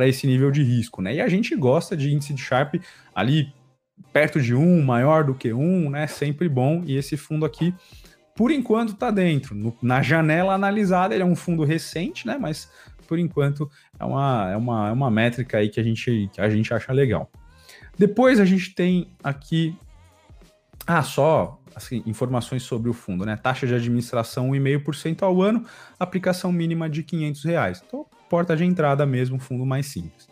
para 0.00 0.08
esse 0.08 0.26
nível 0.26 0.50
de 0.50 0.62
risco, 0.62 1.02
né? 1.02 1.16
E 1.16 1.20
a 1.20 1.28
gente 1.28 1.54
gosta 1.54 1.94
de 1.94 2.10
índice 2.10 2.32
de 2.32 2.40
Sharp 2.40 2.76
ali 3.14 3.52
perto 4.14 4.40
de 4.40 4.54
um, 4.54 4.82
maior 4.82 5.24
do 5.24 5.34
que 5.34 5.52
um, 5.52 5.90
né? 5.90 6.06
Sempre 6.06 6.48
bom. 6.48 6.82
E 6.86 6.96
esse 6.96 7.18
fundo 7.18 7.44
aqui, 7.44 7.74
por 8.34 8.50
enquanto, 8.50 8.94
está 8.94 9.10
dentro. 9.10 9.54
No, 9.54 9.76
na 9.82 10.00
janela 10.00 10.54
analisada, 10.54 11.12
ele 11.12 11.22
é 11.22 11.26
um 11.26 11.36
fundo 11.36 11.64
recente, 11.64 12.26
né? 12.26 12.38
Mas 12.40 12.70
por 13.06 13.18
enquanto 13.18 13.70
é 13.98 14.04
uma, 14.06 14.50
é 14.50 14.56
uma, 14.56 14.88
é 14.88 14.92
uma 14.92 15.10
métrica 15.10 15.58
aí 15.58 15.68
que 15.68 15.78
a, 15.78 15.82
gente, 15.82 16.30
que 16.32 16.40
a 16.40 16.48
gente 16.48 16.72
acha 16.72 16.90
legal. 16.94 17.30
Depois 17.98 18.40
a 18.40 18.46
gente 18.46 18.74
tem 18.74 19.10
aqui. 19.22 19.76
Ah, 20.86 21.02
só 21.02 21.59
assim, 21.80 22.02
informações 22.06 22.62
sobre 22.62 22.90
o 22.90 22.92
fundo, 22.92 23.24
né? 23.24 23.36
Taxa 23.36 23.66
de 23.66 23.74
administração 23.74 24.50
1,5% 24.50 25.22
ao 25.22 25.40
ano, 25.40 25.64
aplicação 25.98 26.52
mínima 26.52 26.88
de 26.88 27.02
500 27.02 27.44
reais. 27.44 27.82
Então, 27.86 28.06
porta 28.28 28.56
de 28.56 28.64
entrada 28.64 29.04
mesmo, 29.06 29.38
fundo 29.38 29.64
mais 29.64 29.86
simples. 29.86 30.28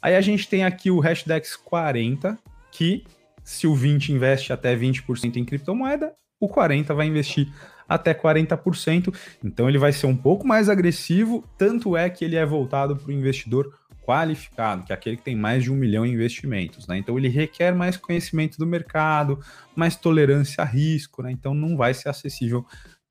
Aí 0.00 0.16
a 0.16 0.20
gente 0.20 0.48
tem 0.48 0.64
aqui 0.64 0.90
o 0.90 1.00
Hashdex 1.00 1.56
40, 1.56 2.38
que 2.72 3.04
se 3.44 3.66
o 3.66 3.74
20 3.74 4.12
investe 4.12 4.52
até 4.52 4.76
20% 4.76 5.36
em 5.36 5.44
criptomoeda, 5.44 6.12
o 6.40 6.48
40 6.48 6.94
vai 6.94 7.06
investir 7.06 7.52
até 7.88 8.14
40%. 8.14 9.14
Então 9.44 9.68
ele 9.68 9.78
vai 9.78 9.92
ser 9.92 10.06
um 10.06 10.16
pouco 10.16 10.46
mais 10.46 10.68
agressivo, 10.68 11.44
tanto 11.56 11.96
é 11.96 12.08
que 12.08 12.24
ele 12.24 12.36
é 12.36 12.44
voltado 12.44 12.96
para 12.96 13.08
o 13.08 13.12
investidor 13.12 13.72
qualificado, 14.08 14.84
que 14.84 14.92
é 14.92 14.94
aquele 14.94 15.18
que 15.18 15.22
tem 15.22 15.36
mais 15.36 15.62
de 15.62 15.70
um 15.70 15.76
milhão 15.76 16.06
em 16.06 16.14
investimentos. 16.14 16.86
Né? 16.86 16.96
Então 16.96 17.18
ele 17.18 17.28
requer 17.28 17.74
mais 17.74 17.94
conhecimento 17.98 18.56
do 18.56 18.64
mercado, 18.64 19.38
mais 19.76 19.96
tolerância 19.96 20.62
a 20.62 20.66
risco, 20.66 21.22
né? 21.22 21.30
então 21.30 21.52
não 21.52 21.76
vai 21.76 21.92
ser 21.92 22.08
acessível 22.08 22.64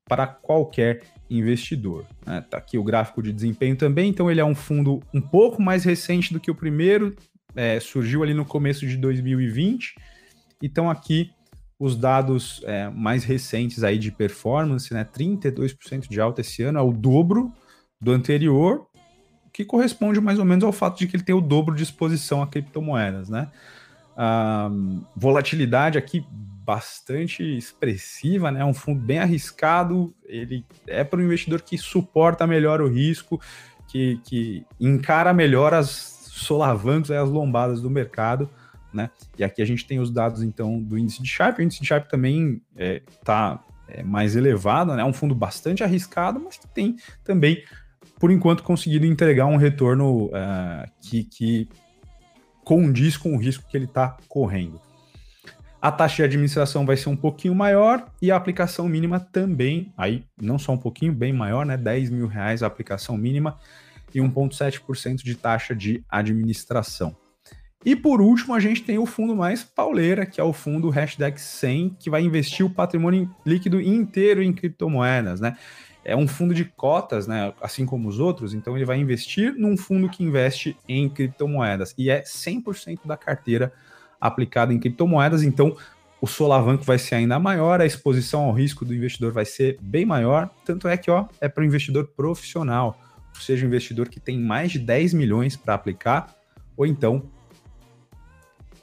para 0.08 0.26
qualquer 0.26 1.04
investidor. 1.30 2.04
Né? 2.26 2.44
Tá 2.50 2.58
aqui 2.58 2.76
o 2.76 2.82
gráfico 2.82 3.22
de 3.22 3.32
desempenho 3.32 3.76
também, 3.76 4.10
então 4.10 4.28
ele 4.28 4.40
é 4.40 4.44
um 4.44 4.56
fundo 4.56 5.00
um 5.14 5.20
pouco 5.20 5.62
mais 5.62 5.84
recente 5.84 6.32
do 6.32 6.40
que 6.40 6.50
o 6.50 6.54
primeiro, 6.54 7.14
é, 7.54 7.78
surgiu 7.78 8.24
ali 8.24 8.34
no 8.34 8.44
começo 8.44 8.84
de 8.84 8.96
2020. 8.96 9.94
Então 10.60 10.90
aqui 10.90 11.30
os 11.78 11.96
dados 11.96 12.60
é, 12.64 12.90
mais 12.90 13.22
recentes 13.22 13.84
aí 13.84 13.98
de 13.98 14.10
performance, 14.10 14.92
né? 14.92 15.04
32% 15.04 16.08
de 16.08 16.20
alta 16.20 16.40
esse 16.40 16.60
ano, 16.64 16.80
é 16.80 16.82
o 16.82 16.90
dobro 16.90 17.52
do 18.00 18.10
anterior, 18.10 18.87
que 19.58 19.64
corresponde 19.64 20.20
mais 20.20 20.38
ou 20.38 20.44
menos 20.44 20.62
ao 20.62 20.70
fato 20.70 20.96
de 20.96 21.08
que 21.08 21.16
ele 21.16 21.24
tem 21.24 21.34
o 21.34 21.40
dobro 21.40 21.74
de 21.74 21.82
exposição 21.82 22.40
a 22.40 22.46
criptomoedas, 22.46 23.28
né? 23.28 23.48
Volatilidade 25.16 25.98
aqui 25.98 26.24
bastante 26.30 27.42
expressiva, 27.42 28.52
né? 28.52 28.64
Um 28.64 28.72
fundo 28.72 29.00
bem 29.00 29.18
arriscado. 29.18 30.14
Ele 30.24 30.64
é 30.86 31.02
para 31.02 31.18
o 31.18 31.22
investidor 31.24 31.60
que 31.60 31.76
suporta 31.76 32.46
melhor 32.46 32.80
o 32.80 32.86
risco, 32.86 33.40
que, 33.88 34.20
que 34.22 34.64
encara 34.78 35.34
melhor 35.34 35.74
as 35.74 35.88
solavancos, 36.30 37.10
as 37.10 37.28
lombadas 37.28 37.82
do 37.82 37.90
mercado, 37.90 38.48
né? 38.94 39.10
E 39.36 39.42
aqui 39.42 39.60
a 39.60 39.66
gente 39.66 39.84
tem 39.84 39.98
os 39.98 40.08
dados 40.08 40.40
então 40.40 40.80
do 40.80 40.96
índice 40.96 41.20
de 41.20 41.28
Sharp. 41.28 41.58
O 41.58 41.62
índice 41.62 41.80
de 41.80 41.88
Sharp 41.88 42.08
também 42.08 42.62
está 42.76 43.58
é, 43.88 44.02
é, 44.02 44.02
mais 44.04 44.36
elevada, 44.36 44.94
né? 44.94 45.02
É 45.02 45.04
um 45.04 45.12
fundo 45.12 45.34
bastante 45.34 45.82
arriscado, 45.82 46.38
mas 46.38 46.58
que 46.58 46.68
tem 46.68 46.94
também, 47.24 47.64
por 48.18 48.30
enquanto, 48.30 48.62
conseguido 48.62 49.06
entregar 49.06 49.46
um 49.46 49.56
retorno 49.56 50.26
uh, 50.26 50.90
que, 51.00 51.24
que 51.24 51.68
condiz 52.64 53.16
com 53.16 53.34
o 53.34 53.38
risco 53.38 53.64
que 53.68 53.76
ele 53.76 53.86
está 53.86 54.16
correndo. 54.28 54.80
A 55.80 55.92
taxa 55.92 56.16
de 56.16 56.22
administração 56.24 56.84
vai 56.84 56.96
ser 56.96 57.08
um 57.08 57.16
pouquinho 57.16 57.54
maior 57.54 58.04
e 58.20 58.32
a 58.32 58.36
aplicação 58.36 58.88
mínima 58.88 59.20
também, 59.20 59.92
aí 59.96 60.24
não 60.40 60.58
só 60.58 60.72
um 60.72 60.78
pouquinho, 60.78 61.12
bem 61.12 61.32
maior, 61.32 61.64
né? 61.64 61.76
10 61.76 62.10
mil 62.10 62.26
reais 62.26 62.64
a 62.64 62.66
aplicação 62.66 63.16
mínima 63.16 63.56
e 64.12 64.18
1,7% 64.18 65.22
de 65.22 65.34
taxa 65.36 65.76
de 65.76 66.04
administração. 66.08 67.16
E 67.84 67.94
por 67.94 68.20
último, 68.20 68.54
a 68.54 68.60
gente 68.60 68.82
tem 68.82 68.98
o 68.98 69.06
fundo 69.06 69.36
mais 69.36 69.62
pauleira, 69.62 70.26
que 70.26 70.40
é 70.40 70.44
o 70.44 70.52
fundo 70.52 70.90
Hashtag 70.90 71.40
100, 71.40 71.96
que 72.00 72.10
vai 72.10 72.22
investir 72.22 72.66
o 72.66 72.70
patrimônio 72.70 73.30
líquido 73.46 73.80
inteiro 73.80 74.42
em 74.42 74.52
criptomoedas, 74.52 75.40
né? 75.40 75.56
É 76.08 76.16
um 76.16 76.26
fundo 76.26 76.54
de 76.54 76.64
cotas, 76.64 77.26
né? 77.26 77.52
Assim 77.60 77.84
como 77.84 78.08
os 78.08 78.18
outros, 78.18 78.54
então 78.54 78.76
ele 78.76 78.84
vai 78.84 78.98
investir 78.98 79.54
num 79.54 79.76
fundo 79.76 80.08
que 80.08 80.24
investe 80.24 80.76
em 80.88 81.08
criptomoedas 81.08 81.94
e 81.98 82.08
é 82.08 82.22
100% 82.22 83.00
da 83.04 83.16
carteira 83.16 83.72
aplicada 84.20 84.72
em 84.72 84.78
criptomoedas, 84.78 85.42
então 85.42 85.76
o 86.20 86.26
solavanco 86.26 86.82
vai 86.82 86.98
ser 86.98 87.16
ainda 87.16 87.38
maior, 87.38 87.80
a 87.80 87.86
exposição 87.86 88.42
ao 88.42 88.52
risco 88.52 88.84
do 88.84 88.94
investidor 88.94 89.32
vai 89.32 89.44
ser 89.44 89.78
bem 89.80 90.04
maior, 90.04 90.50
tanto 90.64 90.88
é 90.88 90.96
que 90.96 91.10
ó, 91.10 91.26
é 91.40 91.48
para 91.48 91.62
o 91.62 91.64
investidor 91.64 92.08
profissional, 92.08 92.98
ou 93.34 93.40
seja, 93.40 93.64
um 93.64 93.68
investidor 93.68 94.08
que 94.08 94.18
tem 94.18 94.38
mais 94.38 94.72
de 94.72 94.78
10 94.78 95.14
milhões 95.14 95.56
para 95.56 95.74
aplicar, 95.74 96.34
ou 96.76 96.86
então 96.86 97.30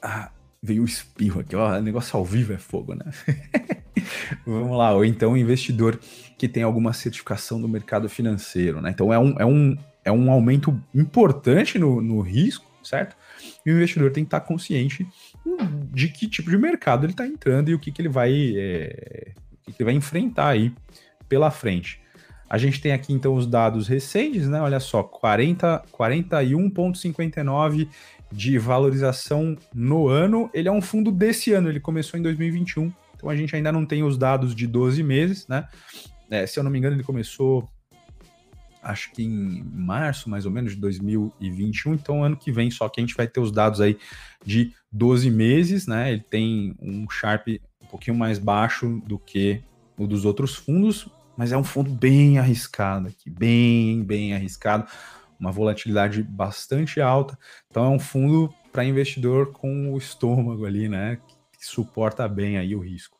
ah, 0.00 0.30
veio 0.62 0.82
o 0.82 0.86
espirro 0.86 1.40
aqui, 1.40 1.54
ó, 1.54 1.78
negócio 1.80 2.16
ao 2.16 2.24
vivo 2.24 2.52
é 2.52 2.58
fogo, 2.58 2.94
né? 2.94 3.04
Vamos 4.46 4.76
lá, 4.76 4.92
ou 4.92 5.04
então 5.04 5.32
um 5.32 5.36
investidor 5.36 5.98
que 6.36 6.48
tem 6.48 6.62
alguma 6.62 6.92
certificação 6.92 7.60
do 7.60 7.68
mercado 7.68 8.08
financeiro, 8.08 8.80
né? 8.80 8.90
Então 8.90 9.12
é 9.12 9.18
um, 9.18 9.34
é 9.38 9.46
um, 9.46 9.76
é 10.04 10.12
um 10.12 10.30
aumento 10.30 10.80
importante 10.94 11.78
no, 11.78 12.00
no 12.00 12.20
risco, 12.20 12.66
certo? 12.82 13.16
E 13.64 13.70
o 13.70 13.74
investidor 13.74 14.10
tem 14.10 14.24
que 14.24 14.28
estar 14.28 14.40
consciente 14.40 15.06
de 15.92 16.08
que 16.08 16.28
tipo 16.28 16.50
de 16.50 16.58
mercado 16.58 17.04
ele 17.04 17.12
está 17.12 17.26
entrando 17.26 17.70
e 17.70 17.74
o 17.74 17.78
que, 17.78 17.90
que 17.90 18.02
ele 18.02 18.08
vai 18.08 18.54
é, 18.56 19.32
o 19.52 19.64
que, 19.64 19.72
que 19.72 19.82
ele 19.82 19.84
vai 19.84 19.94
enfrentar 19.94 20.48
aí 20.48 20.72
pela 21.28 21.50
frente. 21.50 22.00
A 22.48 22.58
gente 22.58 22.80
tem 22.80 22.92
aqui 22.92 23.12
então 23.12 23.34
os 23.34 23.46
dados 23.46 23.88
recentes, 23.88 24.48
né? 24.48 24.60
Olha 24.60 24.78
só, 24.78 25.02
40, 25.02 25.82
41,59 25.92 27.88
de 28.30 28.58
valorização 28.58 29.56
no 29.74 30.06
ano. 30.06 30.48
Ele 30.54 30.68
é 30.68 30.72
um 30.72 30.80
fundo 30.80 31.10
desse 31.10 31.52
ano, 31.52 31.68
ele 31.68 31.80
começou 31.80 32.18
em 32.18 32.22
2021, 32.22 32.92
então 33.16 33.28
a 33.28 33.34
gente 33.34 33.56
ainda 33.56 33.72
não 33.72 33.84
tem 33.84 34.04
os 34.04 34.16
dados 34.16 34.54
de 34.54 34.66
12 34.66 35.02
meses, 35.02 35.48
né? 35.48 35.66
É, 36.30 36.46
se 36.46 36.58
eu 36.58 36.64
não 36.64 36.70
me 36.70 36.78
engano, 36.78 36.96
ele 36.96 37.04
começou 37.04 37.68
acho 38.82 39.10
que 39.12 39.22
em 39.22 39.64
março, 39.64 40.30
mais 40.30 40.46
ou 40.46 40.52
menos, 40.52 40.74
de 40.74 40.80
2021. 40.80 41.94
Então, 41.94 42.22
ano 42.22 42.36
que 42.36 42.52
vem, 42.52 42.70
só 42.70 42.88
que 42.88 43.00
a 43.00 43.02
gente 43.02 43.16
vai 43.16 43.26
ter 43.26 43.40
os 43.40 43.50
dados 43.50 43.80
aí 43.80 43.98
de 44.44 44.72
12 44.92 45.28
meses, 45.28 45.88
né? 45.88 46.12
Ele 46.12 46.22
tem 46.22 46.76
um 46.80 47.10
Sharp 47.10 47.48
um 47.82 47.86
pouquinho 47.86 48.16
mais 48.16 48.38
baixo 48.38 49.02
do 49.04 49.18
que 49.18 49.60
o 49.98 50.06
dos 50.06 50.24
outros 50.24 50.54
fundos, 50.54 51.08
mas 51.36 51.50
é 51.50 51.56
um 51.56 51.64
fundo 51.64 51.90
bem 51.90 52.38
arriscado 52.38 53.08
aqui, 53.08 53.28
bem, 53.28 54.04
bem 54.04 54.34
arriscado 54.34 54.86
uma 55.38 55.52
volatilidade 55.52 56.22
bastante 56.22 57.00
alta. 57.00 57.38
Então 57.70 57.84
é 57.84 57.88
um 57.88 57.98
fundo 57.98 58.52
para 58.72 58.84
investidor 58.84 59.52
com 59.52 59.92
o 59.92 59.98
estômago 59.98 60.64
ali, 60.64 60.88
né, 60.88 61.18
que 61.58 61.66
suporta 61.66 62.26
bem 62.28 62.58
aí 62.58 62.74
o 62.74 62.80
risco. 62.80 63.15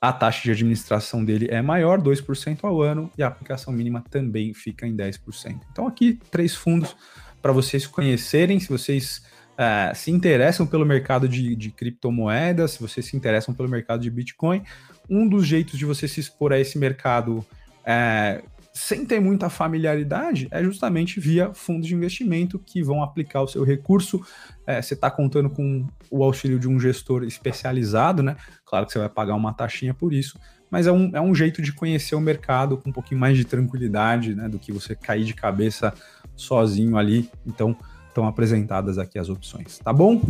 A 0.00 0.12
taxa 0.12 0.42
de 0.44 0.50
administração 0.50 1.22
dele 1.22 1.46
é 1.50 1.60
maior, 1.60 2.00
2% 2.00 2.60
ao 2.62 2.80
ano, 2.80 3.10
e 3.18 3.22
a 3.22 3.26
aplicação 3.26 3.72
mínima 3.72 4.02
também 4.10 4.54
fica 4.54 4.86
em 4.86 4.96
10%. 4.96 5.60
Então 5.70 5.86
aqui 5.86 6.18
três 6.30 6.54
fundos 6.54 6.96
para 7.42 7.52
vocês 7.52 7.86
conhecerem, 7.86 8.58
se 8.58 8.68
vocês 8.68 9.22
uh, 9.58 9.94
se 9.94 10.10
interessam 10.10 10.66
pelo 10.66 10.86
mercado 10.86 11.28
de, 11.28 11.54
de 11.54 11.70
criptomoedas, 11.70 12.72
se 12.72 12.80
vocês 12.80 13.04
se 13.04 13.16
interessam 13.16 13.52
pelo 13.52 13.68
mercado 13.68 14.00
de 14.00 14.10
Bitcoin, 14.10 14.62
um 15.08 15.28
dos 15.28 15.46
jeitos 15.46 15.78
de 15.78 15.84
você 15.84 16.08
se 16.08 16.20
expor 16.20 16.52
a 16.52 16.58
esse 16.58 16.78
mercado 16.78 17.44
é, 17.84 18.42
sem 18.72 19.04
ter 19.04 19.20
muita 19.20 19.48
familiaridade, 19.48 20.48
é 20.50 20.62
justamente 20.62 21.18
via 21.18 21.52
fundos 21.52 21.88
de 21.88 21.94
investimento 21.94 22.58
que 22.58 22.82
vão 22.82 23.02
aplicar 23.02 23.42
o 23.42 23.48
seu 23.48 23.64
recurso. 23.64 24.24
É, 24.66 24.80
você 24.80 24.94
está 24.94 25.10
contando 25.10 25.50
com 25.50 25.86
o 26.10 26.22
auxílio 26.22 26.58
de 26.58 26.68
um 26.68 26.78
gestor 26.78 27.24
especializado, 27.24 28.22
né? 28.22 28.36
Claro 28.64 28.86
que 28.86 28.92
você 28.92 28.98
vai 28.98 29.08
pagar 29.08 29.34
uma 29.34 29.52
taxinha 29.52 29.92
por 29.92 30.12
isso, 30.12 30.38
mas 30.70 30.86
é 30.86 30.92
um, 30.92 31.10
é 31.14 31.20
um 31.20 31.34
jeito 31.34 31.60
de 31.60 31.72
conhecer 31.72 32.14
o 32.14 32.20
mercado 32.20 32.78
com 32.78 32.90
um 32.90 32.92
pouquinho 32.92 33.20
mais 33.20 33.36
de 33.36 33.44
tranquilidade, 33.44 34.34
né? 34.34 34.48
Do 34.48 34.58
que 34.58 34.70
você 34.70 34.94
cair 34.94 35.24
de 35.24 35.34
cabeça 35.34 35.92
sozinho 36.36 36.96
ali. 36.96 37.28
Então, 37.44 37.76
estão 38.08 38.26
apresentadas 38.26 38.98
aqui 38.98 39.18
as 39.18 39.28
opções, 39.28 39.78
tá 39.78 39.92
bom? 39.92 40.20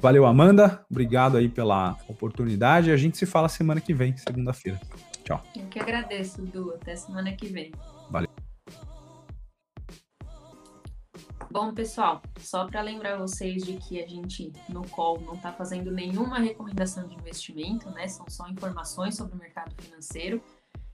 Valeu, 0.00 0.26
Amanda. 0.26 0.84
Obrigado 0.90 1.36
aí 1.36 1.48
pela 1.48 1.96
oportunidade. 2.08 2.90
A 2.90 2.96
gente 2.96 3.16
se 3.16 3.26
fala 3.26 3.48
semana 3.48 3.80
que 3.80 3.94
vem, 3.94 4.16
segunda-feira. 4.16 4.80
Tchau. 5.32 5.42
Eu 5.56 5.66
que 5.68 5.78
agradeço, 5.78 6.42
Du. 6.42 6.74
Até 6.74 6.94
semana 6.96 7.32
que 7.32 7.46
vem. 7.46 7.72
Valeu. 8.10 8.28
Bom, 11.50 11.74
pessoal, 11.74 12.22
só 12.38 12.66
para 12.66 12.80
lembrar 12.80 13.18
vocês 13.18 13.62
de 13.62 13.74
que 13.76 14.02
a 14.02 14.06
gente 14.06 14.52
no 14.70 14.88
call 14.88 15.20
não 15.20 15.34
está 15.34 15.52
fazendo 15.52 15.90
nenhuma 15.90 16.38
recomendação 16.38 17.06
de 17.06 17.14
investimento, 17.14 17.90
né? 17.90 18.08
São 18.08 18.24
só 18.28 18.48
informações 18.48 19.16
sobre 19.16 19.34
o 19.34 19.38
mercado 19.38 19.74
financeiro. 19.82 20.42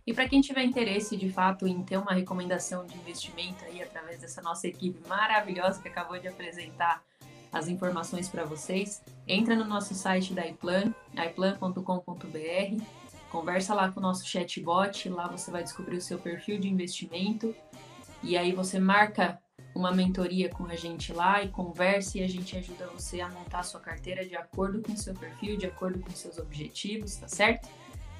E 0.04 0.12
para 0.12 0.28
quem 0.28 0.40
tiver 0.40 0.64
interesse 0.64 1.16
de 1.16 1.30
fato 1.30 1.66
em 1.66 1.82
ter 1.82 1.96
uma 1.96 2.12
recomendação 2.12 2.84
de 2.86 2.96
investimento 2.96 3.64
aí 3.64 3.82
através 3.82 4.20
dessa 4.20 4.42
nossa 4.42 4.66
equipe 4.66 5.06
maravilhosa 5.06 5.80
que 5.80 5.88
acabou 5.88 6.18
de 6.18 6.26
apresentar 6.26 7.04
as 7.52 7.68
informações 7.68 8.28
para 8.28 8.44
vocês, 8.44 9.02
entra 9.26 9.54
no 9.54 9.64
nosso 9.64 9.94
site 9.94 10.34
da 10.34 10.46
iPlan, 10.46 10.92
iplan.com.br 11.14 12.84
Conversa 13.30 13.74
lá 13.74 13.90
com 13.90 14.00
o 14.00 14.02
nosso 14.02 14.26
chatbot, 14.26 15.08
lá 15.08 15.28
você 15.28 15.50
vai 15.50 15.62
descobrir 15.62 15.96
o 15.96 16.00
seu 16.00 16.18
perfil 16.18 16.58
de 16.58 16.68
investimento 16.68 17.54
e 18.22 18.36
aí 18.36 18.52
você 18.52 18.78
marca 18.78 19.38
uma 19.74 19.92
mentoria 19.92 20.48
com 20.48 20.64
a 20.66 20.74
gente 20.74 21.12
lá 21.12 21.42
e 21.42 21.48
conversa 21.48 22.18
e 22.18 22.22
a 22.22 22.28
gente 22.28 22.56
ajuda 22.56 22.88
você 22.88 23.20
a 23.20 23.28
montar 23.28 23.60
a 23.60 23.62
sua 23.62 23.80
carteira 23.80 24.24
de 24.24 24.34
acordo 24.34 24.80
com 24.80 24.92
o 24.92 24.96
seu 24.96 25.14
perfil, 25.14 25.56
de 25.56 25.66
acordo 25.66 26.00
com 26.00 26.10
seus 26.10 26.38
objetivos, 26.38 27.16
tá 27.16 27.28
certo? 27.28 27.68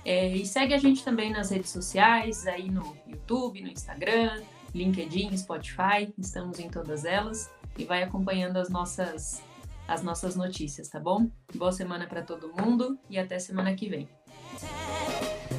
É, 0.05 0.29
e 0.29 0.47
segue 0.47 0.75
a 0.75 0.79
gente 0.79 1.03
também 1.03 1.33
nas 1.33 1.51
redes 1.51 1.71
sociais, 1.71 2.47
aí 2.47 2.71
no 2.71 2.97
YouTube, 3.07 3.61
no 3.61 3.69
Instagram, 3.69 4.43
LinkedIn, 4.75 5.37
Spotify, 5.37 6.13
estamos 6.19 6.59
em 6.61 6.69
todas 6.69 7.05
elas 7.05 7.51
e 7.77 7.85
vai 7.85 8.03
acompanhando 8.03 8.59
as 8.59 8.69
nossas 8.69 9.43
as 9.87 10.03
nossas 10.03 10.37
notícias, 10.37 10.89
tá 10.89 11.01
bom? 11.01 11.31
Boa 11.55 11.73
semana 11.73 12.07
para 12.07 12.23
todo 12.23 12.53
mundo 12.53 12.99
e 13.09 13.19
até 13.19 13.39
semana 13.39 13.75
que 13.75 13.89
vem. 13.89 14.18
contact. 14.61 15.58